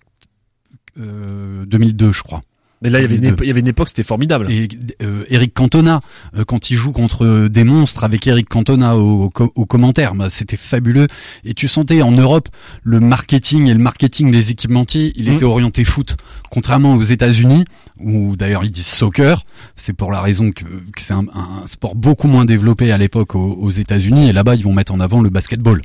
[0.98, 2.40] euh, 2002 je crois.
[2.82, 4.52] Mais là, il y avait une, il y avait une époque, c'était formidable.
[4.52, 4.68] Et
[5.02, 6.02] euh, Eric Cantona,
[6.36, 10.28] euh, quand il joue contre des monstres avec Eric Cantona au, au, au commentaire, bah,
[10.28, 11.06] c'était fabuleux.
[11.44, 12.50] Et tu sentais en Europe
[12.82, 15.34] le marketing et le marketing des équipementiers, il Mhm.
[15.36, 16.16] était orienté foot.
[16.50, 17.64] Contrairement aux États-Unis,
[17.98, 19.42] où d'ailleurs ils disent soccer,
[19.74, 23.34] c'est pour la raison que, que c'est un, un sport beaucoup moins développé à l'époque
[23.36, 24.28] aux, aux États-Unis.
[24.28, 25.80] Et là-bas, ils vont mettre en avant le basketball.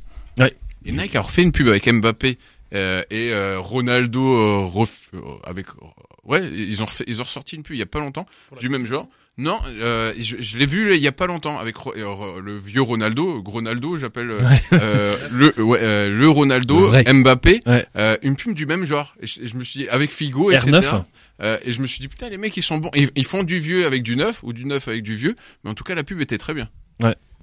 [0.83, 2.39] Et Nike a refait une pub avec Mbappé
[2.73, 5.67] euh, et euh, Ronaldo euh, ref- euh, avec
[6.23, 8.25] ouais ils ont refait, ils ont ressorti une pub il y a pas longtemps
[8.59, 9.07] du même genre.
[9.37, 12.57] Non, euh, je, je l'ai vu il y a pas longtemps avec Ro- euh, le
[12.57, 14.39] vieux Ronaldo, Ronaldo j'appelle euh,
[14.73, 16.91] euh, le ouais, euh, le Ronaldo.
[17.11, 17.85] Mbappé, Ouais.
[17.95, 19.15] euh, une pub du même genre.
[19.21, 20.71] Et je, et je me suis dit avec Figo etc.
[20.71, 21.03] R9.
[21.41, 23.43] Euh, et je me suis dit putain les mecs ils sont bons, ils, ils font
[23.43, 25.95] du vieux avec du neuf ou du neuf avec du vieux, mais en tout cas
[25.95, 26.69] la pub était très bien.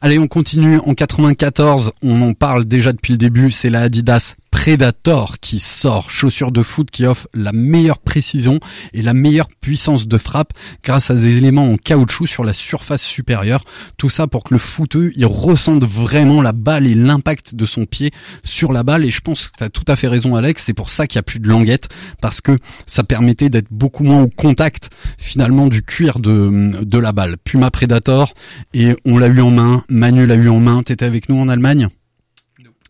[0.01, 0.79] Allez, on continue.
[0.87, 6.11] En 94, on en parle déjà depuis le début, c'est la Adidas Predator qui sort,
[6.11, 8.59] chaussure de foot qui offre la meilleure précision
[8.93, 10.53] et la meilleure puissance de frappe
[10.83, 13.65] grâce à des éléments en caoutchouc sur la surface supérieure.
[13.99, 17.87] Tout ça pour que le footeux, il ressente vraiment la balle et l'impact de son
[17.87, 18.11] pied
[18.43, 19.05] sur la balle.
[19.05, 21.21] Et je pense que tu tout à fait raison Alex, c'est pour ça qu'il n'y
[21.21, 21.89] a plus de languette,
[22.21, 27.13] parce que ça permettait d'être beaucoup moins au contact finalement du cuir de, de la
[27.13, 27.37] balle.
[27.39, 28.35] Puma Predator,
[28.75, 31.49] et on l'a eu en main, Manu l'a eu en main, t'étais avec nous en
[31.49, 31.89] Allemagne?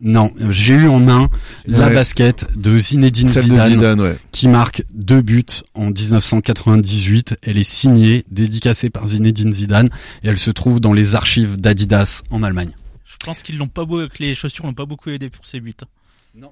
[0.00, 1.28] Non, j'ai eu en main
[1.66, 1.94] la Ouais.
[1.94, 4.16] basket de Zinedine Celle de Zidane, ouais.
[4.30, 5.44] qui marque deux buts
[5.74, 7.36] en 1998.
[7.42, 9.88] Elle est signée, dédicacée par Zinedine Zidane
[10.22, 12.70] et elle se trouve dans les archives d'Adidas en Allemagne.
[13.04, 15.58] Je pense qu'ils l'ont pas beau, que les chaussures l'ont pas beaucoup aidé pour ses
[15.60, 15.74] buts.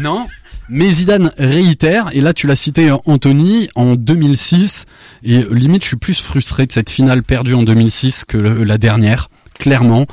[0.00, 0.26] Non,
[0.68, 4.86] mais Zidane réitère, et là tu l'as cité Anthony, en 2006,
[5.22, 9.28] et limite je suis plus frustré de cette finale perdue en 2006 que la dernière,
[9.58, 10.06] clairement,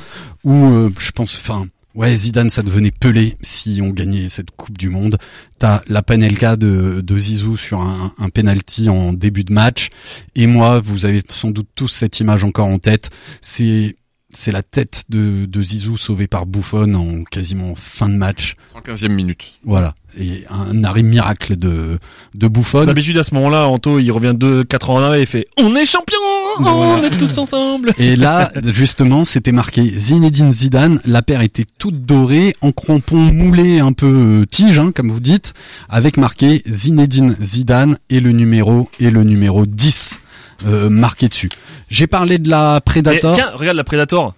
[0.44, 4.76] où euh, je pense, enfin, ouais, Zidane, ça devenait pelé si on gagnait cette Coupe
[4.76, 5.18] du Monde.
[5.58, 9.88] T'as la panelka de, de Zizou sur un, un penalty en début de match,
[10.34, 13.10] et moi, vous avez sans doute tous cette image encore en tête.
[13.40, 13.96] C'est
[14.34, 18.56] c'est la tête de, de Zizou sauvée par Buffon en quasiment fin de match.
[18.74, 19.52] 115e minute.
[19.64, 19.94] Voilà.
[20.18, 21.98] Et un arrêt miracle de,
[22.34, 22.78] de Buffon.
[22.78, 25.46] C'est d'habitude à ce moment-là, Anto, il revient deux, quatre ans en arrière et fait
[25.58, 26.18] On est champion
[26.58, 31.00] On est tous ensemble Et là, justement, c'était marqué Zinedine Zidane.
[31.04, 35.20] La paire était toute dorée, en crampon moulé un peu euh, tige, hein, comme vous
[35.20, 35.54] dites,
[35.88, 40.20] avec marqué Zinedine Zidane et le numéro et le numéro 10
[40.66, 41.48] euh, marqué dessus.
[41.90, 43.34] J'ai parlé de la Predator.
[43.34, 44.34] Tiens, regarde la Predator.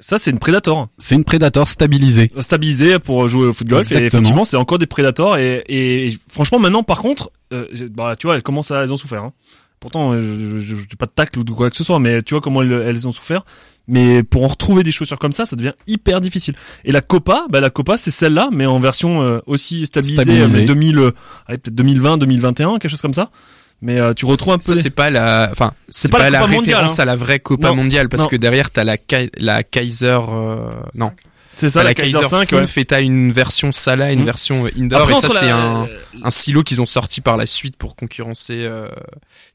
[0.00, 0.88] Ça, c'est une Predator.
[0.98, 2.30] C'est une Predator stabilisée.
[2.38, 3.90] Stabilisée pour jouer au foot golf.
[3.92, 5.38] Et effectivement, c'est encore des Predators.
[5.38, 8.96] Et, et franchement, maintenant, par contre, euh, bah, tu vois, elles commencent à, elles ont
[8.96, 9.24] souffert.
[9.24, 9.32] Hein.
[9.80, 12.34] Pourtant, euh, je, je, pas de tacle ou de quoi que ce soit, mais tu
[12.34, 13.44] vois comment elles, elles ont souffert.
[13.88, 16.54] Mais pour en retrouver des chaussures comme ça, ça devient hyper difficile.
[16.84, 20.60] Et la Copa, bah la Copa, c'est celle-là, mais en version euh, aussi stabilisée, Stabilisée.
[20.60, 21.10] mais 2000, euh,
[21.46, 23.30] allez peut-être 2020, 2021, quelque chose comme ça.
[23.80, 24.74] Mais euh, tu retrouves un peu.
[24.74, 27.02] Ça c'est pas la, enfin c'est pas pas, la la mondiale, référence hein.
[27.02, 28.28] à la vraie Copa Non, mondiale parce non.
[28.28, 28.96] que derrière t'as la
[29.38, 31.12] la Kaiser, euh, non.
[31.54, 32.58] C'est ça, T'as la Kaiser 5, ouais.
[32.58, 34.24] Fulf et t'as une version Sala, une Mhm.
[34.26, 35.88] version indoor Après, et ça c'est la- un,
[36.22, 38.86] un silo qu'ils ont sorti par la suite pour concurrencer euh,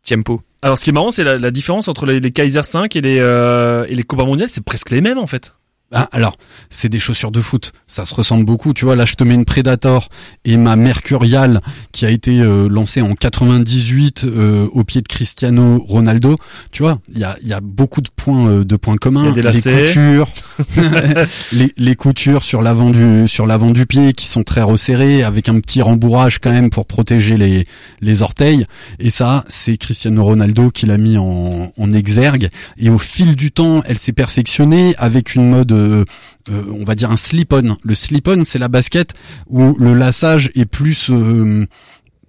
[0.03, 0.41] Tiempo.
[0.61, 3.01] Alors, ce qui est marrant, c'est la, la différence entre les, les Kaiser 5 et
[3.01, 5.53] les euh, et les Copa mondiales, c'est presque les mêmes en fait.
[5.93, 6.37] Ah, alors,
[6.69, 7.71] c'est des chaussures de foot.
[7.87, 8.73] Ça se ressemble beaucoup.
[8.73, 10.09] Tu vois, là, je te mets une Predator
[10.43, 15.83] et ma Mercurial qui a été euh, lancée en 98 euh, au pied de Cristiano
[15.87, 16.35] Ronaldo.
[16.71, 19.31] Tu vois, il y a, y a beaucoup de points euh, de points communs.
[19.35, 20.29] les coutures,
[21.51, 25.49] les, les coutures sur l'avant du sur l'avant du pied qui sont très resserrées avec
[25.49, 27.67] un petit rembourrage quand même pour protéger les
[28.01, 28.65] les orteils.
[28.99, 32.49] Et ça, c'est Cristiano Ronaldo qui l'a mis en, en exergue.
[32.77, 36.05] Et au fil du temps, elle s'est perfectionnée avec une mode, euh,
[36.49, 37.77] euh, on va dire un slip-on.
[37.83, 39.13] Le slip-on, c'est la basket
[39.47, 41.65] où le lassage est plus euh,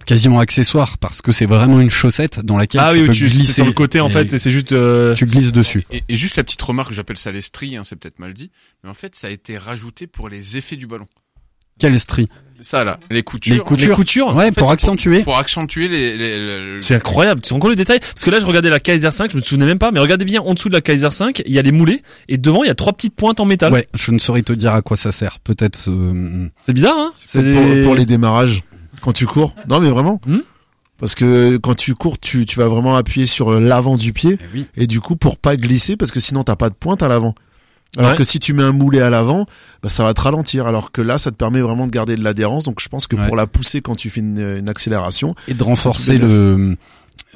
[0.06, 3.26] quasiment accessoire parce que c'est vraiment une chaussette dans laquelle Ah tu oui, peux tu,
[3.28, 3.52] glisser.
[3.54, 4.72] sur le côté en fait, et c'est juste.
[4.72, 5.84] euh, tu glisses dessus.
[5.90, 8.50] Et, et juste la petite remarque, j'appelle ça les stries, hein, c'est peut-être mal dit,
[8.82, 11.06] mais en fait ça a été rajouté pour les effets du ballon.
[11.78, 12.28] Quelle strie
[12.66, 13.54] Ça là, les coutures.
[13.54, 13.88] Les coutures.
[13.90, 14.26] Les coutures.
[14.28, 15.22] Ouais, En fait, pour c'est accentuer.
[15.22, 16.16] Pour accentuer les...
[16.16, 16.38] les,
[16.74, 18.00] les- C'est incroyable, tu te rends compte les détails?
[18.00, 20.24] Parce que là je regardais la Kaiser 5, je me souvenais même pas, mais regardez
[20.24, 22.68] bien en dessous de la Kaiser 5, il y a les moulets, et devant il
[22.68, 23.70] y a trois petites pointes en métal.
[23.72, 25.40] Ouais, je ne saurais te dire à quoi ça sert.
[25.40, 25.88] Peut-être.
[25.90, 27.12] euh, C'est bizarre, hein?
[27.26, 28.62] C'est pour, pour les démarrages.
[29.02, 29.54] Quand tu cours.
[29.68, 30.18] Non, mais vraiment.
[30.26, 30.38] Hmm?
[30.98, 34.38] Parce que quand tu cours, tu, tu vas vraiment appuyer sur l'avant du pied.
[34.40, 34.66] eh oui.
[34.76, 37.34] Et du coup, pour pas glisser, parce que sinon t'as pas de pointe à l'avant.
[37.96, 38.16] Alors Ouais.
[38.16, 39.46] que si tu mets un moulet à l'avant,
[39.82, 40.66] bah, ça va te ralentir.
[40.66, 42.64] Alors que là, ça te permet vraiment de garder de l'adhérence.
[42.64, 43.26] Donc je pense que Ouais.
[43.26, 46.76] pour la pousser quand tu fais une, une accélération, Et de renforcer le,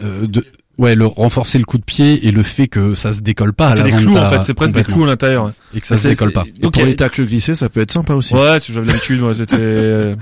[0.02, 0.44] euh, de,
[0.78, 3.68] ouais, le renforcer le coup de pied et le fait que ça se décolle pas
[3.70, 3.96] à des l'avant.
[3.98, 5.52] de clous ta- en fait, c'est presque des clous à l'intérieur.
[5.74, 6.44] Et que ça se C'est- décolle pas.
[6.46, 8.34] et Donc, pour les tacles glissés, ça peut être sympa aussi.
[8.34, 9.56] Ouais, j'avais l'habitude, moi, c'était.
[9.58, 10.14] euh,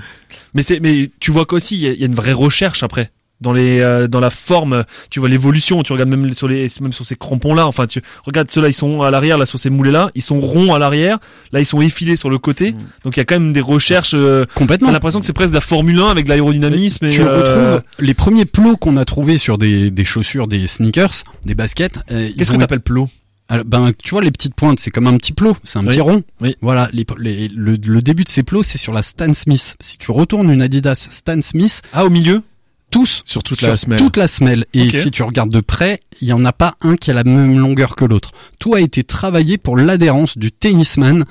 [0.53, 2.83] Mais c'est, mais tu vois qu'aussi il y, a- il y a une vraie recherche
[2.83, 3.11] après
[3.41, 4.83] dans les, euh, dans la forme.
[5.09, 5.83] Tu vois l'évolution.
[5.83, 7.67] Tu regardes même sur les, même sur ces crampons là.
[7.67, 10.39] Enfin, tu regardes ceux-là, ils sont à l'arrière, là sur ces moulets là, ils sont
[10.39, 11.19] ronds à l'arrière.
[11.51, 12.71] Là, ils sont effilés sur le côté.
[12.71, 12.77] Mm.
[13.03, 14.11] Donc il y a quand même des recherches.
[14.13, 14.91] Euh, Complètement.
[14.91, 17.05] L'impression que c'est presque de la Formule 1 avec de l'aérodynamisme.
[17.05, 17.37] et, tu euh,
[17.75, 21.99] retrouves les premiers plots qu'on a trouvés sur des, des chaussures, des sneakers, des baskets.
[22.11, 23.09] euh, Qu'est-ce que t'appelles plot?
[23.49, 25.87] Alors, ben, tu vois, les petites pointes, c'est comme un petit plot, c'est un Oui.
[25.87, 26.21] petit rond.
[26.41, 26.57] Oui.
[26.61, 29.77] Voilà, les, les- le, le début de ces plots, c'est sur la Stan Smith.
[29.79, 32.41] Si tu retournes une Adidas Stan Smith, Ah, au milieu?
[32.89, 33.99] Tous Sur toute sur la semelle.
[33.99, 34.65] toute la semelle.
[34.73, 37.23] Et si tu regardes de près, il y en a pas un qui a la
[37.23, 38.31] même longueur que l'autre.
[38.59, 41.25] Tout a été travaillé pour l'adhérence du tennisman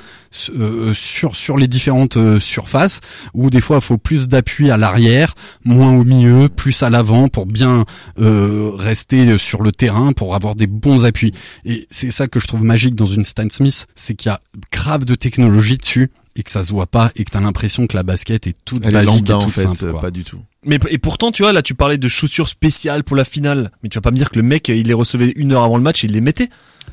[0.50, 3.00] euh, sur sur les différentes euh, surfaces.
[3.32, 5.34] Où des fois, il faut plus d'appui à l'arrière,
[5.64, 7.84] moins au milieu, plus à l'avant pour bien
[8.20, 11.32] euh, rester sur le terrain, pour avoir des bons appuis.
[11.64, 14.40] Et c'est ça que je trouve magique dans une Stan Smith, c'est qu'il y a
[14.70, 17.96] grave de technologie dessus et que ça se voit pas et que t'as l'impression que
[17.96, 20.22] la basket est toute Elle est basique lambda et en toute fait, simple, pas du
[20.22, 20.40] tout.
[20.66, 23.70] Mais et pourtant, tu vois, là, tu parlais de chaussures spéciales pour la finale.
[23.82, 25.76] Mais tu vas pas me dire que le mec, il les recevait une heure avant
[25.76, 26.48] le match et il les mettait.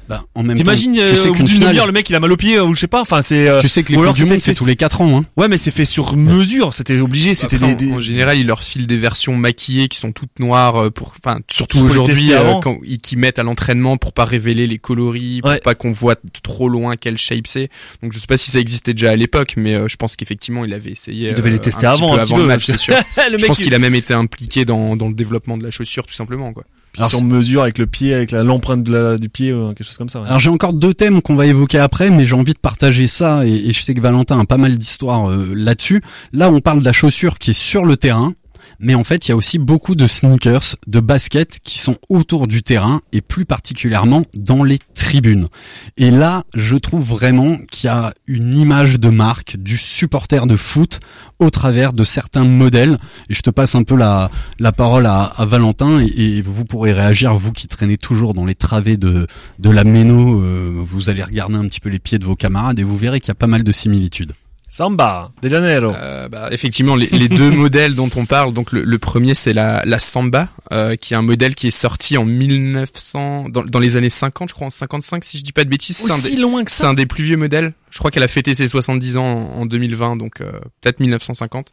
[0.09, 2.15] Bah, en même temps, T'imagines, tu euh, sais au bout finale, demi-heure, le mec, il
[2.15, 2.99] a mal au pied ou je sais pas.
[3.01, 3.47] Enfin, c'est.
[3.47, 5.26] euh, tu sais que les du c'était monde, c'est tous les 4 ans, hein.
[5.38, 6.74] Ouais, mais c'est fait sur mesure.
[6.74, 7.36] C'était obligé.
[7.36, 10.11] C'était Après, des, en- des- En général, ils leur filent des versions maquillées qui sont
[10.11, 14.13] toutes noires euh, pour, enfin, surtout aujourd'hui, euh, quand ils qui mettent à l'entraînement pour
[14.13, 15.59] pas révéler les coloris, pour Ouais.
[15.59, 17.69] pas qu'on voit trop loin quel shape c'est.
[18.01, 20.65] Donc je sais pas si ça existait déjà à l'époque, mais euh, je pense qu'effectivement
[20.65, 21.30] il avait essayé.
[21.30, 22.95] Il devait les euh, tester avant, avant le match, c'est sûr.
[23.32, 26.14] le mec, qu'il a même été impliqué dans, dans le développement de la chaussure, tout
[26.14, 26.64] simplement, quoi.
[26.97, 30.10] Alors, sur mesure avec le pied, avec la- l'empreinte du pied, euh, quelque chose comme
[30.10, 30.19] ça.
[30.22, 30.27] ouais.
[30.27, 33.48] Alors j'ai encore deux thèmes qu'on va évoquer après, mais j'ai envie de partager ça
[33.48, 36.03] et, et je sais que Valentin a pas mal d'histoires euh, là-dessus.
[36.34, 38.34] Là, on parle de la chaussure qui est sur le terrain
[38.80, 42.48] mais en fait, il y a aussi beaucoup de sneakers, de baskets qui sont autour
[42.48, 45.48] du terrain et plus particulièrement dans les tribunes.
[45.98, 50.56] Et là, je trouve vraiment qu'il y a une image de marque du supporter de
[50.56, 51.00] foot
[51.40, 52.98] au travers de certains modèles.
[53.30, 56.94] Et je te passe un peu la, la parole à, Valentin et, et vous pourrez
[56.94, 59.28] réagir, vous qui traînez toujours dans les travées de,
[59.60, 62.80] de la méno, euh, vous allez regarder un petit peu les pieds de vos camarades
[62.80, 64.34] et vous verrez qu'il y a pas mal de similitudes.
[64.76, 65.91] Samba, de Janeiro.
[65.95, 69.54] Euh, bah, effectivement, les, les deux modèles dont on parle, donc le, le premier c'est
[69.54, 73.78] la, la Samba, euh, qui est un modèle qui est sorti en 1900, dans, dans
[73.80, 75.98] les années 50, je crois en 55 si je dis pas de bêtises.
[75.98, 76.90] C'est un Aussi des- loin que C'est ça.
[76.90, 77.74] un des plus vieux modèles.
[77.91, 79.24] Je crois qu'elle a fêté ses 70 ans
[79.56, 80.52] en, en 2020, donc euh,
[80.82, 81.68] peut-être 1950.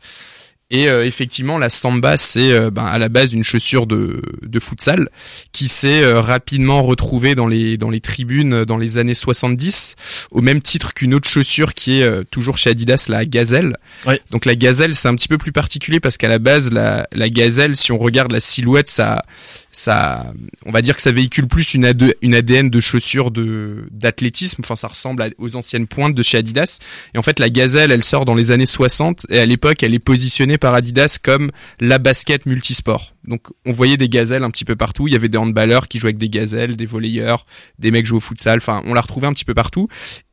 [0.70, 4.60] Et euh, effectivement, la Samba, c'est euh, ben, à la base une chaussure de, de
[4.60, 5.08] futsal
[5.52, 9.96] qui s'est euh, rapidement retrouvée dans les dans les tribunes euh, dans les années 70,
[10.30, 13.76] au même titre qu'une autre chaussure qui est euh, toujours chez Adidas, la Gazelle.
[14.06, 14.20] Ouais.
[14.30, 17.28] Donc la Gazelle, c'est un petit peu plus particulier parce qu'à la base, la, la
[17.28, 19.24] Gazelle, si on regarde la silhouette, ça
[19.72, 20.32] ça,
[20.66, 24.62] on va dire que ça véhicule plus une, AD une ADN de chaussures de d'athlétisme.
[24.64, 26.78] Enfin, ça ressemble aux anciennes pointes de chez Adidas.
[27.14, 29.94] Et en fait, la Gazelle, elle sort dans les années 60 et à l'époque, elle
[29.94, 33.14] est positionnée par Adidas comme la basket multisport.
[33.24, 35.06] Donc, on voyait des gazelles un petit peu partout.
[35.06, 37.46] Il y avait des handballeurs qui jouaient avec des gazelles, des volleyeurs,
[37.78, 38.58] des mecs jouaient au futsal.
[38.58, 39.88] Enfin, on la retrouvait un petit peu partout.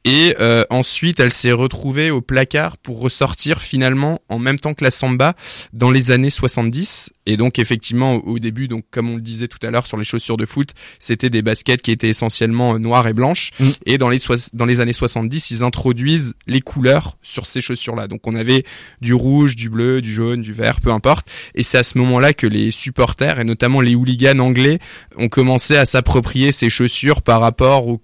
[0.05, 4.85] Et euh, ensuite, elle s'est retrouvée au placard pour ressortir finalement en même temps que
[4.85, 5.35] la samba
[5.73, 7.11] dans les années 70.
[7.27, 10.05] Et donc effectivement, au début, donc comme on le disait tout à l'heure sur les
[10.05, 13.51] chaussures de foot, c'était des baskets qui étaient essentiellement euh, noires et blanches.
[13.59, 13.65] Mm.
[13.85, 14.19] Et dans les
[14.53, 18.07] dans les années 70, ils introduisent les couleurs sur ces chaussures-là.
[18.07, 18.63] Donc on avait
[19.01, 21.29] du rouge, du bleu, du jaune, du vert, peu importe.
[21.53, 24.79] Et c'est à ce moment-là que les supporters et notamment les hooligans anglais
[25.17, 27.99] ont commencé à s'approprier ces chaussures par rapport aux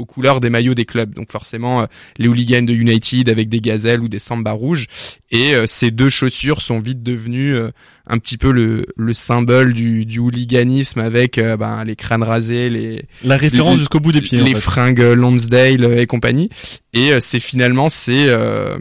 [0.00, 1.14] aux couleurs des maillots des clubs.
[1.14, 1.86] Donc forcément, euh,
[2.18, 4.86] les hooligans de United avec des gazelles ou des samba rouges.
[5.30, 7.70] Et euh, ces deux chaussures sont vite devenues euh,
[8.06, 12.68] un petit peu le, le symbole du, du hooliganisme avec euh, ben, les crânes rasés,
[12.68, 14.40] les, La référence les- jusqu'au bout des pieds.
[14.40, 14.60] en les fait.
[14.60, 16.48] fringues Lonsdale et compagnie.
[16.92, 18.76] Et euh, c'est finalement ces, euh,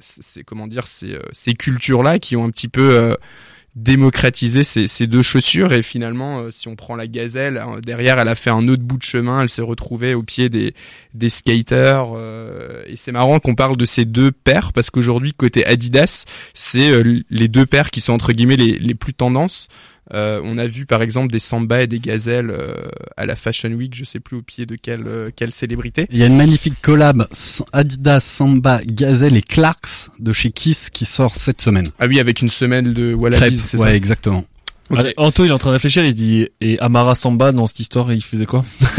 [0.00, 3.16] c'est comment dire, ces, ces cultures-là qui ont un petit peu
[3.76, 5.72] démocratisé ces, ces deux chaussures.
[5.72, 8.82] Et finalement, euh, si on prend la gazelle, euh, derrière, elle a fait un autre
[8.82, 9.42] bout de chemin.
[9.42, 10.74] Elle s'est retrouvée au pied des,
[11.14, 12.12] des skaters.
[12.16, 16.24] euh, et c'est marrant qu'on parle de ces deux paires parce qu'aujourd'hui, côté Adidas,
[16.54, 19.68] c'est euh, les deux paires qui sont entre guillemets les, les plus tendances.
[20.12, 22.74] Euh, on a vu par exemple des samba et des gazelles euh,
[23.16, 26.06] à la Fashion Week, je sais plus au pied de quelle euh, quelle célébrité.
[26.10, 27.26] Il y a une magnifique collab
[27.72, 31.90] Adidas, Samba, Gazelle et Clarks de chez Kiss qui sort cette semaine.
[31.98, 33.94] Ah oui, avec une semelle de Wallabies, c'est ouais, ça.
[33.94, 34.44] exactement.
[34.96, 37.66] Allez, Anto, il est en train de réfléchir, il se dit, et Amara Samba, dans
[37.66, 38.64] cette histoire, il faisait quoi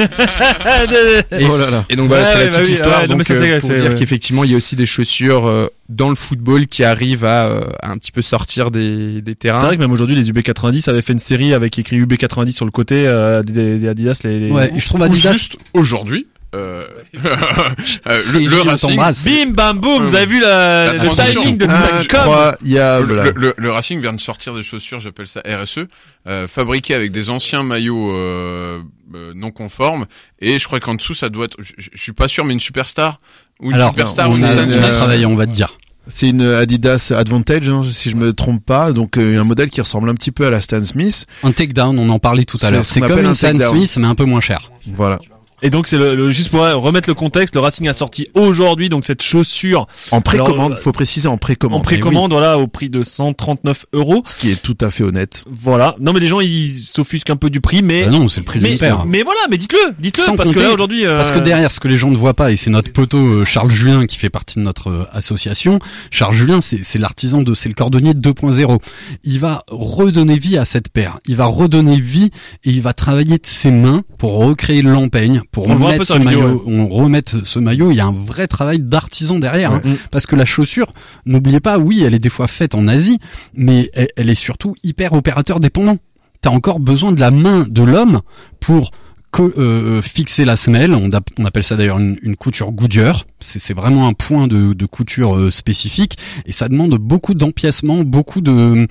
[1.31, 1.85] Et, Oh là là.
[1.89, 3.01] et donc voilà, Ouais, c'est ouais, la petite bah oui, histoire.
[3.01, 3.95] ouais, non, donc ça, euh, pour dire ouais.
[3.95, 7.61] qu'effectivement, il y a aussi des chaussures euh, dans le football qui arrivent à, euh,
[7.81, 9.59] à un petit peu sortir des, des terrains.
[9.59, 12.65] C'est vrai que même aujourd'hui, les UB90 avaient fait une série avec écrit UB90 sur
[12.65, 14.21] le côté euh, des, des Adidas.
[14.23, 15.33] Les, les- Ouais, je trouve Ou Adidas.
[15.33, 18.97] juste aujourd'hui, euh, euh, le, le Racing.
[18.97, 23.23] Bim, bam, boum, vous avez vu la, La le timing de Ah, Incroyable.
[23.23, 25.79] le, le- le Racing vient de sortir des chaussures, j'appelle ça RSE,
[26.27, 28.81] euh, fabriquées avec des anciens maillots euh,
[29.15, 30.05] euh, non conformes.
[30.39, 33.21] Et je crois qu'en dessous, ça doit être, je, suis pas sûr, mais une superstar
[33.61, 34.91] ou une Alors, superstar on ou une a, Smith.
[34.91, 35.77] travaillé, on va te dire.
[36.07, 38.91] C'est une Adidas Advantage, hein, si je me trompe pas.
[38.91, 41.27] Donc euh, un modèle qui ressemble un petit peu à la Stan Smith.
[41.43, 42.83] Un takedown, on en parlait tout à l'heure.
[42.83, 43.57] ce C'est comme une un Stan.
[43.57, 44.71] Smith, mais un peu moins cher.
[44.87, 45.19] Voilà.
[45.61, 48.89] Et donc c'est le, le- juste pour remettre le contexte, le Racing a sorti aujourd'hui
[48.89, 51.79] donc cette chaussure En précommande, Alors, euh, faut préciser en précommande.
[51.79, 54.23] en précommande voilà au prix de 139 euros.
[54.25, 55.43] Eh ce qui est tout à fait honnête.
[55.49, 55.95] Voilà.
[55.99, 58.45] Non mais les gens ils s'offusquent un peu du prix, mais Bah non, c'est le
[58.45, 59.05] prix mais, d'une paire.
[59.05, 61.87] mais voilà, mais dites-le, dites-le parce que là aujourd'hui euh, Parce que derrière, ce que
[61.87, 64.55] les gens ne voient pas, et c'est notre poteau euh, Charles Julien qui fait partie
[64.59, 65.79] de notre euh, association,
[66.09, 68.79] Charles Julien, c'est c'est l'artisan de, c'est le cordonnier 2.0.
[69.23, 71.19] Il va redonner vie à cette paire.
[71.27, 72.31] Il va redonner vie
[72.63, 75.75] et il va travailler de ses mains pour recréer l'empeigne, pour On
[76.05, 77.91] ce vidéo, maillot, on remettre ce maillot.
[77.91, 79.81] Il y a un vrai travail d'artisan derrière, hein.
[80.11, 80.93] Parce que la chaussure,
[81.25, 83.19] n'oubliez pas, oui, elle est des fois faite en Asie,
[83.53, 85.97] mais elle, elle est surtout hyper opérateur dépendant.
[86.41, 88.21] T'as encore besoin de la main de l'homme
[88.59, 88.91] pour
[89.29, 90.93] co- euh, fixer la semelle.
[90.95, 93.25] On, ap- on appelle ça d'ailleurs une, une couture Goodyear.
[93.39, 98.41] C'est vraiment un point de, de couture euh, spécifique et ça demande beaucoup d'empiècement, beaucoup
[98.41, 98.87] de,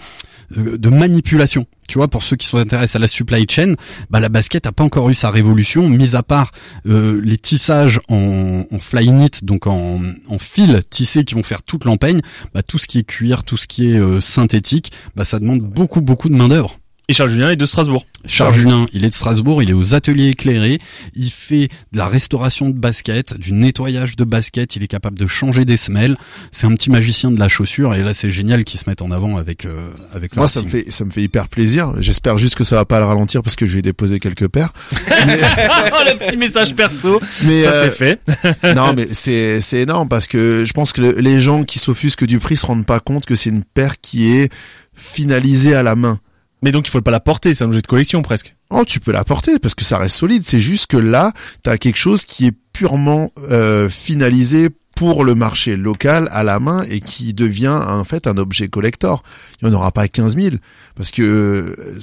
[0.56, 1.66] euh, de manipulation.
[1.90, 3.74] Tu vois, pour ceux qui sont intéressés à la supply chain,
[4.10, 6.52] bah la basket a pas encore eu sa révolution, mis à part
[6.86, 11.64] euh, les tissages en, en fly knit, donc en, en fil tissé qui vont faire
[11.64, 12.20] toute l'empeigne.
[12.54, 15.62] Bah tout ce qui est cuir, tout ce qui est euh, synthétique, bah ça demande
[15.62, 16.79] beaucoup beaucoup de main d'œuvre.
[17.10, 18.06] Et Charles Julien est de Strasbourg.
[18.24, 20.78] Charles Julien, il est de Strasbourg, il est aux ateliers éclairés,
[21.16, 25.26] il fait de la restauration de basket, du nettoyage de basket, il est capable de
[25.26, 26.16] changer des semelles.
[26.52, 29.10] C'est un petit magicien de la chaussure et là c'est génial qu'il se mette en
[29.10, 31.94] avant avec euh, avec le Moi, ça me fait, ça me fait hyper plaisir.
[31.98, 34.72] J'espère juste que ça va pas le ralentir parce que je vais déposer quelques paires.
[34.92, 37.20] le petit message perso.
[37.44, 38.20] Mais ça euh, c'est fait.
[38.76, 42.24] non, mais c'est c'est énorme parce que je pense que le- les gens qui s'offusquent
[42.26, 44.48] du prix se rendent pas compte que c'est une paire qui est
[44.94, 46.20] finalisée à la main.
[46.62, 48.54] Mais donc il faut pas la porter, c'est un objet de collection presque.
[48.70, 50.42] Oh, tu peux la porter parce que ça reste solide.
[50.44, 51.32] C'est juste que là,
[51.62, 56.82] t'as quelque chose qui est purement euh, finalisé pour le marché local à la main
[56.82, 59.22] et qui devient en fait un objet collector.
[59.60, 60.56] Il n'y en aura pas 15 000
[60.94, 61.98] parce que euh,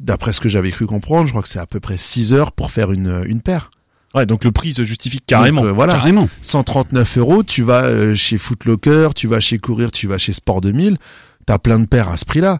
[0.00, 2.52] d'après ce que j'avais cru comprendre, je crois que c'est à peu près 6 heures
[2.52, 3.70] pour faire une, une paire.
[4.14, 5.62] Ouais, donc le prix se justifie carrément.
[5.62, 5.94] Donc, euh, voilà.
[5.94, 6.28] Carrément.
[6.40, 10.60] 139 euros, tu vas euh, chez Footlocker, tu vas chez Courir, tu vas chez Sport
[10.60, 10.98] 2000,
[11.46, 12.58] t'as plein de paires à ce prix-là.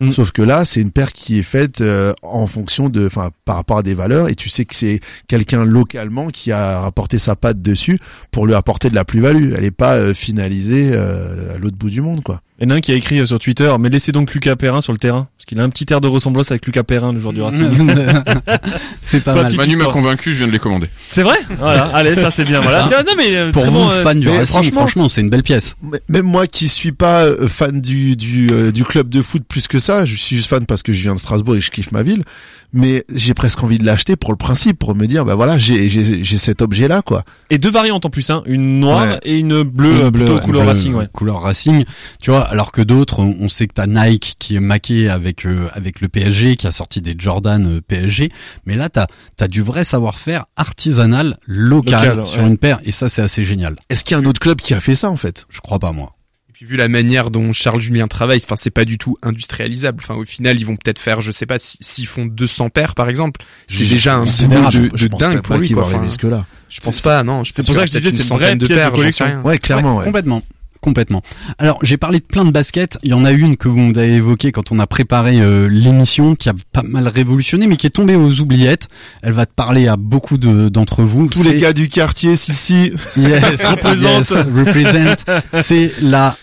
[0.00, 0.10] Mm.
[0.10, 3.56] Sauf que là, c'est une paire qui est faite euh, en fonction de, enfin, par
[3.56, 7.36] rapport à des valeurs, et tu sais que c'est quelqu'un localement qui a rapporté sa
[7.36, 7.98] patte dessus
[8.30, 9.52] pour lui apporter de la plus-value.
[9.56, 12.40] Elle est pas euh, finalisée euh, à l'autre bout du monde, quoi.
[12.60, 14.54] Il y en a un qui a écrit euh, sur Twitter, mais laissez donc Lucas
[14.54, 17.12] Perrin sur le terrain, parce qu'il a un petit air de ressemblance avec Lucas Perrin,
[17.12, 17.66] le joueur du Racing.
[19.02, 19.56] c'est pas Toi, mal.
[19.56, 20.88] Manu m'a convaincu, je viens de les commander.
[21.08, 22.60] C'est vrai Voilà, allez, ça c'est bien.
[22.60, 22.84] Voilà.
[22.84, 22.88] Ah.
[22.88, 25.20] Tiens, non mais euh, Pour vous, bon, euh, fans du mais Racing, franchement- franchement, c'est
[25.20, 25.74] une belle pièce.
[26.08, 29.78] Même moi qui suis pas fan du du euh, du club de foot plus que
[29.80, 32.02] ça, je suis juste fan parce que je viens de Strasbourg et je kiffe ma
[32.02, 32.22] ville,
[32.72, 35.88] mais j'ai presque envie de l'acheter pour le principe, pour me dire bah voilà, j'ai
[35.88, 37.24] j'ai j'ai cet objet là quoi.
[37.50, 39.18] Et deux variantes en plus, hein, une noire Ouais.
[39.24, 41.08] et une bleue, Une bleue, plutôt ouais, couleur bleu, Racing, ouais.
[41.12, 41.84] Couleur Racing.
[42.22, 45.68] Tu vois, alors que d'autres, on, sait que t'as Nike qui est maqué avec euh,
[45.72, 48.30] avec le PSG, qui a sorti des Jordan euh, PSG,
[48.66, 49.06] mais là t'as
[49.36, 52.48] t'as du vrai savoir-faire artisanal local, Local, sur ouais.
[52.48, 53.76] une paire, et ça c'est assez génial.
[53.88, 55.46] Est-ce qu'il y a un autre club qui a fait ça en fait?
[55.50, 56.14] Je crois pas moi.
[56.48, 60.00] Et puis vu la manière dont Charles Julien travaille, enfin c'est pas du tout industrialisable.
[60.02, 62.94] Enfin au final ils vont peut-être faire, je sais pas, si- s'ils font 200 paires
[62.94, 64.90] par exemple, c'est déjà un boulot de.
[64.94, 65.70] Je dingue pour lui.
[65.70, 65.82] Quoi.
[65.84, 66.46] Enfin, là.
[66.68, 67.42] je pense pas, non.
[67.44, 68.94] C'est pour ça que je disais, c'est une centaine de paires.
[69.44, 70.04] Ouais, clairement ouais.
[70.04, 70.42] Complètement.
[70.84, 71.22] Complètement.
[71.56, 72.98] Alors j'ai parlé de plein de baskets.
[73.02, 76.34] Il y en a une que vous avez évoquée quand on a préparé euh, l'émission,
[76.34, 78.88] qui a pas mal révolutionné, mais qui est tombée aux oubliettes.
[79.22, 81.26] Elle va te parler à beaucoup de d'entre vous.
[81.28, 84.28] Tous les gars du quartier, si si, Yes, Représente.
[84.28, 85.24] yes, represent.
[85.54, 86.36] C'est la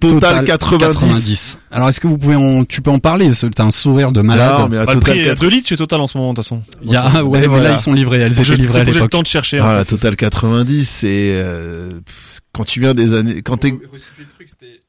[0.00, 1.58] Total 90.
[1.72, 3.30] Alors est-ce que vous pouvez en, tu peux en parler?
[3.54, 4.60] T'as un sourire de malade.
[4.60, 6.16] Non, mais la Bah, le Total prix est 4 2 litres chez Total en ce
[6.16, 6.62] moment, de toute façon.
[6.84, 7.70] Il y a, ouais, mais voilà.
[7.70, 8.20] là ils sont livrés.
[8.20, 9.10] Elles étaient je- livrées à faut que j'ai le l'époque.
[9.10, 9.58] temps de chercher.
[9.58, 9.84] Ah, en la.
[9.84, 11.98] Total 90, c'est euh,
[12.52, 13.74] quand tu viens des années, quand t'es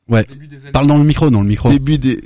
[0.07, 0.25] Ouais.
[0.73, 1.69] Parle dans le micro, dans le micro.
[1.69, 2.19] début des,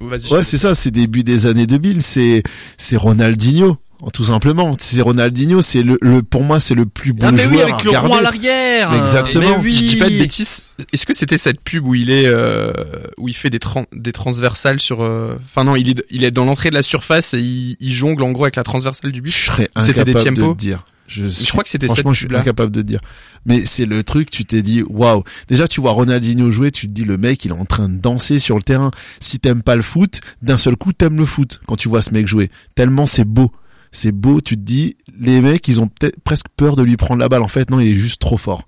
[0.00, 2.42] ouais, c'est ça, c'est début des années 2000, c'est
[2.76, 3.76] c'est Ronaldinho,
[4.12, 4.72] tout simplement.
[4.78, 7.62] C'est Ronaldinho, c'est le, le pour moi c'est le plus beau Ah mais oui, joueur
[7.74, 8.94] avec à le rond à l'arrière.
[8.94, 9.58] Exactement.
[9.62, 9.88] Mais Si je oui.
[9.88, 12.72] dis pas de bêtises, est-ce que c'était cette pub où il est euh,
[13.18, 16.30] où il fait des tran- des transversales sur euh, enfin non, il est il est
[16.30, 19.18] dans l'entrée de la surface et il, il jongle en gros avec la transversale du
[19.18, 19.30] Je but.
[19.32, 20.84] serais C'était des incapable de dire.
[21.06, 23.00] Je, Je crois que c'était cette franchement, je suis incapable de te dire.
[23.44, 25.24] Mais c'est le truc, tu t'es dit, waouh.
[25.48, 27.96] Déjà, tu vois Ronaldinho jouer, tu te dis, le mec, il est en train de
[27.98, 28.92] danser sur le terrain.
[29.18, 32.12] Si t'aimes pas le foot, d'un seul coup, t'aimes le foot quand tu vois ce
[32.14, 32.48] mec jouer.
[32.76, 33.50] Tellement c'est beau.
[33.92, 37.20] C'est beau, tu te dis, les mecs, ils ont peut-être presque peur de lui prendre
[37.20, 37.42] la balle.
[37.42, 38.66] En fait, non, il est juste trop fort.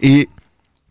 [0.00, 0.28] Et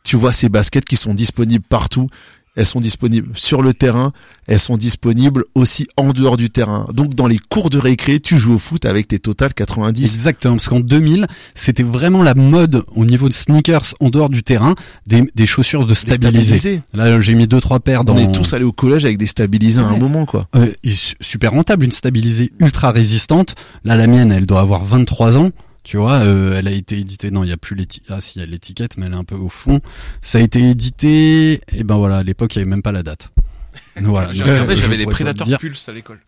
[0.03, 2.09] tu vois ces baskets qui sont disponibles partout.
[2.57, 4.11] Elles sont disponibles sur le terrain,
[4.47, 6.87] elles sont disponibles aussi en dehors du terrain.
[6.91, 10.03] Donc dans les cours de récré, tu joues au foot avec tes Total 90.
[10.03, 14.41] Exactement, parce qu'en 2000, c'était vraiment la mode au niveau de sneakers en dehors du
[14.41, 14.73] terrain,
[15.05, 16.81] des, des chaussures de stabilisés.
[16.93, 18.15] Là, j'ai mis deux trois paires dans.
[18.15, 20.47] On est tous allés au collège avec des stabilisés à un moment, quoi.
[20.55, 23.53] Euh, et super rentable, une stabilisée ultra résistante.
[23.83, 25.51] Là, la mienne, elle doit avoir 23 ans.
[25.87, 27.31] Tu vois, euh, elle a été éditée.
[27.31, 28.11] Non, il y a plus l'étiquette.
[28.11, 29.79] Ah, si, il y a l'étiquette, mais elle est un peu au fond.
[30.19, 31.61] Ça a été édité.
[31.71, 33.31] Et ben voilà, à l'époque, il y avait même pas la date.
[34.01, 34.33] Voilà.
[34.33, 35.47] J'ai regardé, euh, j'avais les Predator.
[35.59, 36.19] Pulse à l'école.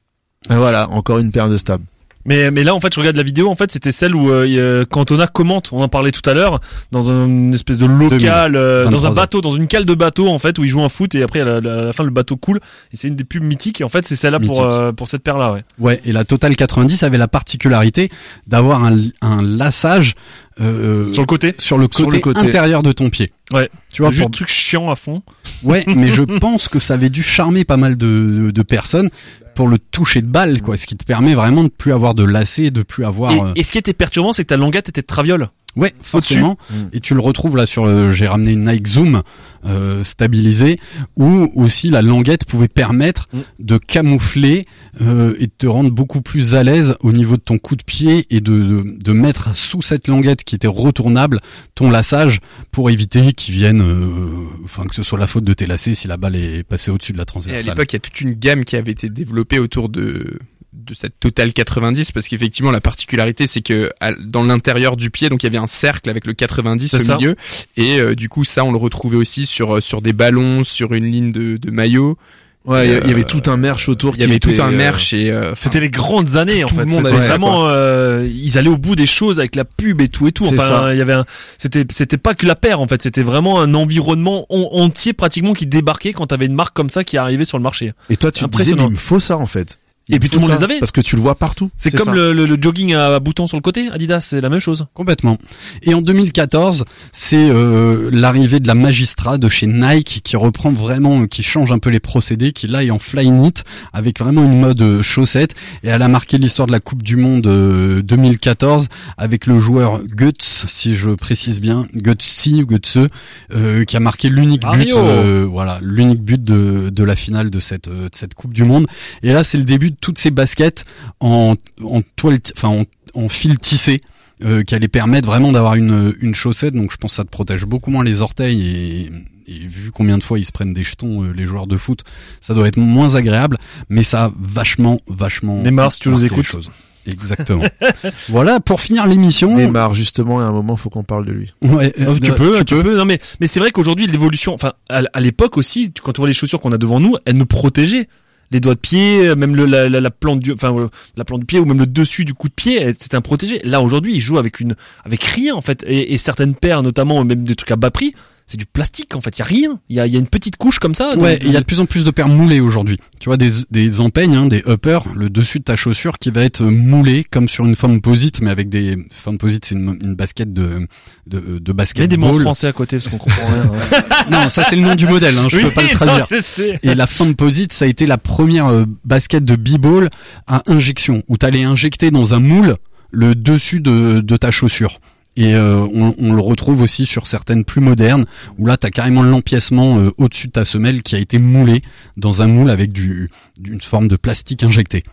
[0.50, 1.82] Et voilà, encore une paire de stab.
[2.30, 3.50] Mais, mais là, en fait, je regarde la vidéo.
[3.50, 5.70] En fait, c'était celle où euh, Cantona commente.
[5.74, 6.62] On en parlait tout à l'heure
[6.92, 10.30] dans une espèce de local, euh, 23 dans un bateau, dans une cale de bateau
[10.30, 12.04] en fait, où il joue un foot et après à la, la- à la fin
[12.04, 12.60] le bateau coule.
[12.94, 13.82] Et c'est une des pubs mythiques.
[13.82, 15.52] Et en fait, c'est celle-là pour euh, pour cette paire-là.
[15.54, 15.64] Ouais.
[15.80, 18.10] Ouais, et la Total 90 avait la particularité
[18.48, 20.14] d'avoir un, un lassage
[20.62, 21.56] euh, Sur le côté.
[21.58, 22.40] sur le Sur côté, le côté.
[22.48, 23.32] intérieur de ton pied.
[23.54, 23.70] Ouais.
[23.94, 25.22] Tu vois, Juste pour- truc chiant à fond.
[25.64, 29.10] ouais, mais je pense que ça avait dû charmer pas mal de, de personnes
[29.56, 30.78] pour le toucher de balle, quoi.
[30.78, 33.32] Ce qui te permet vraiment de plus avoir de lacets, de plus avoir.
[33.32, 35.50] euh, Et, et ce qui était perturbant, c'est que ta languette était de traviole.
[35.76, 36.58] Ouais, forcément.
[36.72, 36.76] Mm.
[36.94, 37.86] Et tu le retrouves là sur.
[37.86, 39.22] le- J'ai ramené une Nike Zoom
[39.66, 40.78] euh, stabilisée,
[41.16, 43.40] où aussi la languette pouvait permettre Mm.
[43.60, 44.66] de camoufler
[45.02, 47.84] euh, et de te rendre beaucoup plus à l'aise au niveau de ton coup de
[47.84, 51.40] pied et de, de, de mettre sous cette languette qui était retournable
[51.76, 52.40] ton lassage
[52.72, 56.08] pour éviter qu'il vienne, euh, enfin que ce soit la faute de tes lacets si
[56.08, 57.66] la balle est passée au-dessus de la Et à transversale.
[57.74, 60.40] l'époque, il y a toute une gamme qui avait été développée autour de
[60.86, 65.30] de cette Total 90 parce qu'effectivement la particularité c'est que à- dans l'intérieur du pied
[65.30, 67.18] donc il y avait un cercle avec le 90 C'est au ça.
[67.18, 67.36] milieu
[67.78, 70.94] et euh, du coup ça on le retrouvait aussi sur euh, sur des ballons sur
[70.94, 72.18] une ligne de, de maillot
[72.66, 74.16] Ouais, il y avait Euh, tout un merch autour.
[74.16, 76.68] il y qui avait tout un euh, merch et euh, C'était les grandes années en
[76.68, 76.82] tout fait.
[76.82, 80.10] le monde ça, vraiment, euh, ils allaient au bout des choses avec la pub et
[80.10, 80.44] tout et tout.
[80.46, 81.26] Enfin, il y avait, un,
[81.58, 83.02] c'était, c'était pas que la paire en fait.
[83.02, 87.06] C'était vraiment un environnement en- entier pratiquement qui débarquait quand t'avais une marque comme ça
[87.06, 87.94] qui arrivait sur le marché.
[88.10, 89.80] Et toi, tu te disais, mais il me faut ça en fait.
[90.10, 90.80] Il Et puis tout le monde ça, les avait.
[90.80, 91.70] Parce que tu le vois partout.
[91.78, 94.60] C'est comme le, le, le jogging à boutons sur le côté, Adidas, c'est la même
[94.60, 94.88] chose.
[94.94, 95.38] Complètement.
[95.84, 101.26] Et en 2014, c'est euh, l'arrivée de la Magistra de chez Nike qui reprend vraiment,
[101.28, 103.54] qui change un peu les procédés, qui là est en fly knit
[103.94, 105.56] avec vraiment une mode euh, chaussette.
[105.84, 108.88] Et elle a marqué l'histoire de la Coupe du Monde euh, 2014
[109.18, 113.08] avec le joueur Guts, si je précise bien, Gutsy ou Gutseux,
[113.54, 117.60] euh, qui a marqué l'unique but, euh, voilà, l'unique but de, de la finale de
[117.60, 118.88] cette, euh, de cette Coupe du Monde.
[119.24, 120.86] Et là, c'est le début de toutes ces baskets
[121.20, 122.84] en, en toile, enfin en,
[123.22, 124.02] en fil tissé
[124.44, 126.74] euh, qui allait permettre vraiment d'avoir une, une chaussette.
[126.74, 130.18] Donc je pense que ça te protège beaucoup moins les orteils et, et vu combien
[130.18, 132.04] de fois ils se prennent des jetons euh, les joueurs de foot,
[132.40, 133.58] ça doit être moins agréable,
[133.90, 135.62] mais ça a vachement, vachement.
[135.62, 136.46] Neymar, si tu nous écoutes.
[136.46, 136.70] choses.
[137.08, 137.64] Exactement.
[138.30, 139.56] voilà pour finir l'émission.
[139.58, 141.54] Neymar, justement, à un moment, faut qu'on parle de lui.
[141.62, 142.96] Ouais, euh, tu peux, tu, peux.
[142.98, 146.22] Non mais mais c'est vrai qu'aujourd'hui l'évolution, enfin à, à l'époque aussi, tu- quand tu
[146.22, 148.08] vois les chaussures qu'on a devant nous, elles nous protégeaient.
[148.52, 151.42] Les doigts de pied, même le, la, la, la plante du, enfin euh, la plante
[151.42, 153.62] du pied ou même le dessus du coup de pied, euh, c'était un protégé.
[153.64, 157.24] Là aujourd'hui, ils jouent avec une, avec rien en fait, et, et certaines paires, notamment
[157.24, 158.16] même des trucs à bas prix,
[158.52, 159.38] c'est du plastique en fait.
[159.38, 159.80] Il y a rien.
[159.90, 161.16] Il y a, il y a une petite couche comme ça.
[161.18, 162.98] Ouais, il y a de plus en plus de paires moulées aujourd'hui.
[163.20, 166.44] Tu vois des des empeignes, hein, des uppers, le dessus de ta chaussure qui va
[166.44, 170.16] être moulé comme sur une forme posite, mais avec des forme posite, c'est une, une
[170.16, 170.88] basket de
[171.28, 172.10] de, de Il y a basket.
[172.10, 173.72] des mots français à côté parce qu'on comprend rien.
[173.72, 174.26] hein.
[174.32, 175.38] non, ça c'est le nom du modèle.
[175.38, 176.28] Hein, je Oui, peux pas le non, traduire.
[176.32, 176.80] je sais.
[176.82, 180.10] Et la Composite, ça a été la première euh, basket de b-ball
[180.48, 182.78] à injection, où t'allais injecter dans un moule
[183.12, 185.00] le dessus de, de ta chaussure.
[185.40, 188.26] Et euh, on, on le retrouve aussi sur certaines plus modernes,
[188.58, 191.82] où là t'as carrément l'empiècement euh, au-dessus de ta semelle qui a été moulé
[192.18, 195.06] dans un moule avec du d'une forme de plastique injecté.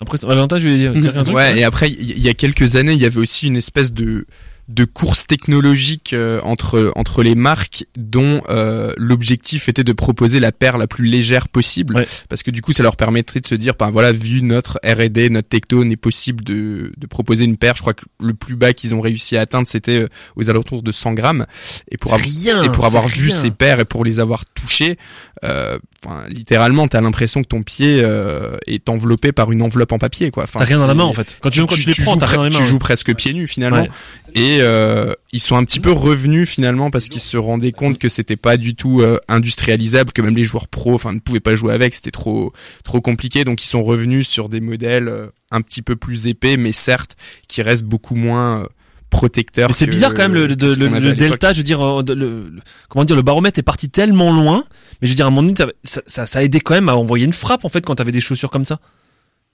[0.00, 1.36] Après, Valentin, je vais dire dire un truc.
[1.36, 3.56] ouais et après il y, il y a quelques années il y avait aussi une
[3.56, 4.26] espèce de
[4.74, 10.52] de course technologique euh, entre entre les marques dont euh, l'objectif était de proposer la
[10.52, 12.06] paire la plus légère possible Ouais.
[12.28, 15.28] parce que du coup ça leur permettrait de se dire ben voilà vu notre R&D
[15.30, 18.72] notre techno n'est possible de de proposer une paire je crois que le plus bas
[18.72, 21.46] qu'ils ont réussi à atteindre c'était euh, aux alentours de 100 grammes
[21.90, 24.98] et pour rien, et pour avoir vu ces paires et pour les avoir touchées
[25.42, 29.98] euh, enfin littéralement t'as l'impression que ton pied euh, est enveloppé par une enveloppe en
[29.98, 31.36] papier quoi enfin T'as rien dans la main en fait.
[31.40, 32.56] Quand tu, quand tu, les prends, joues t'as rien dans les mains.
[32.56, 32.68] tu ouais.
[32.68, 33.82] joues presque pieds nus finalement.
[33.82, 33.90] Ouais.
[34.34, 38.08] Et euh, ils sont un petit peu revenus finalement parce qu'ils se rendaient compte que
[38.08, 41.56] c'était pas du tout euh, industrialisable, que même les joueurs pros, enfin, ne pouvaient pas
[41.56, 42.52] jouer avec, c'était trop
[42.84, 43.44] trop compliqué.
[43.44, 47.16] Donc ils sont revenus sur des modèles euh, un petit peu plus épais, mais certes
[47.48, 48.66] qui restent beaucoup moins
[49.10, 49.68] protecteurs.
[49.68, 52.52] Mais c'est bizarre quand même le, delta, je veux dire, le,
[52.88, 54.64] comment dire, le baromètre est parti tellement loin,
[55.00, 56.88] mais je veux dire, à un moment donné, ça, ça, ça a aidé quand même
[56.88, 58.78] à envoyer une frappe en fait quand t'avais des chaussures comme ça.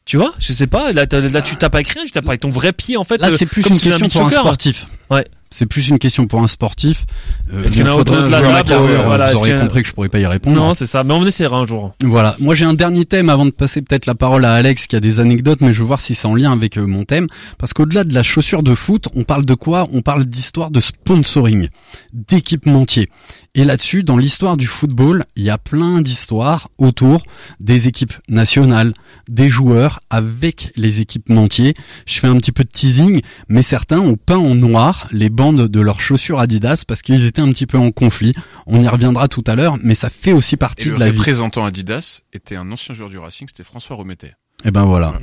[0.07, 2.41] Tu vois, je sais pas, là, t'as- là tu tapes avec rien, tu tapes avec
[2.41, 3.19] ton vrai pied en fait.
[3.21, 4.87] Là, euh, c'est plus comme une si question pour un sportif.
[5.11, 5.27] Ouais.
[5.51, 7.07] C'est plus une question pour un sportif.
[7.53, 9.51] Euh, Est-ce qu'il y en a un de à carrure, pour- voilà, Vous est-ce aurez
[9.51, 10.57] qu'il y a- compris que je pourrais pas y répondre.
[10.57, 11.93] Non, c'est ça, mais on essaiera un jour.
[12.05, 12.37] Voilà.
[12.41, 15.01] Moi, j'ai un dernier thème avant de passer peut-être la parole à Alex qui a
[15.01, 17.27] des anecdotes, mais je veux voir si c'est en lien avec euh, mon thème.
[17.59, 19.89] Parce qu'au-delà de la chaussure de foot, on parle de quoi?
[19.93, 21.69] On parle d'histoire de sponsoring,
[22.13, 23.09] d'équipementier.
[23.57, 27.23] Et là-dessus, dans l'histoire du football, il y a plein d'histoires autour
[27.59, 28.93] des équipes nationales,
[29.31, 31.73] des joueurs avec les équipementiers.
[32.05, 35.69] Je fais un petit peu de teasing, mais certains ont peint en noir les bandes
[35.69, 38.35] de leurs chaussures Adidas parce qu'ils étaient un petit peu en conflit.
[38.67, 41.17] On y reviendra tout à l'heure, mais ça fait aussi partie le de la vie.
[41.17, 44.35] représentant Adidas était un ancien joueur du Racing, c'était François Remettet.
[44.67, 45.19] Et ben voilà.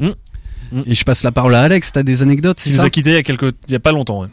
[0.00, 0.06] Mmh.
[0.72, 0.82] Mmh.
[0.86, 3.14] Et je passe la parole à Alex, t'as des anecdotes, c'est nous a quitté il
[3.14, 4.22] y a quelques, il y a pas longtemps.
[4.22, 4.28] Ouais.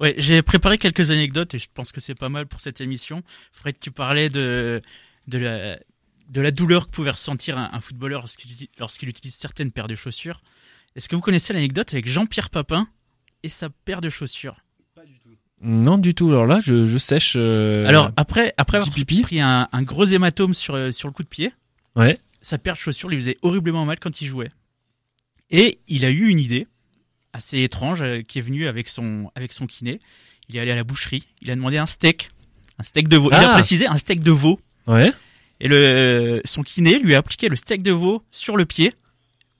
[0.00, 3.22] Ouais, j'ai préparé quelques anecdotes et je pense que c'est pas mal pour cette émission.
[3.52, 4.80] Fred, tu parlais de
[5.28, 5.78] de la
[6.28, 9.86] de la douleur que pouvait ressentir un, un footballeur lorsqu'il uti- lorsqu'il utilise certaines paires
[9.88, 10.42] de chaussures.
[10.96, 12.88] Est-ce que vous connaissez l'anecdote avec Jean-Pierre Papin
[13.42, 14.56] et sa paire de chaussures?
[15.60, 16.28] Non, du tout.
[16.28, 17.34] Alors là, je, je sèche.
[17.36, 19.22] euh, Alors après après avoir pipi.
[19.22, 21.52] pris un, un gros hématome sur euh, sur le coup de pied,
[21.96, 22.18] Ouais.
[22.42, 24.50] sa paire de chaussures lui faisait horriblement mal quand il jouait.
[25.50, 26.66] Et il a eu une idée.
[27.34, 29.98] Assez étrange euh, qui est venu avec son avec son kiné.
[30.48, 32.30] Il est allé à la boucherie, il a demandé un steak,
[32.78, 33.28] un steak de veau.
[33.30, 33.54] Il a Ah.
[33.54, 34.58] précisé un steak de veau.
[34.86, 35.12] Ouais.
[35.60, 38.92] Et le son kiné lui a appliqué le steak de veau sur le pied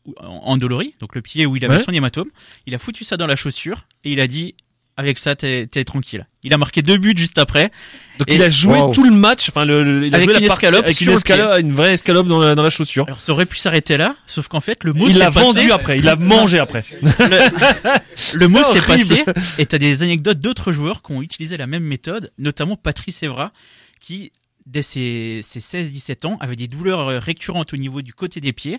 [0.04, 1.82] ou- en endolori, donc le pied où il avait Ouais.
[1.82, 2.28] son hématome.
[2.66, 4.54] Il a foutu ça dans la chaussure et il a dit
[4.96, 6.26] avec ça t'es t'es tranquille.
[6.44, 7.70] Il a marqué deux buts juste après.
[8.18, 8.94] Donc Et- il a joué Wow.
[8.94, 11.00] tout le match, enfin le, le- il a Avec joué une la partie escalope avec
[11.00, 13.04] une escalope, une vraie escalope dans la, dans la chaussure.
[13.06, 15.98] Alors ça aurait pu s'arrêter là, sauf qu'en fait le mot il l'a vendu après,
[15.98, 16.84] il l'a mangé après.
[17.02, 19.24] Le, le mot s'est passé
[19.58, 23.52] et t'as des anecdotes d'autres joueurs qui ont utilisé la même méthode, notamment Patrice Evra,
[24.00, 24.32] qui
[24.66, 28.52] dès ses, ses 16-17 ans avait des douleurs euh, récurrentes au niveau du côté des
[28.54, 28.78] pieds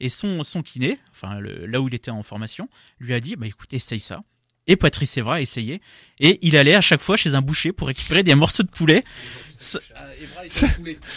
[0.00, 2.68] et son, son kiné, enfin le- là où il était en formation,
[3.00, 4.22] lui a dit bah écoute essaye ça.
[4.66, 5.80] Et Patrice Evra a essayé
[6.20, 9.04] et il allait à chaque fois chez un boucher pour récupérer des morceaux de poulet.
[9.60, 9.78] Ça-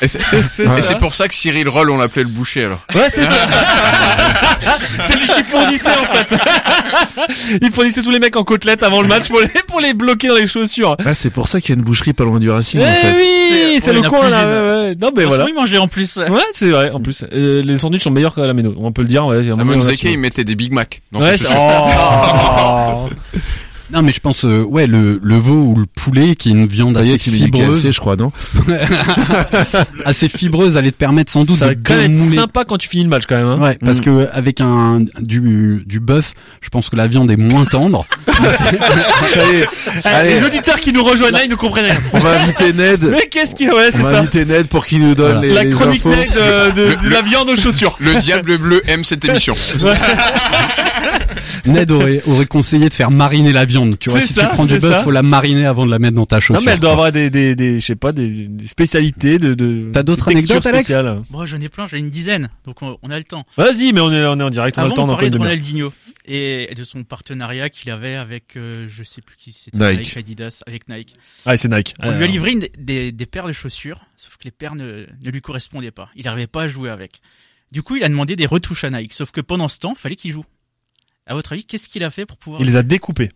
[0.02, 2.80] Et c'est pour ça que Cyril Roll, on l'appelait le boucher, alors.
[2.96, 3.32] Ouais, c'est ça.
[5.08, 6.36] c'est lui qui fournissait en fait.
[7.62, 10.30] il fournissait tous les mecs en côtelettes avant le match pour les, pour les bloquer
[10.30, 10.96] dans les chaussures.
[11.06, 12.94] Ah, c'est pour ça qu'il y a une boucherie pas loin du Racing, Eh en
[12.94, 13.14] fait.
[13.18, 14.46] oui, C'est- le coin là.
[14.46, 14.96] Ouais, ouais.
[15.00, 15.46] Non mais voilà.
[15.54, 16.18] Mangeait en plus.
[16.18, 16.92] Ouais, c'est vrai.
[16.92, 18.74] En plus, euh, les sandwichs sont meilleurs qu'à la méno.
[18.78, 19.26] On peut le dire.
[19.26, 21.58] Ouais, Simon Zeke, il mettait des Big Mac dans Ouais, chaussures.
[21.60, 23.10] Oh.
[23.94, 26.68] Non, mais je pense, euh, ouais, le, le veau ou le poulet, qui est une
[26.68, 28.32] viande assez fibreuse, KFC, je crois, non
[30.06, 32.78] assez fibreuse, allait te permettre sans doute Ça de va quand même être sympa quand
[32.78, 33.48] tu finis le match quand même.
[33.48, 33.60] Hein.
[33.62, 34.02] Ouais, parce Mm.
[34.02, 38.06] que avec un du du bœuf, je pense que la viande est moins tendre.
[38.38, 39.66] Ça y est.
[40.04, 42.00] Eh, Allez, les auditeurs qui nous rejoignent là, ils ne comprennent rien.
[42.14, 43.04] on va inviter Ned.
[43.12, 44.20] Mais qu'est-ce qui, ouais, c'est On va ça.
[44.20, 45.48] inviter Ned pour qu'il nous donne Voilà.
[45.48, 46.10] les, La les chronique infos.
[46.16, 47.96] nette de, de, de la viande aux chaussures.
[48.00, 49.56] Le diable bleu aime cette émission.
[51.66, 53.98] Ned aurait aurait conseillé de faire mariner la viande.
[54.00, 56.16] Tu vois, si ça, tu prends du bœuf, faut la mariner avant de la mettre
[56.16, 56.56] dans ta chaussure.
[56.56, 57.06] Non mais elle doit quoi.
[57.08, 59.90] avoir des des des je sais pas des, des spécialités de de.
[59.92, 60.84] T'as d'autres anecdotes, Alex?
[60.86, 61.22] spéciales.
[61.30, 63.46] Bon, j'en ai plein, j'en ai une dizaine, donc on, on a le temps.
[63.58, 65.30] Vas-y, mais on est on est en direct, on a le temps de d'en parler
[65.30, 65.38] de.
[65.38, 65.92] Ronaldinho
[66.26, 70.00] et de son partenariat qu'il avait avec, euh, je sais plus qui c'était, Nike.
[70.08, 71.16] Nike, Adidas, avec Nike.
[71.46, 71.94] Ah, c'est Nike.
[72.02, 74.76] On Ah, lui a livré une- des, des paires de chaussures, sauf que les paires
[74.76, 76.10] ne, ne lui correspondaient pas.
[76.18, 77.22] Il n'arrivait pas à jouer avec.
[77.72, 80.16] Du coup, il a demandé des retouches à Nike, sauf que pendant ce temps, fallait
[80.18, 80.44] qu'il joue.
[81.28, 83.30] À votre avis, qu'est-ce qu'il a fait pour pouvoir Il les a découpés.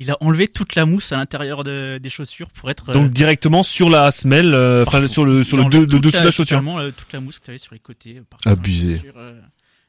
[0.00, 2.92] Il a enlevé toute la mousse à l'intérieur de- des chaussures pour être.
[2.92, 6.24] Donc directement sur la semelle, euh, enfin sur le sur le de, dessous de la
[6.32, 6.46] chaussure.
[6.46, 8.16] totalement, euh, toute la mousse que tu avais sur les côtés.
[8.18, 8.96] euh, Abusé.
[8.96, 9.40] chaussure, euh,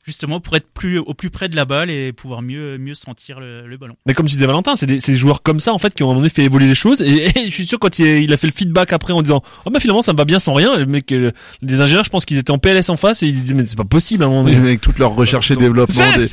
[0.05, 3.39] justement pour être plus au plus près de la balle et pouvoir mieux mieux sentir
[3.39, 3.95] le, le ballon.
[4.05, 6.03] Mais comme tu disais Valentin, c'est des, c'est des joueurs comme ça en fait qui
[6.03, 7.97] ont à un moment donné fait évoluer les choses et, et je suis sûr quand
[7.99, 10.25] il, il a fait le feedback après en disant oh bah finalement ça me va
[10.25, 12.97] bien sans rien, le mec, euh, les ingénieurs je pense qu'ils étaient en PLS en
[12.97, 14.55] face et ils disaient mais c'est pas possible à un moment donné.
[14.57, 16.27] Avec toute leur recherche et développement, C'est des,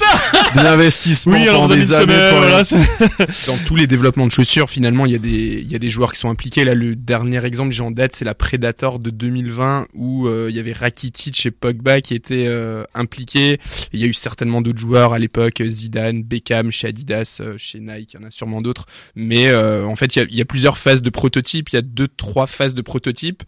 [0.62, 2.12] des investissements Oui, alors pendant vous avez une des années.
[2.12, 5.70] semaine, pour- voilà, dans tous les développements de chaussures, finalement, il y a des, il
[5.70, 6.64] y a des joueurs qui sont impliqués.
[6.64, 10.48] Là, le dernier exemple que j'ai en date, c'est la Predator de 2020 où euh,
[10.50, 13.58] il y avait Rakitic et Pogba qui étaient euh, impliqués.
[13.92, 17.80] Il y a eu certainement d'autres joueurs à l'époque, Zidane, Beckham chez Adidas, euh, chez
[17.80, 18.86] Nike, il y en a sûrement d'autres.
[19.14, 21.70] Mais euh, en fait, il y, a, il y a plusieurs phases de prototype.
[21.70, 23.42] Il y a deux, trois phases de prototype.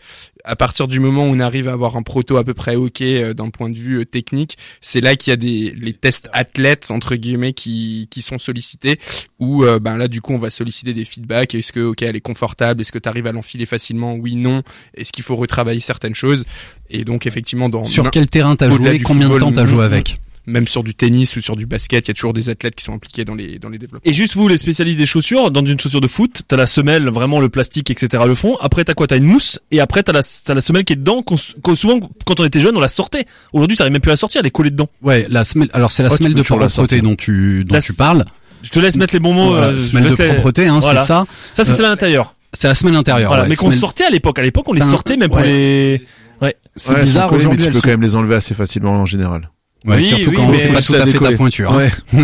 [0.45, 3.01] À partir du moment où on arrive à avoir un proto à peu près ok
[3.03, 6.29] euh, d'un point de vue euh, technique, c'est là qu'il y a des les tests
[6.33, 8.99] athlètes entre guillemets qui qui sont sollicités
[9.39, 12.21] où ben là du coup on va solliciter des feedbacks est-ce que ok elle est
[12.21, 12.81] confortable?
[12.81, 14.15] Est-ce que tu arrives à l'enfiler facilement?
[14.15, 14.63] Oui non
[14.95, 16.45] est-ce qu'il faut retravailler certaines choses?
[16.91, 20.19] Et donc effectivement dans Sur quel terrain t'as joué Combien de temps t'as joué avec
[20.47, 22.85] même sur du tennis ou sur du basket il y a toujours des athlètes qui
[22.85, 25.65] sont impliqués dans les dans les développements Et juste vous les spécialistes des chaussures, dans
[25.65, 28.23] une chaussure de foot, t'as la semelle, vraiment le plastique, etc.
[28.27, 28.59] le fond.
[28.61, 29.07] Après t'as quoi?
[29.07, 31.23] T'as une mousse et après t'as la t'as la semelle qui est dedans.
[31.23, 33.25] qu'on qu'on- souvent quand on était jeune on la sortait.
[33.55, 34.91] Aujourd'hui t'arrives même plus à la sortir, elle est collée dedans.
[35.03, 35.71] Ouais, la semelle.
[35.73, 38.27] Alors c'est la Oh, semelle de propreté dont tu dont La tu parles.
[38.63, 39.49] Je te laisse mettre les bons mots.
[39.49, 41.01] Voilà, euh, semelle de propreté, hein, Voilà.
[41.01, 41.25] c'est ça.
[41.55, 42.35] Ça c'est Euh, celle à l'intérieur.
[42.53, 43.31] C'est la semelle intérieure.
[43.31, 44.39] Voilà, ouais, mais qu'on sortait à l'époque.
[44.39, 45.47] À l'époque on les sortait même pour ouais.
[45.47, 46.05] les.
[46.43, 46.57] Ouais.
[46.77, 47.65] C'est Ouais, bizarre collées, mais aujourd'hui.
[47.67, 49.51] tu peux sont- quand même les enlever assez facilement en général.
[49.87, 51.73] Ouais, Oui, surtout oui, quand mais c'est pas tout à fait ta pointure.
[51.73, 51.77] hein.
[51.77, 51.91] Ouais.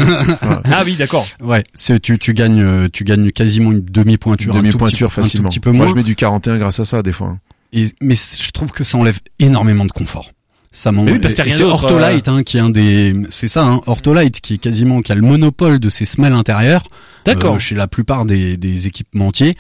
[0.64, 1.26] Ah oui d'accord.
[1.42, 5.10] Ouais, c'est tu tu gagnes euh, tu gagnes quasiment une demi pointure, Demi pointure un
[5.10, 5.48] facilement.
[5.48, 5.92] tout petit peu Moi, moins.
[5.92, 7.28] je mets du 41 grâce à ça des fois.
[7.28, 7.38] hein.
[7.72, 10.30] Et, mais je trouve que ça enlève énormément de confort.
[10.72, 11.02] Ça m'en.
[11.04, 13.48] Oui, parce qu'il y a et rien c'est Ortholite hein, qui est un des, c'est
[13.48, 16.84] ça, hein, Ortholite qui est quasiment qui a le monopole de ces semelles intérieures.
[17.24, 17.56] D'accord.
[17.56, 19.56] euh, chez la plupart des, des équipementiers.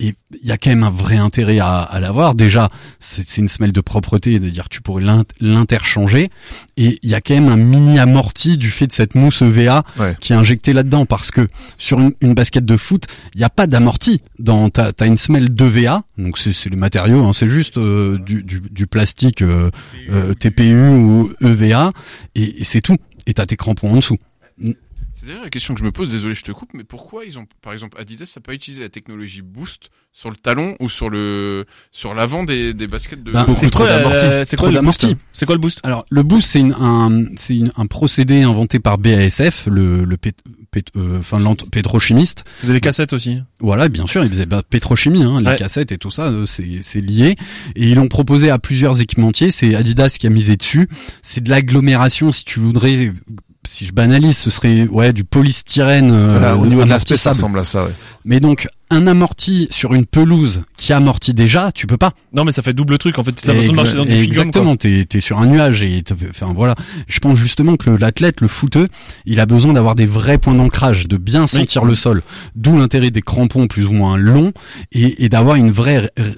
[0.00, 2.34] Et il y a quand même un vrai intérêt à, à l'avoir.
[2.34, 2.70] Déjà,
[3.00, 6.28] c'est une semelle de propreté, c'est-à-dire tu pourrais l'in- l'interchanger.
[6.76, 9.84] Et il y a quand même un mini amorti du fait de cette mousse EVA
[9.98, 10.16] Ouais.
[10.20, 11.06] qui est injectée là-dedans.
[11.06, 11.48] Parce que
[11.78, 14.20] sur une, une basket de foot, il n'y a pas d'amorti.
[14.38, 18.18] Dans t'as as une semelle d'EVA, donc c'est c'est les matériaux, hein, c'est juste euh,
[18.18, 19.70] du, du, du plastique euh,
[20.10, 21.92] euh, TPU ou EVA,
[22.34, 22.96] et, et c'est tout.
[23.26, 24.16] Et t'as tes crampons en dessous.
[25.22, 27.38] C'est d'ailleurs la question que je me pose, désolé je te coupe, mais pourquoi ils
[27.38, 31.10] ont, par exemple, Adidas n'a pas utilisé la technologie Boost sur le talon ou sur
[31.10, 33.30] le, sur l'avant des, des baskets de...
[33.30, 34.24] Ben, Beaucoup c'est trop quoi, d'amorti.
[34.24, 35.06] euh, C'est Trop quoi le boost.
[35.32, 35.78] C'est quoi le boost?
[35.84, 40.16] Alors le boost c'est une- un c'est une- un procédé inventé par BASF, le, le
[40.16, 40.34] Pet-
[40.74, 41.40] pét- euh, enfin
[41.70, 42.42] pétrochimiste.
[42.62, 43.38] Vous avez les cassettes aussi.
[43.60, 45.56] Voilà, bien sûr, ils faisaient bah, pétrochimie, hein, les Ouais.
[45.56, 47.36] cassettes et tout ça, euh, c'est c'est lié.
[47.76, 49.52] Et ils l'ont proposé à plusieurs équipementiers.
[49.52, 50.88] C'est Adidas qui a misé dessus.
[51.22, 53.12] C'est de l'agglomération, si tu voudrais.
[53.64, 56.10] Si je banalise, ce serait ouais du polystyrène.
[56.10, 57.84] euh, Voilà, au niveau de l'aspect, ça ressemble à ça.
[57.84, 57.92] Ouais.
[58.24, 62.10] Mais donc un amorti sur une pelouse qui amortit déjà, tu peux pas.
[62.32, 63.32] Non, mais ça fait double truc en fait.
[63.32, 64.04] T'as marcher dans.
[64.24, 66.74] Exactement, t'es es sur un nuage et t'as fait- enfin voilà.
[67.06, 68.88] Je pense justement que l'athlète, le footeux,
[69.26, 72.22] il a besoin d'avoir des vrais points d'ancrage, de bien sentir le sol.
[72.56, 74.52] D'où l'intérêt des crampons plus ou moins longs
[74.90, 76.34] et, et d'avoir une vraie r-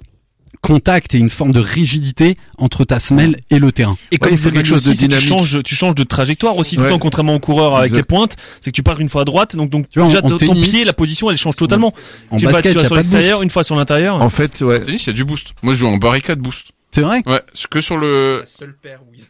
[0.65, 3.97] contact et une forme de rigidité entre ta semelle et le terrain.
[4.11, 5.27] Et comme c'est quelque chose de tu dynamique.
[5.29, 6.93] changes, tu changes de trajectoire aussi tout le Ouais.
[6.93, 7.99] temps, contrairement au coureur avec Exact.
[7.99, 10.11] les pointes, c'est que tu pars une fois à droite, donc donc Tu vois, en-
[10.11, 11.93] déjà en ton, ton tennis- pied, la position, elle change totalement.
[12.31, 13.45] En tu vas, basket, tu y vas a sur pas de l'extérieur, boost.
[13.45, 14.23] une fois sur l'intérieur.
[14.23, 14.81] En fait, ouais.
[14.81, 15.49] Tennis, il y a du boost.
[15.63, 16.69] Moi, je joue en barricade boost.
[16.91, 17.23] C'est vrai?
[17.27, 18.45] Ouais, c'est que sur le.
[18.47, 19.25] seule paire où ils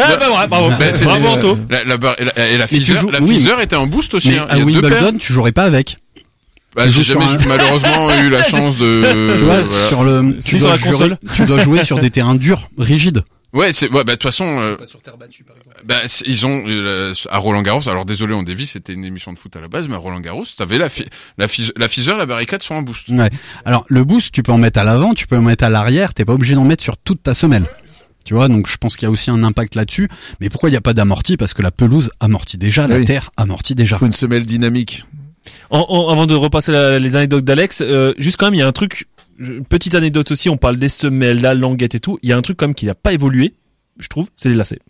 [0.00, 1.58] Ah, bah, ouais, bravo, Bah, c'est bravo des- Anto.
[1.68, 3.34] La, la, et la, et la tu joues- la oui.
[3.34, 4.30] Fizer était en boost aussi.
[4.30, 4.46] Mais hein.
[4.48, 4.56] à.
[4.58, 5.98] Wimbledon, tu jouerais pas avec.
[6.76, 9.34] Bah, j'ai sur jamais un- malheureusement eu la chance de.
[9.34, 9.88] Tu vois, voilà.
[9.88, 11.08] sur le, C'est tu sur dois, la console.
[11.08, 13.22] jouer, tu dois jouer sur des terrains durs, rigides.
[13.52, 15.76] Ouais, c'est ouais, bah de toute façon, euh, pas sur terre battue par exemple.
[15.84, 17.88] bah ils ont euh, à Roland Garros.
[17.88, 20.20] Alors désolé, on dévie, c'était une émission de foot à la base, mais à Roland
[20.20, 21.06] Garros, t'avais la fi-
[21.36, 23.08] la la Fizer, la barricade sont en boost.
[23.08, 23.28] Ouais.
[23.64, 26.14] Alors le boost, tu peux en mettre à l'avant, tu peux en mettre à l'arrière,
[26.14, 27.66] t'es pas obligé d'en mettre sur toute ta semelle.
[28.24, 30.08] Tu vois, donc je pense qu'il y a aussi un impact là-dessus.
[30.40, 31.36] Mais pourquoi il n'y a pas d'amorti?
[31.36, 33.96] Parce que la pelouse amortit déjà, la terre amortit déjà.
[33.96, 35.04] Il faut une semelle dynamique.
[35.70, 39.08] Avant de repasser les anecdotes d'Alex, euh, juste quand même, il y a un truc,
[39.38, 42.36] une petite anecdote aussi, on parle des semelles, la languette et tout, il y a
[42.36, 43.54] un truc quand même qui n'a pas évolué,
[43.98, 44.80] je trouve, c'est les lacets.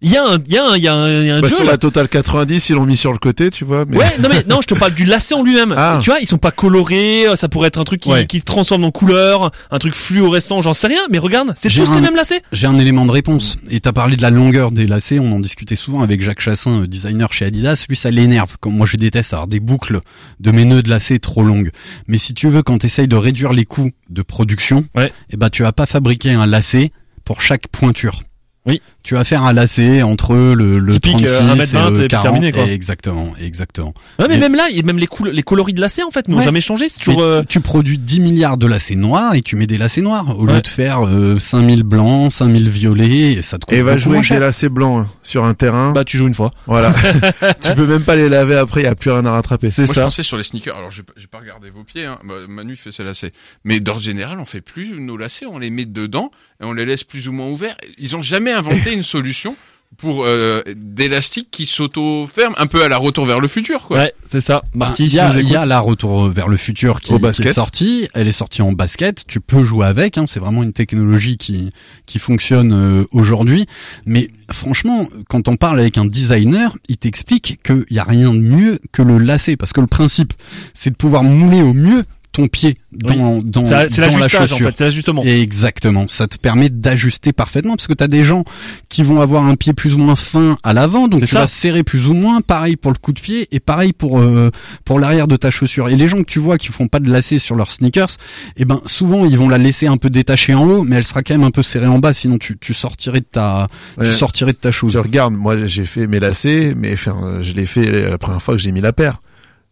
[0.00, 1.34] Il y a un, il y a un, il y a un, il y a
[1.36, 1.72] un Bah, jeu, sur là.
[1.72, 3.84] la Total 90, ils l'ont mis sur le côté, tu vois.
[3.84, 3.96] Mais...
[3.96, 5.74] Ouais, non mais non, je te parle du lacet en lui-même.
[5.76, 5.98] Ah.
[6.00, 8.24] Tu vois, ils sont pas colorés, euh, ça pourrait être un truc qui, Ouais.
[8.26, 11.90] qui se transforme en couleur, un truc fluorescent, j'en sais rien, mais regarde, c'est tous
[11.90, 12.42] un- les mêmes lacets.
[12.52, 13.58] J'ai un élément de réponse.
[13.70, 16.82] Et t'as parlé de la longueur des lacets, on en discutait souvent avec Jacques Chassin,
[16.82, 17.84] euh, designer chez Adidas.
[17.88, 18.56] Lui, ça l'énerve.
[18.60, 19.98] Comme moi, je déteste avoir des boucles
[20.38, 21.72] de mes nœuds de lacets trop longues.
[22.06, 25.10] Mais si tu veux, quand t'essayes de réduire les coûts de production, Ouais.
[25.30, 26.92] eh ben, tu vas pas fabriquer un lacet
[27.24, 28.22] pour chaque pointure.
[28.68, 28.80] Oui.
[29.02, 31.98] Tu vas faire un lacet entre le, le Typique, 36 euh, 1m20 et le et
[32.00, 32.22] puis 40.
[32.22, 32.64] terminé, quoi.
[32.66, 33.94] Exactement, exactement.
[34.18, 36.36] Ouais, mais Mais- même là, même les, coul- les coloris de lacets en fait n'ont
[36.38, 36.44] Ouais.
[36.44, 36.88] jamais changé.
[36.90, 37.22] C'est toujours.
[37.22, 40.44] euh, tu, produis 10 milliards de lacets noirs et tu mets des lacets noirs au
[40.46, 40.52] Ouais.
[40.54, 44.16] lieu de faire euh, 5000 blancs, 5000 violets, et ça te coûte Et va jouer
[44.18, 45.92] avec des lacets blancs hein, sur un terrain.
[45.92, 46.50] Bah, tu joues une fois.
[46.66, 46.92] Voilà.
[47.62, 49.70] tu peux même pas les laver après, il y a plus rien à rattraper.
[49.70, 50.02] C'est Moi, je ça.
[50.02, 50.76] pensais sur les sneakers.
[50.76, 52.04] Alors, j'ai pas- j'ai pas regardé vos pieds.
[52.04, 52.18] Hein.
[52.24, 53.32] Bah, Manu il fait ses lacets.
[53.64, 55.46] Mais d'ordre général, on fait plus nos lacets.
[55.46, 56.30] On les met dedans
[56.60, 57.76] et on les laisse plus ou moins ouverts.
[57.98, 59.56] Ils ont jamais inventé une solution
[59.96, 63.96] pour euh, d'élastiques qui s'auto-ferment, un peu à la retour vers le futur, quoi.
[63.98, 64.62] Ouais, c'est ça.
[64.74, 65.56] Marty, il y a, nous il y écoute.
[65.56, 67.46] a la retour vers le futur qui, Au qui basket.
[67.46, 68.06] est sortie.
[68.12, 69.24] Elle est sortie en basket.
[69.26, 70.18] Tu peux jouer avec.
[70.18, 71.70] Hein, c'est vraiment une technologie qui
[72.04, 73.66] qui fonctionne euh, aujourd'hui.
[74.04, 78.38] Mais franchement, quand on parle avec un designer, il t'explique qu'il y a rien de
[78.40, 80.34] mieux que le lacet, parce que le principe,
[80.74, 82.04] c'est de pouvoir mouler au mieux
[82.38, 84.66] ton pied dans C'est dans la l'ajustage en chaussure.
[84.68, 85.22] fait, c'est l'ajustement.
[85.24, 88.44] Exactement, ça te permet d'ajuster parfaitement parce que tu as des gens
[88.88, 91.40] qui vont avoir un pied plus ou moins fin à l'avant, donc tu ça.
[91.40, 94.50] vas serrer plus ou moins, pareil pour le coup de pied et pareil pour euh,
[94.84, 95.88] pour l'arrière de ta chaussure.
[95.88, 98.16] Et les gens que tu vois qui font pas de lacets sur leurs sneakers,
[98.56, 101.22] eh ben souvent ils vont la laisser un peu détachée en haut, mais elle sera
[101.22, 103.66] quand même un peu serrée en bas, sinon tu tu sortirais de ta
[103.96, 104.06] Ouais.
[104.06, 104.92] tu sortirais de ta chose.
[104.92, 108.54] Tu regardes, moi j'ai fait mes lacets, mais enfin, je l'ai fait la première fois
[108.54, 109.20] que j'ai mis la paire.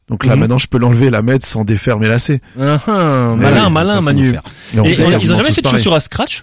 [0.08, 0.40] Donc là Mhm.
[0.40, 2.40] maintenant je peux l'enlever, la mettre sans défaire mes lacets.
[2.60, 4.34] Ah, ah, malin, ouais, malin, Manu.
[4.84, 6.42] Et ils ont jamais fait de chaussures à scratch?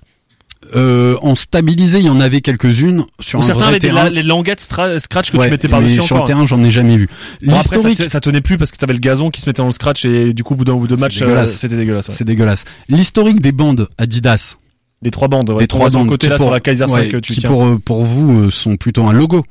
[0.75, 3.87] Euh, en stabilisé, il y en avait quelques-unes sur Ou un certains vrai avaient des
[3.89, 4.05] terrain.
[4.05, 6.95] la- les languettes scratch que Ouais, tu mettais par-dessus sur le terrain, j'en ai jamais
[6.97, 7.09] vu.
[7.45, 9.67] Bon, après, ça, ça tenait plus parce que t'avais le gazon qui se mettait dans
[9.67, 11.57] le scratch et du coup, au bout d'un ou deux C'est matchs, euh, dégueulasse.
[11.57, 12.07] c'était dégueulasse.
[12.07, 12.15] ouais.
[12.17, 12.63] c'est dégueulasse.
[12.89, 14.55] L'historique des bandes Adidas,
[15.03, 16.95] Les trois bandes, ouais, des trois bandes côté qui là pour- sur la Kaiser 5
[16.95, 17.49] ouais, que tu qui tiens.
[17.49, 19.43] pour euh, pour vous euh, sont plutôt un logo.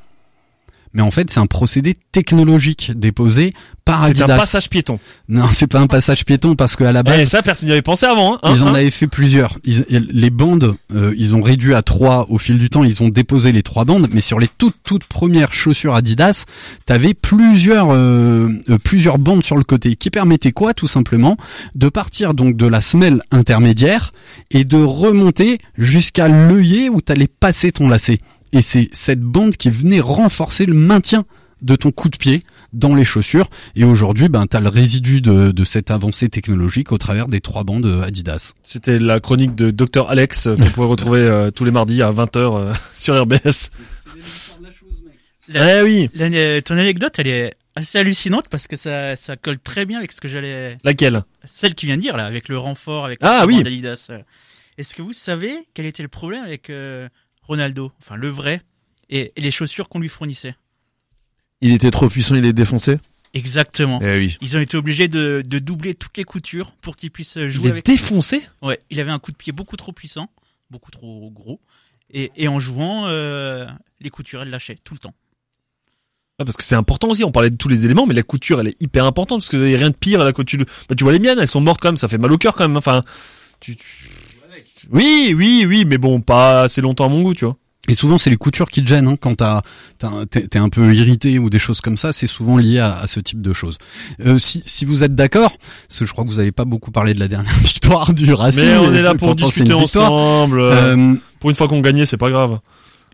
[0.95, 3.55] Mais en fait, c'est un procédé technologique déposé
[3.85, 4.35] par C'est Adidas.
[4.35, 4.99] un passage piéton.
[5.29, 7.83] Non, c'est pas un passage piéton parce qu'à la Et base, ça, personne n'y avait
[7.83, 8.35] pensé avant.
[8.35, 8.75] Hein, hein, ils en hein.
[8.75, 9.59] avaient fait plusieurs.
[9.65, 12.85] Ils- les bandes, euh, ils ont réduit à trois au fil du temps.
[12.85, 16.45] Ils ont déposé les trois bandes, mais sur les toutes toutes premières chaussures Adidas,
[16.87, 21.37] t'avais plusieurs euh, euh, plusieurs bandes sur le côté qui permettaient quoi, tout simplement,
[21.75, 24.13] de partir donc de la semelle intermédiaire
[24.51, 28.21] et de remonter jusqu'à l'œillet où t'allais passer ton lacet.
[28.53, 31.25] Et c'est cette bande qui venait renforcer le maintien
[31.63, 32.43] de ton coup de pied
[32.73, 33.49] dans les chaussures.
[33.77, 37.63] Et aujourd'hui, ben, t'as le résidu de, de cette avancée technologique au travers des trois
[37.65, 38.53] bandes Adidas.
[38.65, 42.11] C'était la chronique de Dr Alex euh, qu'on pouvait retrouver euh, tous les mardis à
[42.11, 43.71] 20h euh, sur RBS.
[45.49, 49.59] La- Eh oui, la- ton anecdote, elle est assez hallucinante parce que ça, ça colle
[49.59, 51.23] très bien avec ce que j'allais, laquelle?
[51.45, 53.61] Celle qui vient de dire là, avec le renfort, avec Ah, le oui.
[53.61, 54.09] Adidas.
[54.11, 54.19] euh.
[54.79, 57.09] Est-ce que vous savez quel était le problème avec euh,
[57.43, 58.63] Ronaldo, enfin le vrai,
[59.11, 60.55] et, et les chaussures qu'on lui fournissait
[61.61, 62.99] Il était trop puissant, il est défoncé.
[63.35, 63.99] Exactement.
[64.03, 64.37] Eh oui.
[64.43, 67.69] Ils ont été obligés de, de doubler toutes les coutures pour qu'il puisse Il jouer
[67.69, 67.87] est avec.
[67.87, 70.29] défoncé Ouais, il avait un coup de pied beaucoup trop puissant,
[70.71, 71.61] beaucoup trop gros,
[72.11, 73.67] et, et en jouant, euh,
[74.01, 75.15] les coutures elles lâchaient tout le temps.
[76.39, 78.61] Ah, parce que c'est important aussi, on parlait de tous les éléments, mais la couture
[78.61, 80.65] elle est hyper importante parce qu'il n'y a rien de pire à la couture.
[80.89, 82.55] Bah, tu vois les miennes, elles sont mortes quand même, ça fait mal au cœur
[82.55, 82.77] quand même.
[82.77, 83.03] Enfin,
[83.61, 83.85] tu, tu-
[84.91, 87.57] Oui, oui, oui, mais bon, pas assez longtemps à mon goût, tu vois.
[87.89, 89.43] Et souvent, c'est les coutures qui te gênent hein, quand
[90.31, 92.13] t'es un peu irrité ou des choses comme ça.
[92.13, 93.79] C'est souvent lié à, à ce type de choses.
[94.25, 95.57] Euh, si, si vous êtes d'accord,
[95.89, 98.33] parce que je crois que vous n'avez pas beaucoup parlé de la dernière victoire du
[98.33, 98.65] Racing.
[98.65, 100.61] Mais on est là pour c'est une discuter ensemble.
[100.61, 102.61] euh, Euh, Pour une fois qu'on gagnait, c'est pas grave.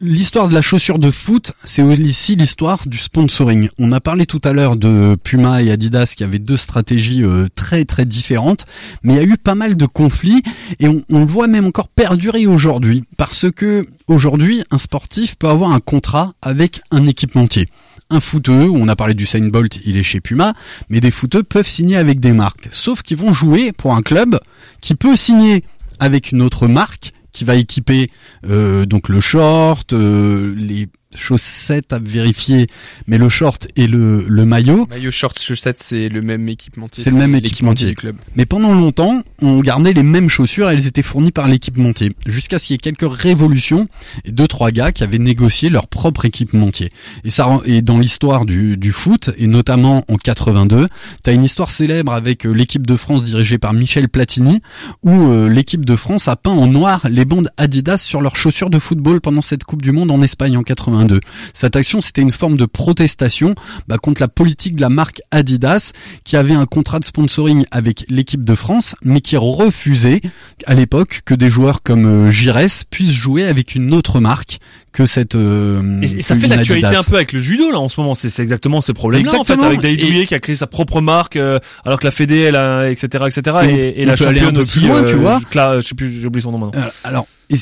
[0.00, 3.68] L'histoire de la chaussure de foot, c'est aussi l'histoire du sponsoring.
[3.80, 7.48] On a parlé tout à l'heure de Puma et Adidas qui avaient deux stratégies euh,
[7.56, 8.64] très très différentes,
[9.02, 10.44] mais il y a eu pas mal de conflits
[10.78, 15.72] et on, le voit même encore perdurer aujourd'hui parce que aujourd'hui un sportif peut avoir
[15.72, 17.66] un contrat avec un équipementier.
[18.08, 20.54] Un footeux, on a parlé du Saint Bolt, il est chez Puma,
[20.90, 24.38] mais des footeux peuvent signer avec des marques, sauf qu'ils vont jouer pour un club
[24.80, 25.64] qui peut signer
[25.98, 28.10] avec une autre marque qui va équiper
[28.48, 32.66] euh, donc le short, euh, les chaussettes à vérifier,
[33.06, 34.86] mais le short et le, le maillot.
[34.90, 37.02] Maillot short chaussettes, c'est le même équipementier.
[37.02, 37.88] C'est le même équipementier.
[37.88, 38.16] du club.
[38.36, 42.12] Mais pendant longtemps, on gardait les mêmes chaussures et elles étaient fournies par l'équipementier.
[42.26, 43.88] Jusqu'à ce qu'il y ait quelques révolutions
[44.24, 46.90] et deux, trois gars qui avaient négocié leur propre équipementier.
[47.24, 50.88] Et ça, et dans l'histoire du, du foot, et notamment en 82,
[51.22, 54.60] t'as une histoire célèbre avec euh, l'équipe de France dirigée par Michel Platini,
[55.02, 58.70] où euh, l'équipe de France a peint en noir les bandes Adidas sur leurs chaussures
[58.70, 61.20] de football pendant cette Coupe du Monde en Espagne en 82.
[61.52, 63.54] Cette action, c'était une forme de protestation
[63.86, 65.92] bah, contre la politique de la marque Adidas,
[66.24, 70.20] qui avait un contrat de sponsoring avec l'équipe de France, mais qui refusait
[70.66, 74.58] à l'époque que des joueurs comme euh, Giresse puissent jouer avec une autre marque
[74.92, 75.34] que cette.
[75.34, 78.14] euh, Et, et ça fait l'actualité un peu avec le judo là en ce moment.
[78.14, 80.66] C'est c'est exactement ces problèmes-là en fait, avec David Et- Douillet qui a créé sa
[80.66, 83.40] propre marque, euh, alors que la Fédé, elle a, etc., etc.
[83.44, 85.40] Et on- Et, et on la championne aussi, loin, euh, tu vois.
[85.52, 86.80] Cla- je sais plus, j'ai oublié son nom maintenant.
[86.82, 87.56] Euh, alors, euh,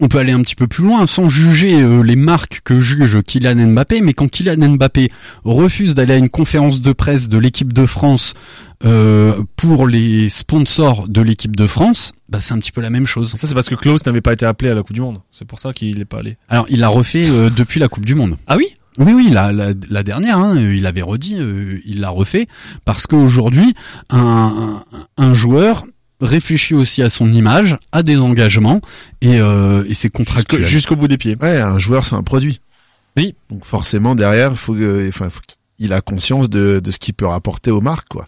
[0.00, 3.22] on peut aller un petit peu plus loin sans juger euh, les marques que juge
[3.22, 5.10] Kylian Mbappé, mais quand Kylian Mbappé
[5.44, 8.34] refuse d'aller à une conférence de presse de l'équipe de France
[8.84, 13.06] euh, pour les sponsors de l'équipe de France, bah c'est un petit peu la même
[13.06, 13.30] chose.
[13.36, 15.20] Ça c'est parce que Klaus n'avait pas été appelé à la Coupe du Monde.
[15.30, 16.36] C'est pour ça qu'il est pas allé.
[16.48, 18.36] Alors, il l'a refait euh, depuis la Coupe du Monde.
[18.46, 18.66] Ah oui?
[18.98, 22.48] Oui, oui, la, la, la dernière, hein, euh, il avait redit, euh, il l'a refait,
[22.84, 23.74] parce qu'aujourd'hui,
[24.10, 24.82] un,
[25.18, 25.86] un, un joueur
[26.20, 28.80] réfléchit aussi à son image, à des engagements,
[29.22, 30.64] et, euh, et c'est contractuel.
[30.64, 31.36] Jusqu'au bout des pieds.
[31.40, 32.60] Ouais, un joueur, c'est un produit.
[33.16, 33.34] Oui.
[33.50, 35.40] Donc forcément, derrière, faut que, enfin, faut
[35.78, 38.26] qu'il a conscience de, de ce qu'il peut rapporter aux marques, quoi.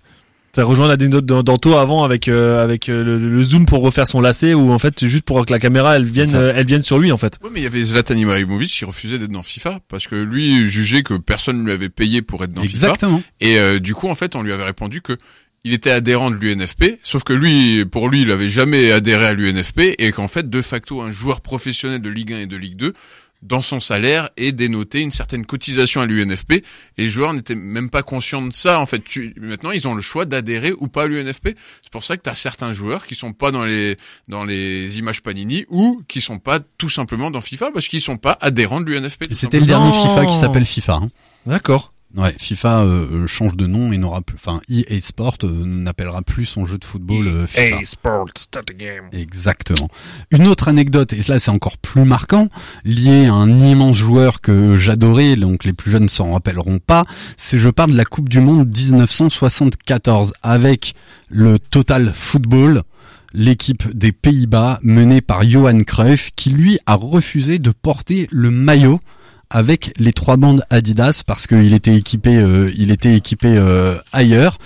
[0.55, 4.07] Ça rejoint l'anecdote d'An- d'Anto avant avec euh, avec euh, le, le zoom pour refaire
[4.07, 6.83] son lacet ou en fait juste pour que la caméra elle vienne euh, elle vienne
[6.83, 7.39] sur lui en fait.
[7.43, 10.67] Oui, mais il y avait Zlatan Ibrahimovic qui refusait d'être dans FIFA parce que lui
[10.67, 12.89] jugeait que personne ne lui avait payé pour être dans FIFA.
[12.89, 13.23] Exactement.
[13.41, 15.17] Et euh, du coup, en fait, on lui avait répondu que
[15.65, 19.33] il était adhérent de l'UNFP, sauf que lui, pour lui, il avait jamais adhéré à
[19.33, 22.77] l'UNFP et qu'en fait, de facto, un joueur professionnel de Ligue 1 et de Ligue
[22.77, 22.95] 2,
[23.43, 26.63] dans son salaire, est dénoté une certaine cotisation à l'UNFP et
[26.97, 28.79] les joueurs n'étaient même pas conscients de ça.
[28.81, 31.57] En fait, tu, maintenant, ils ont le choix d'adhérer ou pas à l'UNFP.
[31.83, 33.97] C'est pour ça que tu as certains joueurs qui sont pas dans les
[34.29, 38.17] dans les images Panini ou qui sont pas tout simplement dans FIFA parce qu'ils sont
[38.17, 39.25] pas adhérents de l'UNFP.
[39.33, 40.95] C'était le dernier FIFA qui s'appelle FIFA.
[41.03, 41.09] hein.
[41.47, 41.92] D'accord.
[42.15, 46.21] Ouais, FIFA euh, euh, change de nom et n'aura plus, enfin EA Sport euh, n'appellera
[46.21, 47.79] plus son jeu de football euh, FIFA.
[47.85, 49.05] Sports, start the game.
[49.13, 49.89] Exactement.
[50.31, 52.49] Une autre anecdote, et là c'est encore plus marquant,
[52.85, 57.07] lié à un immense joueur que j'adorais, donc les plus jeunes s'en rappelleront pas,
[57.39, 60.95] c'est je parle de la Coupe du Monde 1974 avec
[61.31, 62.83] le Total Football,
[63.33, 69.01] l'équipe des Pays-Bas menée par Johan Cruyff qui lui a refusé de porter le maillot
[69.53, 74.59] avec les trois bandes Adidas parce qu'il était équipé euh, il était équipé euh, ailleurs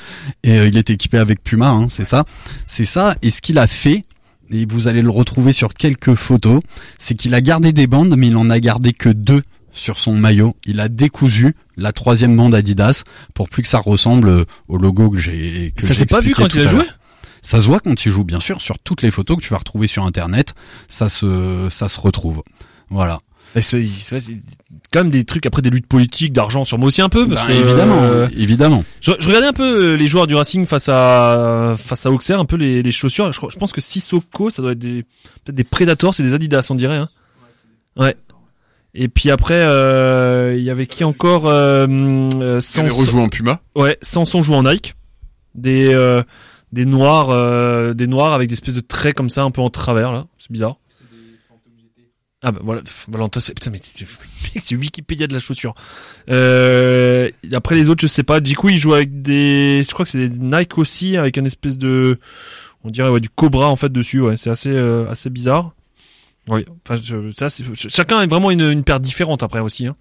[0.45, 2.25] et euh, il était équipé avec Puma hein, c'est ça.
[2.69, 4.05] C'est ça et ce qu'il a fait
[4.51, 6.61] et vous allez le retrouver sur quelques photos
[6.99, 9.43] c'est qu'il a gardé des bandes mais il en a gardé que deux
[9.73, 10.57] sur son maillot.
[10.65, 13.03] Il a décousu la troisième bande Adidas
[13.35, 16.33] pour plus que ça ressemble euh, au logo que j'ai que Ça s'est pas vu
[16.33, 16.85] quand il a joué?
[17.43, 19.59] ça se voit quand il joue bien sûr sur toutes les photos que tu vas
[19.59, 20.55] retrouver sur internet.
[20.89, 22.43] Ça se ça se retrouve.
[22.89, 23.21] Voilà
[23.61, 24.37] c'est c'est- c'est
[24.93, 27.43] quand même des trucs après des luttes politiques d'argent sur moi aussi un peu parce
[27.43, 30.67] Bah, que évidemment euh, évidemment Je, je regardais un peu euh, les joueurs du Racing
[30.67, 33.31] face à face à Auxerre, un peu les, les chaussures.
[33.33, 35.03] Je, crois- je pense que Sissoko, ça doit être des
[35.45, 36.97] peut-être des Predators, c'est des Adidas, on dirait.
[36.97, 37.09] Hein.
[37.97, 38.17] Ouais.
[38.99, 43.61] Et puis après, euh, il y avait qui encore euh, Samson- rejoué en Puma.
[43.75, 44.95] Ouais, Samson joue en Nike.
[45.55, 46.23] Des euh,
[46.73, 49.71] des noirs, euh, des noirs avec des espèces de traits comme ça, un peu en
[49.71, 50.27] travers là.
[50.39, 50.77] C'est bizarre.
[52.49, 55.75] Ah bah voilà, Valentin, c'est putain mais c'est Wikipédia de la chaussure.
[56.31, 58.39] Euh, après les autres, je sais pas.
[58.39, 61.47] Du coup, il joue avec des, je crois que c'est des Nike aussi, avec une
[61.47, 62.21] espèce de,
[62.85, 64.21] on dirait ouais, du Cobra en fait dessus.
[64.21, 65.73] Ouais, c'est assez euh, assez bizarre.
[66.47, 67.01] Oui, enfin
[67.37, 69.89] ça, chacun a vraiment une, une paire différente après aussi.
[69.89, 69.97] Hein.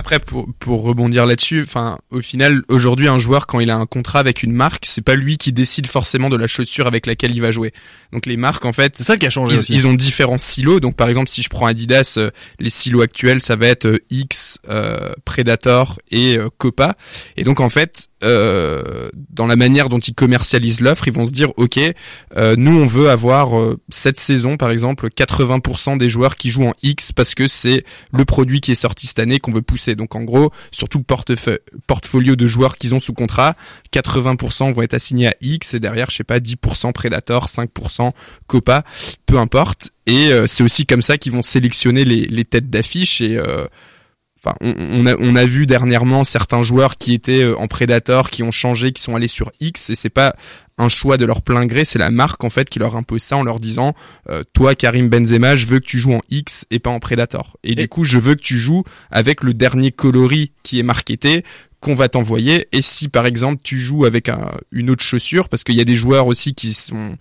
[0.00, 3.84] Après, pour, pour rebondir là-dessus, enfin, au final, aujourd'hui, un joueur, quand il a un
[3.84, 7.32] contrat avec une marque, c'est pas lui qui décide forcément de la chaussure avec laquelle
[7.32, 7.72] il va jouer.
[8.12, 9.74] Donc les marques, en fait, C'est ça qui a changé ils, aussi.
[9.74, 10.78] ils ont différents silos.
[10.78, 12.30] Donc par exemple, si je prends Adidas, euh,
[12.60, 16.94] les silos actuels, ça va être euh, X, euh, Predator et Copa.
[17.36, 21.32] Et donc en fait, euh, dans la manière dont ils commercialisent l'offre, ils vont se
[21.32, 21.78] dire, ok,
[22.36, 26.66] euh, nous on veut avoir euh, cette saison, par exemple, 80% des joueurs qui jouent
[26.66, 29.87] en X parce que c'est le produit qui est sorti cette année qu'on veut pousser.
[29.94, 33.54] Donc en gros, sur tout le portefeuille- portfolio de joueurs qu'ils ont sous contrat,
[33.92, 38.12] 80% vont être assignés à X et derrière, je sais pas, 10% Predator, 5%
[38.46, 38.84] Copa,
[39.26, 39.90] peu importe.
[40.06, 43.66] Et euh, c'est aussi comme ça qu'ils vont sélectionner les, les têtes d'affiche et euh,
[44.44, 48.30] Enfin, on, on a, on a vu dernièrement certains joueurs qui étaient euh, en Predator,
[48.30, 50.34] qui ont changé, qui sont allés sur X, et c'est pas
[50.80, 53.36] un choix de leur plein gré, c'est la marque en fait qui leur impose ça
[53.36, 53.94] en leur disant
[54.30, 57.56] euh, toi Karim Benzema, je veux que tu joues en X et pas en Predator.
[57.64, 61.42] Et, du coup, je veux que tu joues avec le dernier coloris qui est marketé
[61.80, 62.68] qu'on va t'envoyer.
[62.72, 65.84] Et si par exemple tu joues avec un- une autre chaussure, parce qu'il y a
[65.84, 67.16] des joueurs aussi qui sont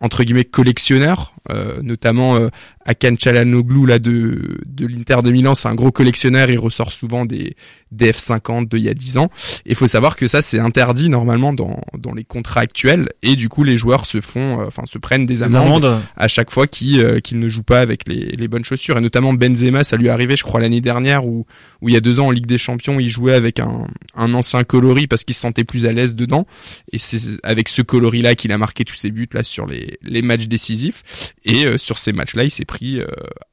[0.00, 2.48] entre guillemets collectionneurs, euh, notamment euh,
[2.84, 7.24] Akan Çalhanoğlu là de de l'Inter de Milan, c'est un gros collectionneur, il ressort souvent
[7.24, 7.54] des
[7.92, 9.30] des F50 d'il y a 10 ans.
[9.66, 13.48] Et faut savoir que ça c'est interdit normalement dans dans les contrats actuels et du
[13.48, 16.00] coup les joueurs se font euh, enfin se prennent des Des amendes, amendes.
[16.16, 19.00] à chaque fois qu'ils euh, qu'ils ne jouent pas avec les les bonnes chaussures et
[19.00, 21.46] notamment Benzema, ça lui est arrivé je crois l'année dernière où
[21.80, 24.34] où il y a deux ans en Ligue des Champions, il jouait avec un un
[24.34, 26.46] ancien coloris parce qu'il se sentait plus à l'aise dedans
[26.92, 29.83] et c'est avec ce coloris là qu'il a marqué tous ses buts là sur les
[30.02, 31.02] les matchs décisifs
[31.44, 33.06] et euh, sur ces matchs là il s'est pris euh,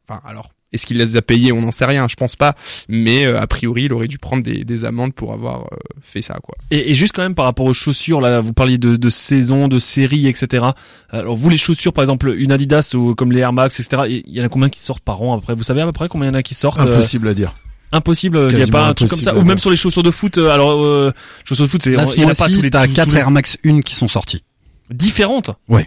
[0.07, 1.51] enfin alors est-ce qu'il les a payés?
[1.51, 2.55] On n'en sait rien, je pense pas.
[2.87, 6.21] Mais euh, a priori, il aurait dû prendre des, des amendes pour avoir euh, fait
[6.21, 6.55] ça, quoi.
[6.71, 9.67] Et, et juste quand même par rapport aux chaussures, là, vous parliez de, de saison,
[9.67, 10.67] de série, etc.
[11.09, 14.03] Alors vous les chaussures, par exemple, une Adidas ou comme les Air Max, etc.
[14.25, 16.07] Il y en a combien qui sortent par an après Vous savez à peu près
[16.07, 17.53] combien il y en a qui sortent euh, Impossible à dire.
[17.91, 19.35] Impossible, il y a pas un truc comme ça?
[19.35, 20.37] Ou même sur les chaussures de foot.
[20.37, 21.11] euh, Alors euh,
[21.43, 22.93] chaussures de foot, c'est Là, il ce y en a pas tous les t'as tous-
[22.93, 24.41] 4 tous les- Air Max 1 qui sont sorties.
[24.89, 25.51] différentes?
[25.67, 25.85] Ouais.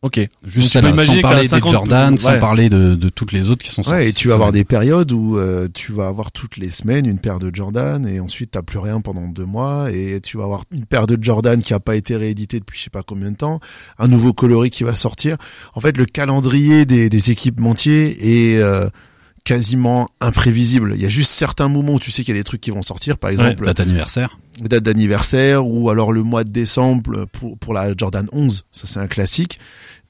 [0.00, 0.20] Ok.
[0.46, 2.38] Juste Donc, tu peux sans parler 50 des Jordan, sans ouais.
[2.38, 3.98] parler de, de toutes les autres qui sont sorties.
[3.98, 7.06] Ouais, et tu vas avoir des périodes où euh, tu vas avoir toutes les semaines
[7.06, 10.44] une paire de Jordan et ensuite t'as plus rien pendant deux mois et tu vas
[10.44, 13.32] avoir une paire de Jordan qui a pas été rééditée depuis je sais pas combien
[13.32, 13.58] de temps,
[13.98, 15.36] un nouveau coloris qui va sortir.
[15.74, 18.88] En fait, le calendrier des, des équipementiers est euh,
[19.42, 20.92] quasiment imprévisible.
[20.94, 22.70] Il y a juste certains moments où tu sais qu'il y a des trucs qui
[22.70, 24.38] vont sortir, par exemple Date anniversaire.
[24.66, 28.98] Date d'anniversaire ou alors le mois de décembre pour pour la Jordan 11, ça c'est
[29.00, 29.58] un classique.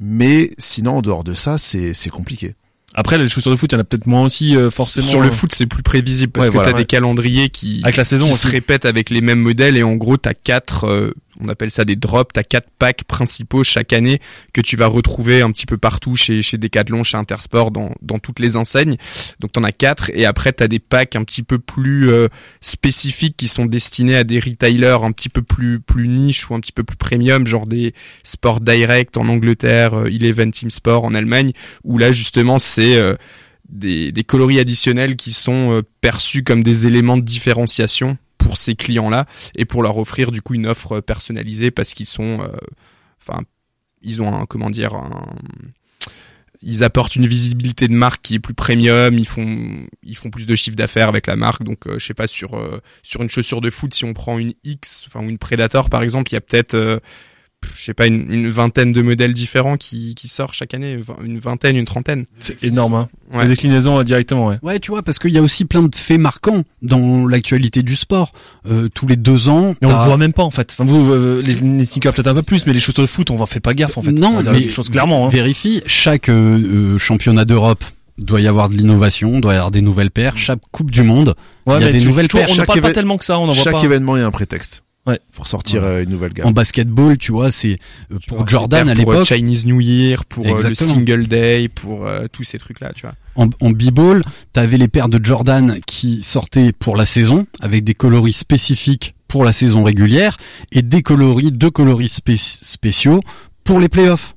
[0.01, 2.55] Mais sinon en dehors de ça, c'est c'est compliqué.
[2.95, 5.07] Après les chaussures de foot, il y en a peut-être moins aussi euh, forcément.
[5.07, 6.83] Sur le foot, c'est plus prévisible parce Ouais, que voilà, t'as ouais.
[6.83, 9.95] des calendriers qui, Avec la saison qui se répètent avec les mêmes modèles et en
[9.95, 14.21] gros t'as quatre, euh, on appelle ça des drops, t'as quatre packs principaux chaque année
[14.53, 18.19] que tu vas retrouver un petit peu partout chez chez Decathlon, chez Intersport, dans dans
[18.19, 18.97] toutes les enseignes.
[19.41, 20.11] Donc t'en as quatre.
[20.15, 22.29] Et après t'as des packs un petit peu plus euh,
[22.61, 26.61] spécifiques qui sont destinés à des retailers un petit peu plus plus niche ou un
[26.61, 31.15] petit peu plus premium, genre des Sport Direct en Angleterre, euh, Eleven Team Sport en
[31.15, 31.53] Allemagne,
[31.85, 33.15] où là justement c'est euh,
[33.69, 38.17] des, des coloris additionnels qui sont euh, perçus comme des éléments de différenciation
[38.49, 39.27] pour ces clients-là
[39.57, 42.49] et pour leur offrir du coup une offre personnalisée parce qu'ils sont, euh,
[43.21, 43.43] enfin,
[44.01, 45.27] ils ont un, comment dire, un,
[46.63, 50.47] ils apportent une visibilité de marque qui est plus premium, ils font, ils font plus
[50.47, 51.63] de chiffre d'affaires avec la marque.
[51.63, 54.39] Donc, euh, je sais pas sur euh, sur une chaussure de foot, si on prend
[54.39, 57.03] une X, enfin ou une Predator par exemple, il y a peut-être
[57.77, 61.39] je sais pas une, une vingtaine de modèles différents qui qui sortent chaque année, une
[61.39, 62.25] vingtaine, une trentaine.
[62.39, 62.95] C'est énorme.
[62.95, 63.09] Hein.
[63.33, 63.43] Ouais.
[63.45, 64.47] Les déclinaisons euh, directement.
[64.47, 64.59] Ouais.
[64.63, 67.95] Ouais, tu vois, parce qu'il y a aussi plein de faits marquants dans l'actualité du
[67.97, 68.33] sport.
[68.71, 70.71] Euh, tous les deux ans, Mais on le voit même pas en fait.
[70.73, 73.31] Enfin, vous, euh, les, les sneakers peut-être un peu plus, mais les chaussures de foot,
[73.31, 74.11] on en fait pas gaffe en fait.
[74.11, 75.27] On Non, va dire mais les choses clairement.
[75.27, 75.31] Hein.
[75.31, 77.85] vérifie, chaque euh, euh, championnat d'Europe
[78.19, 80.37] doit y avoir de l'innovation, doit y avoir des nouvelles paires.
[80.37, 81.35] Chaque Coupe du Monde,
[81.67, 82.49] Ouais, il y a des tu- nouvelles tu vois, paires.
[82.51, 83.39] On n'en Chaque parle pas tellement que ça.
[83.39, 83.85] On en voit Chaque pas.
[83.85, 84.83] événement il y a un prétexte.
[85.09, 85.19] Ouais.
[85.33, 85.89] Pour sortir Ouais.
[85.89, 86.47] euh, une nouvelle gamme.
[86.47, 87.79] En basketball, tu vois, c'est
[88.29, 89.27] pour Jordan à pour euh, l'époque.
[89.27, 93.15] Chinese New Year, pour euh, le single day, pour euh, tous ces trucs-là, tu vois.
[93.35, 94.23] En, en b-ball,
[94.53, 99.45] t'avais les paires de Jordan qui sortaient pour la saison avec des coloris spécifiques pour
[99.45, 100.37] la saison régulière
[100.73, 103.21] et des coloris, deux coloris spé- spéciaux
[103.65, 104.35] pour les playoffs.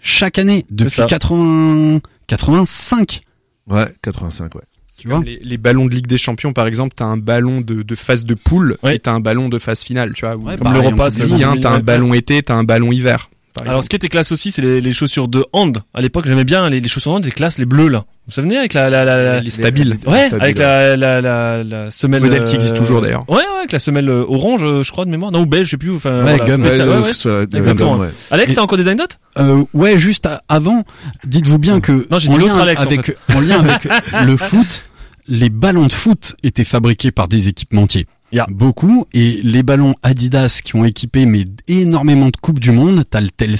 [0.00, 1.06] Chaque année, depuis ça.
[1.06, 3.20] 80, 85,
[3.68, 4.62] Ouais, 85 ouais.
[5.00, 5.20] Tu vois.
[5.24, 8.24] Les, les ballons de Ligue des Champions, par exemple, t'as un ballon de, de phase
[8.24, 8.96] de poule Ouais.
[8.96, 10.36] et t'as un ballon de phase finale, tu vois.
[10.36, 12.54] Ou Ouais, comme pareil, c'est peut Ligue dire, 1, oui, t'as un ballon été, t'as
[12.54, 13.30] un ballon hiver.
[13.66, 15.82] Alors, ce qui était classe aussi, c'est les, les chaussures de hand.
[15.92, 17.98] À l'époque, j'aimais bien les, les chaussures de hand, les classes, les bleues, là.
[17.98, 19.98] Vous vous souvenez avec la, la, la, la- les stabiles.
[20.06, 22.22] Ouais, stabiles, avec la, la, la, la semelle.
[22.22, 23.28] Modèle qui existe toujours, d'ailleurs.
[23.28, 25.32] Ouais, ouais, avec la semelle euh, orange, euh, je crois, de mémoire.
[25.32, 25.90] Non, ou beige, je sais plus.
[25.96, 26.64] Enfin, Ouais, voilà, gum.
[26.64, 27.96] spécial, Ouais, le- le Exactement.
[27.98, 28.08] ouais.
[28.30, 29.18] Alex, t'as encore des anecdotes?
[29.36, 30.84] Euh, ouais, juste avant,
[31.26, 33.16] dites-vous bien que Non, j'ai en dit l'autre Alex, en avec fait.
[33.34, 33.88] en lien avec
[34.26, 34.84] le foot,
[35.30, 38.06] les ballons de foot étaient fabriqués par des équipementiers.
[38.48, 43.20] Beaucoup et les ballons Adidas qui ont équipé mais énormément de coupes du monde, t'as
[43.20, 43.56] le Tel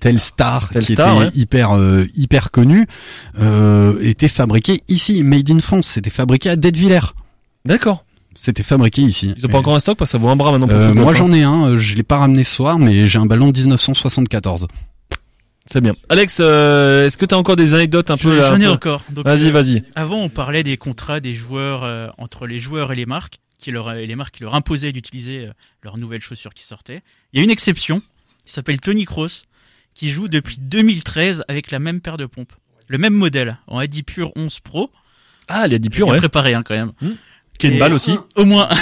[0.00, 1.30] Telstar qui était ouais.
[1.34, 2.86] hyper euh, hyper connu,
[3.38, 5.86] euh, était fabriqué ici, made in France.
[5.88, 7.12] C'était fabriqué à Dettevillers.
[7.64, 8.04] D'accord.
[8.34, 9.34] C'était fabriqué ici.
[9.36, 10.94] Ils ont pas encore un stock parce que ça vaut un bras maintenant pour Euh,
[10.94, 13.50] moi j'en ai un, euh, je l'ai pas ramené ce soir, mais j'ai un ballon
[13.50, 14.68] de 1974.
[15.66, 15.92] C'est bien.
[16.08, 19.02] Alex, euh, est-ce que t'as encore des anecdotes un peu là, J'en ai encore.
[19.14, 19.82] Vas-y, euh, vas-y.
[19.94, 23.70] Avant, on parlait des contrats des joueurs euh, entre les joueurs et les marques, qui
[23.70, 25.52] leur et les marques qui leur imposaient d'utiliser euh,
[25.82, 27.02] leurs nouvelles chaussures qui sortaient.
[27.32, 28.02] Il y a une exception,
[28.44, 29.44] qui s'appelle Tony Kroos,
[29.94, 32.52] qui joue depuis 2013 avec la même paire de pompes,
[32.88, 34.90] le même modèle en Adi Pure 11 Pro.
[35.48, 36.20] Ah, il y a dit pur, Bien ouais.
[36.20, 36.92] préparé hein, quand même.
[37.58, 38.16] Qui est une balle aussi.
[38.36, 38.68] Au moins.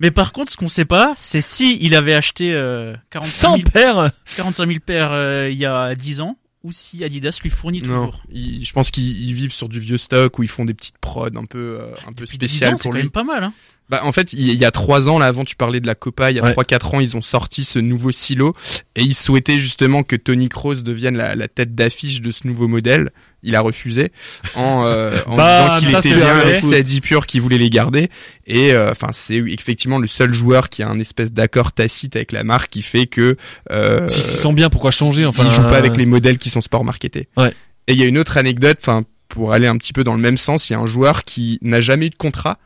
[0.00, 3.56] Mais par contre, ce qu'on sait pas, c'est si il avait acheté euh, 45 100
[3.56, 7.50] 000, paires 45 000 paires euh, il y a 10 ans, ou si Adidas lui
[7.50, 8.22] fournit Non, toujours.
[8.30, 10.98] ils- je pense qu'ils ils vivent sur du vieux stock où ils font des petites
[10.98, 13.04] prods un peu euh, un peu Depuis 10 spéciales ans, c'est pour quand lui.
[13.04, 13.44] même pas mal.
[13.44, 13.52] Hein.
[13.88, 16.32] Bah en fait, il y a trois ans là avant tu parlais de la Copa,
[16.32, 18.52] il y a trois quatre ans ils ont sorti ce nouveau silo
[18.96, 22.66] et ils souhaitaient justement que Tony Kroos devienne la, la tête d'affiche de ce nouveau
[22.66, 23.10] modèle.
[23.42, 24.10] Il a refusé
[24.56, 25.36] en, euh, en
[25.78, 28.08] disant qu'il était bien avec Sadi Pure qui voulait les garder
[28.46, 32.32] et euh, enfin c'est effectivement le seul joueur qui a un espèce d'accord tacite avec
[32.32, 33.36] la marque qui fait que
[33.70, 36.50] euh, Si s'ils sont bien, pourquoi changer Enfin, il joue pas avec les modèles qui
[36.50, 37.28] sont sport marketés.
[37.36, 37.52] Ouais.
[37.86, 40.20] Et il y a une autre anecdote, enfin pour aller un petit peu dans le
[40.20, 42.58] même sens, il y a un joueur qui n'a jamais eu de contrat.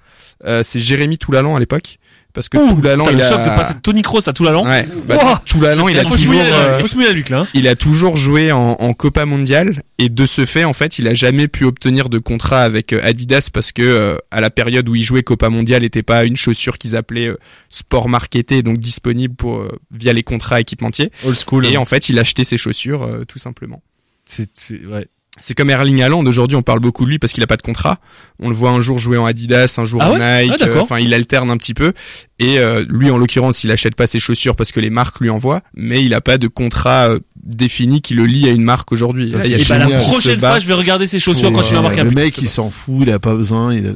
[0.45, 1.99] Euh, c'est Jérémy Toulalan à l'époque,
[2.33, 4.65] parce que Toulalan T'as il le a de passer de Tony Kroos à Toulalan.
[4.67, 4.87] Ouais.
[5.07, 7.43] Bah, Toulalan il a faut toujours mouiller, euh, faut se mouiller la nuque là.
[7.55, 11.09] il a toujours joué en, en Copa Mondiale et de ce fait en fait il
[11.09, 14.89] a jamais pu obtenir de contrat avec euh, Adidas parce que euh, à la période
[14.89, 17.39] où il jouait Copa Mondiale n'était pas une chaussure qu'ils appelaient euh,
[17.69, 21.67] sport marketé donc disponible pour via les contrats équipementiers Old school.
[21.67, 23.83] et en fait il a acheté ses chaussures tout simplement.
[24.25, 25.09] C'est, c'est, ouais.
[25.39, 27.63] C'est comme Erling Haaland aujourd'hui, on parle beaucoup de lui parce qu'il a pas de
[27.63, 27.99] contrat.
[28.41, 30.43] On le voit un jour jouer en Adidas, un jour Ah en ouais?
[30.43, 30.57] Nike.
[30.61, 31.93] Ah, euh, Enfin, il alterne un petit peu.
[32.41, 35.31] Et euh, lui, en l'occurrence, il achète pas ses chaussures parce que les marques lui
[35.31, 38.91] envoient, mais il a pas de contrat euh, défini qui le lie à une marque
[38.93, 39.31] aujourd'hui.
[39.31, 41.21] Ça, Là, c'est il y a Et bah, la prochaine fois, je vais regarder ses
[41.21, 42.17] chaussures quand Ouais, il va marquer un Le but.
[42.17, 43.73] mec, il s'en fout, il a pas besoin.
[43.73, 43.91] Il a...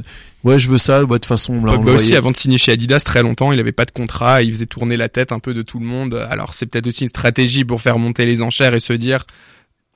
[0.45, 1.01] Ouais, je veux ça.
[1.01, 3.73] De toute façon, on Pogba aussi, avant de signer chez Adidas, très longtemps, il avait
[3.73, 6.27] pas de contrat, il faisait tourner la tête un peu de tout le monde.
[6.31, 9.25] Alors c'est peut-être aussi une stratégie pour faire monter les enchères et se dire,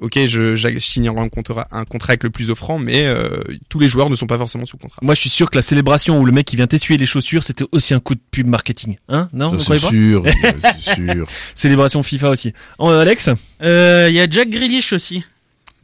[0.01, 3.79] ok, je, je signerai un contrat, un contrat avec le plus offrant, mais euh, tous
[3.81, 4.99] les joueurs ne sont pas forcément sous contrat.
[5.03, 7.43] Moi, je suis sûr que la célébration où le mec il vient t'essuyer les chaussures,
[7.45, 8.97] c'était aussi un coup de pub marketing.
[9.09, 9.29] Hein?
[9.33, 10.25] Non, Ça, c'est sûr,
[10.81, 11.27] c'est sûr.
[11.55, 12.53] Célébration FIFA aussi.
[12.79, 13.31] Oh, euh, Alex?
[13.63, 15.25] Euh, Il y a Jack Grealish aussi,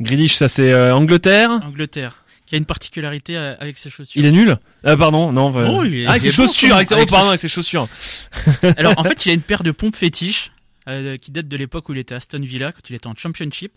[0.00, 1.50] Grealish, ça c'est euh, Angleterre.
[1.64, 4.20] Angleterre, qui a une particularité euh, avec ses chaussures.
[4.20, 4.56] Il est nul?
[4.84, 5.56] Ah pardon, non.
[5.56, 7.40] euh, Oh, il est- ah, avec il ses est chaussures, avec avec oh, pardon, avec
[7.40, 7.88] ses chaussures.
[8.76, 10.50] Alors en fait, il a une paire de pompes fétiches
[10.88, 13.14] euh, qui date de l'époque où il était à Aston Villa, quand il était en
[13.16, 13.72] Championship.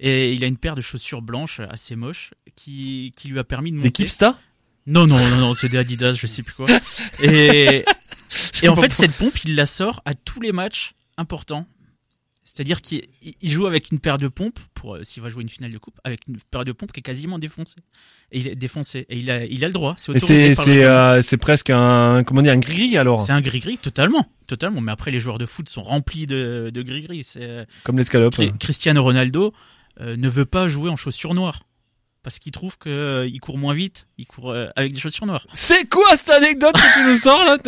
[0.00, 3.70] Et il a une paire de chaussures blanches assez moches qui, qui lui a permis
[3.70, 3.88] de monter.
[3.88, 4.38] L'équipe Star
[4.86, 6.66] Non, non, non, non, c'est des Adidas, je sais plus quoi.
[7.22, 7.84] Et,
[8.62, 11.66] et en fait, cette pompe, il la sort à tous les matchs importants.
[12.44, 15.42] C'est-à-dire qu'il il- il joue avec une paire de pompes pour euh, s'il va jouer
[15.42, 17.76] une finale de coupe avec une paire de pompes qui est quasiment défoncée.
[18.32, 21.20] Et il est défoncé et il a il a le droit, c'est c'est c'est euh,
[21.40, 24.80] presque un comment dire un gris alors C'est un gris-gris totalement, totalement.
[24.82, 27.22] Mais après, les joueurs de foot sont remplis de, de gris-gris.
[27.24, 28.34] C'est euh, comme l'escalope.
[28.34, 29.50] Cri- Cristiano Ronaldo euh,
[30.00, 31.60] ne veut pas jouer en chaussures noires
[32.24, 35.26] parce qu'il trouve que euh, il court moins vite, il court euh, avec des chaussures
[35.26, 35.46] noires.
[35.52, 37.58] C'est quoi cette anecdote que tu nous sors là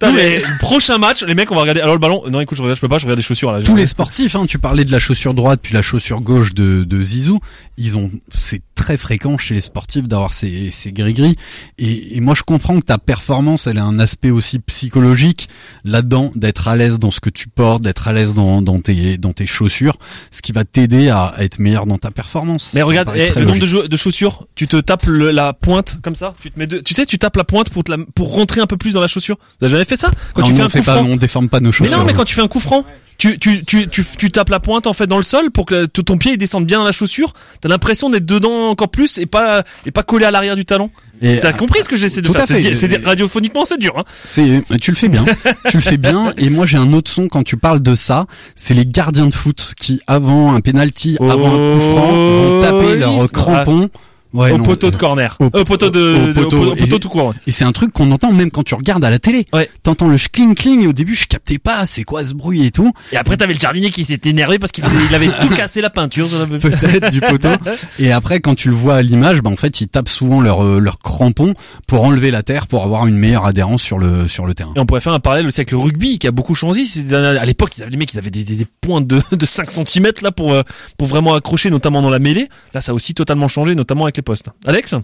[0.12, 1.82] mais- prochain match, les mecs, on va regarder.
[1.82, 3.62] Alors le ballon, non écoute, je regarde, je peux pas, je regarde des chaussures là.
[3.62, 6.82] Tous les sportifs, hein, tu parlais de la chaussure droite puis la chaussure gauche de,
[6.84, 7.40] de Zizou,
[7.76, 11.34] ils ont, c'est très fréquent chez les sportifs d'avoir ces, ces gris-gris.
[11.76, 15.48] Et, et moi, je comprends que ta performance, elle a un aspect aussi psychologique
[15.84, 19.18] là-dedans, d'être à l'aise dans ce que tu portes, d'être à l'aise dans, dans tes,
[19.18, 19.96] dans tes chaussures,
[20.30, 22.70] ce qui va t'aider à, à être meilleur dans ta performance.
[22.74, 23.68] Mais Ça regarde, eh, le nombre de, logique.
[23.68, 26.80] jou- de chaussures, tu te tapes le- la pointe comme ça, tu te mets deux,
[26.82, 29.00] tu sais, tu tapes la pointe pour te la, pour rentrer un peu plus dans
[29.00, 29.36] la chaussure.
[29.58, 30.12] T'as jamais fait ça?
[30.34, 31.06] Quand Non, tu fais on un fait coup pas, franc.
[31.06, 31.98] on déforme pas nos Mais chaussures.
[31.98, 32.84] non, mais quand tu fais un coup franc,
[33.18, 36.18] tu, tu, tu, tu tapes la pointe en fait dans le sol pour que ton
[36.18, 37.32] pied descende bien dans la chaussure.
[37.60, 40.90] T'as l'impression d'être dedans encore plus et pas et pas collé à l'arrière du talon.
[41.20, 43.94] T'as compris ce que j'essaie de faire C'est radiophoniquement c'est dur.
[43.96, 44.04] Hein.
[44.24, 45.24] C'est, tu le fais bien.
[45.68, 46.32] tu le fais bien.
[46.36, 48.26] Et moi, j'ai un autre son quand tu parles de ça.
[48.54, 52.96] C'est les gardiens de foot qui, avant un penalty, avant un coup franc, vont taper
[52.96, 53.88] leurs oui, crampons
[54.32, 55.36] Ouais, au non, poteau de euh, corner.
[55.40, 57.34] au- Au poteau de, au de- poteau, au poteau et- tout court.
[57.46, 59.46] Et c'est un truc qu'on entend même quand tu regardes à la télé.
[59.52, 59.70] Ouais.
[59.82, 62.70] T'entends le cling cling et au début je captais pas c'est quoi ce bruit et
[62.70, 62.92] tout.
[63.12, 66.28] Et après t'avais le jardinier qui s'était énervé parce qu'il avait tout cassé la peinture.
[66.60, 67.48] Peut-être du poteau.
[67.98, 70.64] Et après quand tu le vois à l'image, bah en fait ils tapent souvent leur
[70.64, 71.54] euh, leur crampon
[71.86, 74.72] pour enlever la terre pour avoir une meilleure adhérence sur le sur le terrain.
[74.76, 76.82] Et on pourrait faire un parallèle aussi avec le rugby qui a beaucoup changé.
[77.12, 79.70] À l'époque, ils avaient- les mecs, ils avaient des, des, des points de, de 5
[79.70, 80.62] cm là pour euh,
[80.98, 82.48] pour vraiment accrocher, notamment dans la mêlée.
[82.74, 84.50] Là, ça a aussi totalement changé, notamment avec les postes.
[84.66, 84.94] Alex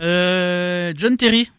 [0.00, 1.50] Euh, John Terry.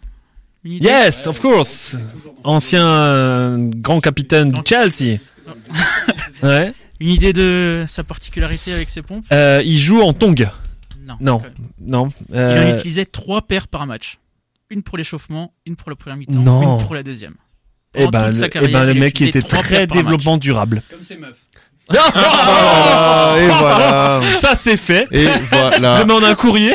[0.65, 1.95] Yes, of course.
[2.43, 5.19] Ancien euh, grand capitaine du Chelsea.
[6.43, 6.73] ouais.
[6.99, 9.25] Une idée de sa particularité avec ses pompes?
[9.31, 10.35] Euh, il joue en tong.
[11.07, 11.17] Non.
[11.21, 11.41] Non,
[11.79, 12.09] non.
[12.33, 14.17] Il en utilisait trois paires par match.
[14.71, 16.33] Une pour l'échauffement, une pour la première mi-temps,
[16.79, 17.35] une pour la deuxième.
[17.93, 20.81] eh Pendant ben, le, eh carrière, ben, le mec était très développement durable.
[20.89, 21.39] Comme ces meufs.
[21.89, 24.21] Ah, et voilà.
[24.39, 25.07] Ça c'est fait.
[25.11, 26.03] Et voilà.
[26.03, 26.73] Demande un courrier.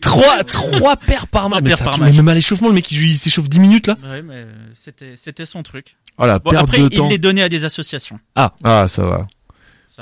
[0.00, 1.60] trois, trois paires par match.
[1.60, 2.10] Trois Mais, ça, par tu- match.
[2.10, 3.96] mais même à l'échauffement, le mec il, joue- il s'échauffe 10 minutes là.
[4.04, 5.96] Ouais, mais euh, c'était c'était son truc.
[6.18, 7.08] Oh la Bon, perte après, de il temps.
[7.08, 8.18] les donnait à des associations.
[8.36, 8.52] Ah,
[8.88, 9.26] ça va.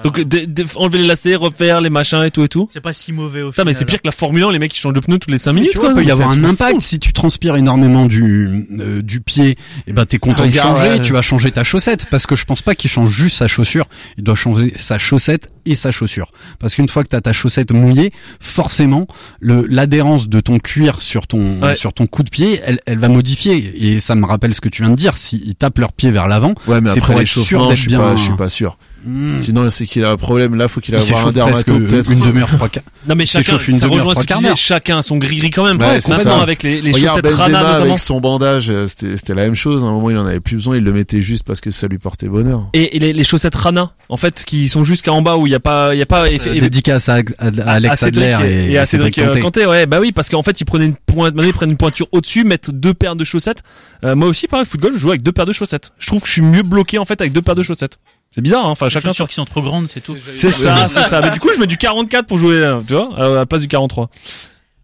[0.03, 0.25] Donc va.
[0.25, 2.69] de- de- enlever les lacets, refaire les machins et tout et tout.
[2.73, 3.66] c'est pas si mauvais au final.
[3.66, 5.39] mais c'est pire que la Formule 1, les mecs qui changent de pneus toutes les
[5.39, 5.70] 5 minutes.
[5.73, 6.81] Tu vois, peut y avoir un impact fou.
[6.81, 9.57] si tu transpires énormément du euh, du pied.
[9.87, 11.03] Et ben t'es content Regarde, de changer, ouais.
[11.03, 13.87] tu vas changer ta chaussette parce que je pense pas qu'il change juste sa chaussure.
[14.16, 17.73] Il doit changer sa chaussette et sa chaussure parce qu'une fois que t'as ta chaussette
[17.73, 19.07] mouillée, forcément
[19.41, 21.77] le l'adhérence de ton cuir sur ton Ouais.
[21.77, 23.73] sur ton coup de pied, elle elle va modifier.
[23.87, 25.16] Et ça me rappelle ce que tu viens de dire.
[25.16, 27.99] S'ils tapent leur pied vers l'avant, Ouais, mais C'est après pour être sûr d'être bien-
[27.99, 28.79] pas, je suis pas sûr.
[29.05, 30.55] Hmm, Sinon, c'est qu'il a un problème.
[30.55, 32.11] Là, faut qu'il il ait avoir un s'échauffe presque dermato, peut-être.
[32.11, 32.83] une demi-heure, trois quarts.
[33.07, 35.79] Non mais chacun, ça rejoint ce que tu disais, chacun a son gris-gris quand même.
[35.79, 36.41] Ouais, Maintenant ça.
[36.43, 37.85] avec les, les Regarde chaussettes Benzema Rana notamment.
[37.87, 39.83] avec son bandage, euh, c'était c'était la même chose.
[39.85, 41.87] À un moment, il en avait plus besoin, il le mettait juste parce que ça
[41.87, 42.69] lui portait bonheur.
[42.75, 45.51] Et, et les, les chaussettes Rana, en fait, qui sont jusqu'à en bas où il
[45.53, 48.66] y a pas, il y a pas Euh, Dédicace à, à- à Alex à Adler
[48.70, 49.41] et, à Cédric Cédric Kanté.
[49.41, 49.66] Kanté.
[49.66, 52.09] Ouais, bah oui, parce qu'en fait, ils prenaient une pointe, maintenant, ils prennent une pointure
[52.12, 53.62] au-dessus, mettent deux paires de chaussettes.
[54.05, 55.93] Euh, moi aussi, pareil, football, je joue avec deux paires de chaussettes.
[55.99, 57.99] Je trouve que je suis mieux bloqué en fait avec deux paires de chaussettes.
[58.39, 58.70] C'est bizarre, hein.
[58.70, 59.09] Enfin, Les chacun.
[59.09, 60.16] chaussures qui sont trop grandes, c'est tout.
[60.36, 61.20] C'est ça, c'est ça.
[61.20, 63.62] Mais du coup, je mets du 44 pour jouer, euh, tu vois, à la place
[63.62, 64.10] du 43.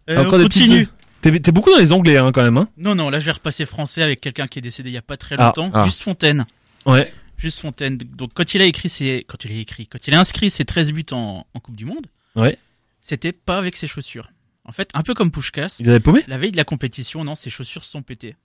[0.09, 0.87] Euh, Encore on des continue.
[1.21, 2.67] petites- T'es beaucoup dans les anglais, hein, quand même, hein.
[2.75, 5.01] Non, non, là je vais repasser français avec quelqu'un qui est décédé il y a
[5.01, 5.45] pas très Ah.
[5.45, 5.71] longtemps.
[5.73, 5.85] Ah.
[5.85, 6.45] Juste Fontaine.
[6.85, 7.09] Ouais.
[7.37, 7.97] Juste Fontaine.
[7.97, 10.65] Donc quand il a écrit ses, quand il a écrit, quand il a inscrit ses
[10.65, 12.05] 13 buts en, en Coupe du Monde,
[12.35, 12.57] Ouais.
[12.99, 14.29] c'était pas avec ses chaussures.
[14.65, 16.23] En fait, un peu comme Pushkas, Il avait paumé?
[16.27, 18.35] la veille de la compétition, non, ses chaussures se sont pétées.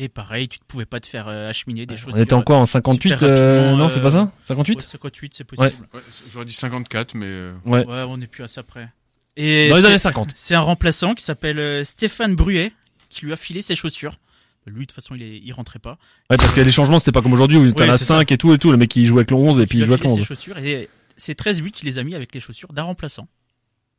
[0.00, 2.14] Et pareil, tu ne pouvais pas te faire euh, acheminer des chaussures.
[2.16, 2.56] On était en quoi?
[2.56, 4.32] En 58, super euh, non, c'est pas euh, ça?
[4.44, 4.76] 58?
[4.76, 5.86] Ouais, 58, c'est possible.
[5.92, 6.00] Ouais,
[6.32, 7.84] J'aurais dit 54, mais euh, Ouais.
[7.84, 8.88] Ouais, on n'est plus à ça près.
[9.36, 10.30] Et Dans les c'est- années 50.
[10.36, 12.72] C'est un remplaçant qui s'appelle euh, Stéphane Bruet
[13.08, 14.18] qui lui a filé ses chaussures.
[14.66, 15.98] Lui, de toute façon, il, est, il rentrait pas.
[16.30, 18.30] Ouais, parce que les changements, c'était pas comme aujourd'hui où t'en Ouais, as c'est 5
[18.30, 18.70] et tout et tout.
[18.70, 20.20] Le mec, il joue avec le 11 et puis il a avec le filé ses
[20.20, 20.26] 11.
[20.26, 23.26] chaussures et ses 13 buts, il les a mis avec les chaussures d'un remplaçant.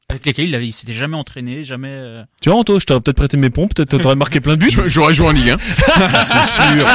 [0.09, 1.89] Avec lesquels il avait, il s'était jamais entraîné, jamais.
[1.91, 4.65] euh, Tu vois, Anto, je t'aurais peut-être prêté mes pompes, peut-être t'aurais marqué plein de
[4.65, 4.71] buts.
[4.87, 5.57] j'aurais joué en Ligue 1.
[6.23, 6.87] C'est sûr.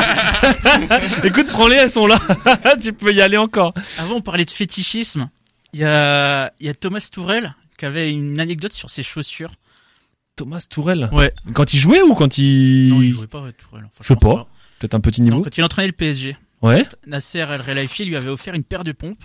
[1.25, 2.19] Écoute, prends-les, elles sont là.
[2.83, 3.73] tu peux y aller encore.
[3.99, 5.31] Avant, on parlait de fétichisme.
[5.73, 9.53] Il y a, il y a Thomas Tourel qui avait une anecdote sur ses chaussures.
[10.37, 11.09] Thomas Tourel.
[11.13, 11.33] Ouais.
[11.53, 12.89] Quand il jouait ou quand il...
[12.91, 13.85] Non, il jouait pas, ouais, Tourelle.
[13.85, 14.49] Enfin, Je sais pense pas.
[14.81, 15.43] Peut-être un petit Non, niveau.
[15.45, 16.85] quand il entraînait le PSG, Ouais.
[17.07, 19.23] Nasser El Relaifi lui avait offert une paire de pompes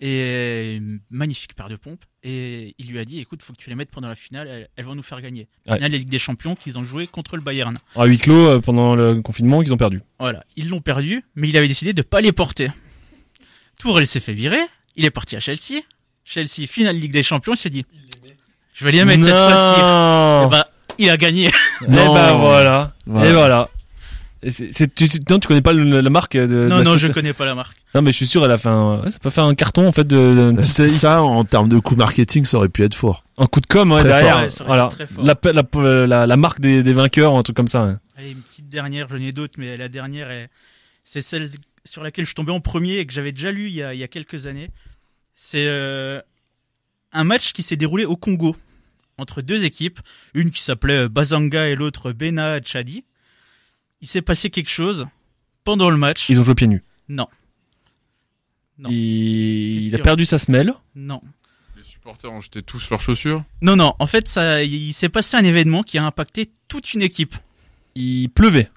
[0.00, 2.04] et une magnifique paire de pompes.
[2.22, 4.68] Et il lui a dit écoute faut que tu les mettes pendant la finale elles,
[4.76, 5.48] elles vont nous faire gagner.
[5.66, 7.76] La finale de la Ligue des Champions qu'ils ont joué contre le Bayern.
[7.96, 10.02] À huis clos, euh, pendant le confinement, qu'ils ont perdu.
[10.18, 10.44] voilà.
[10.56, 12.68] Ils l'ont perdu mais il avait décidé de pas les porter.
[13.78, 14.60] Tourelle s'est fait virer.
[14.96, 15.82] Il est parti à Chelsea.
[16.24, 17.84] Chelsea finale Ligue des Champions il s'est dit
[18.74, 19.80] je vais les mettre cette fois-ci.
[19.80, 20.66] Et bah
[20.98, 21.48] il a gagné.
[21.82, 22.94] Eh ben voilà.
[23.06, 23.28] Voilà.
[23.28, 23.68] Et voilà.
[24.50, 27.06] C'est- c'est- tu, tu- non, tu connais pas le- la marque de, non non je
[27.08, 29.18] connais pas la marque Non, mais je suis sûr, elle a fait un, ouais, ça
[29.18, 32.68] peut faire un carton, en fait, de, Ça, en termes de coût marketing, ça aurait
[32.68, 33.24] pu être fort.
[33.38, 34.50] un coup de com, ouais, Très derrière.
[34.50, 34.60] fort.
[34.60, 34.84] Ouais, voilà.
[34.86, 35.24] été très fort.
[35.24, 37.86] La, la, la, la marque des, des vainqueurs, un truc comme ça.
[37.86, 37.94] ouais.
[38.16, 40.48] Allez, une petite dernière, j'en ai d'autres, mais la dernière, est-
[41.04, 41.48] c'est celle
[41.84, 43.92] sur laquelle je suis tombé en premier et que j'avais déjà lu il y a,
[43.94, 44.70] il y a quelques années.
[45.34, 46.20] C'est euh,
[47.12, 48.56] un match qui s'est déroulé au Congo
[49.18, 50.00] entre deux équipes,
[50.34, 53.04] une qui s'appelait Bazanga et l'autre Bena Tchadi.
[54.04, 55.06] Il s'est passé quelque chose
[55.64, 56.28] pendant le match.
[56.28, 56.84] Ils ont joué pieds nus.
[57.08, 57.26] Non.
[58.76, 58.90] Non.
[58.90, 60.74] Il, a perdu sa semelle.
[60.94, 61.22] Non.
[61.74, 63.44] Les supporters ont jeté tous leurs chaussures.
[63.62, 63.94] Non, non.
[63.98, 67.34] En fait, ça, il s'est passé un événement qui a impacté toute une équipe.
[67.94, 68.68] Il pleuvait.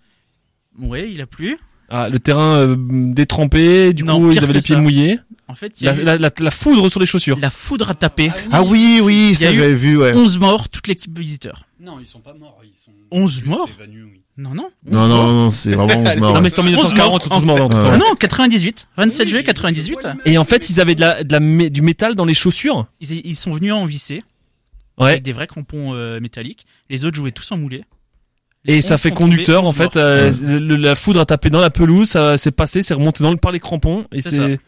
[0.80, 1.58] Ouais, il a plu.
[1.90, 4.82] Ah, le terrain euh, détrempé, du Non, coup, ils avaient les pieds ça.
[4.82, 5.20] mouillés.
[5.50, 7.38] En fait, il y a La, eu la, la, la foudre sur les chaussures.
[7.40, 8.32] la foudre a tapé.
[8.52, 10.14] Ah oui, oui, Il y ça j'avais vu, ouais.
[10.14, 11.66] 11 morts, toute l'équipe visiteur.
[11.80, 12.60] Non, ils sont pas morts.
[12.64, 14.22] Ils sont 11 juste morts évanouis, oui.
[14.38, 14.70] Non, non.
[14.86, 16.34] Non, non, non, c'est vraiment 11 morts.
[16.36, 17.40] Non, mais c'est en 11 1940 ou morts.
[17.40, 17.90] 12 morts dans tout le Ouais.
[17.98, 18.04] temps.
[18.06, 18.88] Ah non, 98.
[18.98, 20.08] 27 juillet 98.
[20.26, 22.86] Et en fait, ils avaient de la, de la, mé- du métal dans les chaussures.
[23.00, 24.24] Ils, ils sont venus en visser.
[25.00, 25.12] Ouais.
[25.12, 26.66] avec des vrais crampons euh, métalliques.
[26.90, 27.84] Les autres jouaient tous en moulé.
[28.66, 29.96] Les Et ça fait conducteur en fait.
[29.96, 33.30] euh, le- la foudre a tapé dans la pelouse, ça s'est passé, c'est remonté dans
[33.32, 34.60] le, par les crampons et c'est.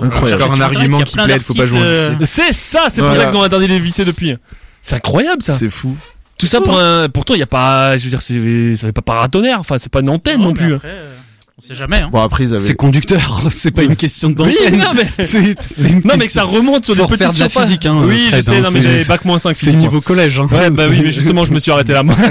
[0.00, 0.42] Incroyable.
[0.42, 2.10] Encore un argument qui plaide, faut pas jouer lycée.
[2.24, 4.36] C'est ça, c'est pour ça qu'ils ont interdit les visser depuis.
[4.82, 5.52] C'est incroyable ça.
[5.52, 5.96] C'est fou.
[6.36, 7.08] Tout ça pour un.
[7.08, 9.60] Pourtant il y a pas, je veux dire, c'est, ça fait pas paratonnerre.
[9.60, 10.74] Enfin, c'est pas une antenne non, plus.
[10.74, 11.14] après, euh,
[11.56, 11.98] on sait jamais.
[11.98, 12.08] Hein.
[12.10, 15.06] Bon après ils avaient C'est conducteur, c'est pas une question de Oui, non mais.
[15.24, 17.64] C'est- c'est une Non mais que ça remonte sur des petites de la surfaces.
[17.66, 18.56] physique, hein, Oui, Fred, je sais.
[18.56, 20.38] hein, non mais c'est- j'avais bac moins 5 C'est niveau collège.
[20.40, 20.48] Hein.
[20.50, 22.02] Ouais, bah oui, mais justement, je me suis arrêté là.
[22.02, 22.16] moi.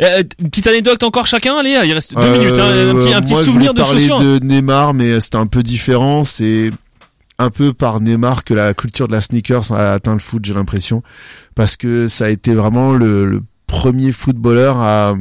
[0.00, 3.20] Euh, petite anecdote encore chacun, allez, il reste deux Euh, minutes, hein, un petit, un
[3.22, 4.14] petit moi, souvenir je de chaussures.
[4.16, 6.24] parler de Neymar, mais c'était un peu différent.
[6.24, 6.70] C'est
[7.38, 10.54] un peu par Neymar que la culture de la sneakers a atteint le foot, j'ai
[10.54, 11.02] l'impression,
[11.54, 15.14] parce que ça a été vraiment le, le premier footballeur à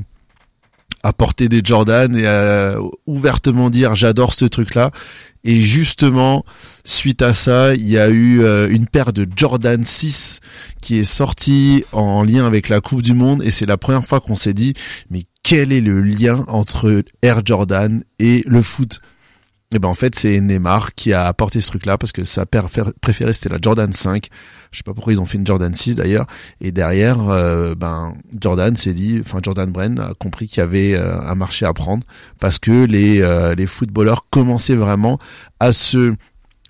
[1.03, 4.91] à porter des Jordan et à ouvertement dire j'adore ce truc-là.
[5.43, 6.45] Et justement,
[6.83, 10.39] suite à ça, il y a eu euh, une paire de Jordan 6
[10.81, 14.19] qui est sortie en lien avec la Coupe du Monde et c'est la première fois
[14.19, 14.73] qu'on s'est dit
[15.09, 19.01] mais quel est le lien entre Air Jordan et le foot?
[19.73, 23.33] Et ben en fait c'est Neymar qui a apporté ce truc-là parce que sa préférée
[23.33, 24.27] c'était la Jordan 5.
[24.71, 26.25] Je sais pas pourquoi ils ont fait une Jordan 6 d'ailleurs.
[26.59, 30.95] Et derrière, euh, ben Jordan s'est dit, enfin Jordan Brand a compris qu'il y avait
[30.95, 32.05] euh, un marché à prendre
[32.39, 35.19] parce que les euh, les footballeurs commençaient vraiment
[35.59, 36.15] à se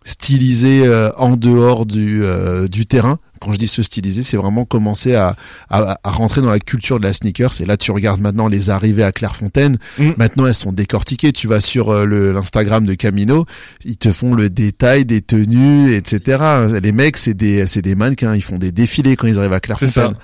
[0.03, 3.19] styliser euh, en dehors du euh, du terrain.
[3.39, 5.35] Quand je dis se styliser, c'est vraiment commencer à,
[5.69, 7.61] à à rentrer dans la culture de la sneakers.
[7.61, 9.77] Et là, tu regardes maintenant les arrivées à Clairefontaine.
[9.97, 10.11] Mm.
[10.17, 11.33] Maintenant, elles sont décortiquées.
[11.33, 13.45] Tu vas sur euh, l'Instagram de Camino,
[13.83, 16.43] ils te font le détail des tenues, etc.
[16.81, 18.35] Les mecs, c'est des c'est des mannequins.
[18.35, 20.15] Ils font des défilés quand ils arrivent à Clairefontaine.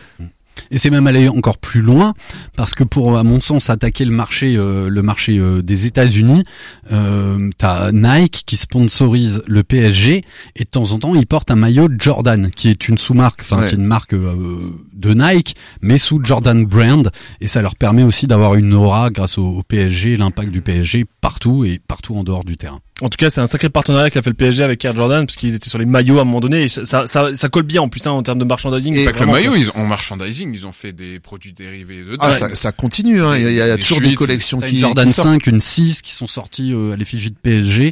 [0.72, 2.14] Et c'est même aller encore plus loin
[2.56, 6.44] parce que pour, à mon sens, attaquer le marché, euh, le marché euh, des États-Unis,
[6.92, 10.24] euh, t'as Nike qui sponsorise le PSG
[10.56, 13.58] et de temps en temps ils portent un maillot Jordan qui est une sous-marque, enfin
[13.62, 13.68] Ouais.
[13.70, 17.10] qui est une marque euh, de Nike, mais sous Jordan brand
[17.42, 21.06] et ça leur permet aussi d'avoir une aura grâce au, au PSG, l'impact du PSG
[21.22, 22.80] partout et partout en dehors du terrain.
[23.02, 25.38] En tout cas, c'est un sacré partenariat qu'a fait le PSG avec Air Jordan, parce
[25.38, 26.64] qu'ils étaient sur les maillots à un moment donné.
[26.64, 28.96] Et ça, ça, ça colle bien en plus hein, en termes de merchandising.
[28.96, 31.20] C'est c'est pas que le vraiment- maillot, ils ont en merchandising, ils ont fait des
[31.20, 32.18] produits dérivés dedans.
[32.20, 33.22] Ah, ça, ça continue.
[33.22, 33.38] Hein.
[33.38, 35.08] Il y a, il y a Des toujours des suites, collections T'as qui, une Jordan
[35.08, 35.28] qui sortent.
[35.30, 37.92] 5, une 6 qui sont sorties euh, à l'effigie de PSG.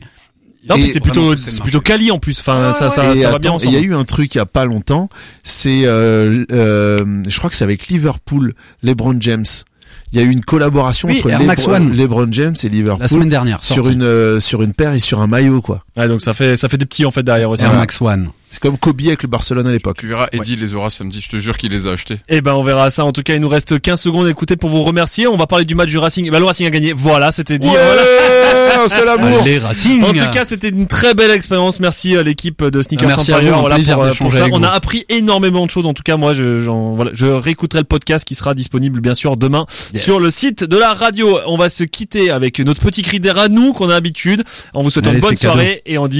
[0.68, 2.40] Non, Et mais c'est plutôt, c'est plutôt quali en plus.
[2.40, 3.74] Enfin, ça, ça, et ça va bien et ensemble.
[3.76, 5.10] Il y a eu un truc il y a pas longtemps.
[5.44, 9.46] C'est, euh, euh, je crois que c'est avec Liverpool, LeBron James.
[10.16, 11.92] Il y a eu une collaboration Oui, entre Air Max Lebron, One.
[11.94, 13.60] LeBron James et Liverpool La semaine dernière.
[13.62, 15.84] sur une euh, sur une paire et sur un maillot quoi.
[15.98, 17.64] Ouais, donc ça fait, ça fait des petits en fait derrière aussi.
[17.66, 18.30] Air Max One.
[18.50, 19.98] C'est comme Kobe avec le Barcelone à l'époque.
[20.00, 22.20] Tu verras, Eddie les aura samedi, je te jure qu'il les a achetés.
[22.30, 23.04] Eh ben, on verra ça.
[23.04, 25.28] En tout cas, il nous reste 15 secondes à écouter pour vous remercier.
[25.28, 26.26] On va parler du match du Racing.
[26.28, 26.94] Eh ben, le Racing a gagné.
[26.94, 27.68] Voilà, c'était dit.
[27.68, 27.84] Voilà.
[28.02, 29.42] Ouais, c'est l'amour.
[29.46, 30.04] Les Racing.
[30.04, 31.80] En tout cas, c'était une très belle expérience.
[31.82, 34.46] Merci à l'équipe de Sneakers Merci à vous, voilà, pour, euh, pour ça.
[34.52, 35.86] On a appris énormément de choses.
[35.86, 39.16] En tout cas, moi, je, j'en- voilà, je réécouterai le podcast qui sera disponible bien
[39.16, 40.04] sûr demain Yes.
[40.04, 41.40] sur le site de la radio.
[41.48, 44.44] On va se quitter avec notre petit cri d'air à nous qu'on a l'habitude.
[44.74, 45.54] En vous souhaitant Allez, une bonne cadeau.
[45.54, 46.14] soirée et on dit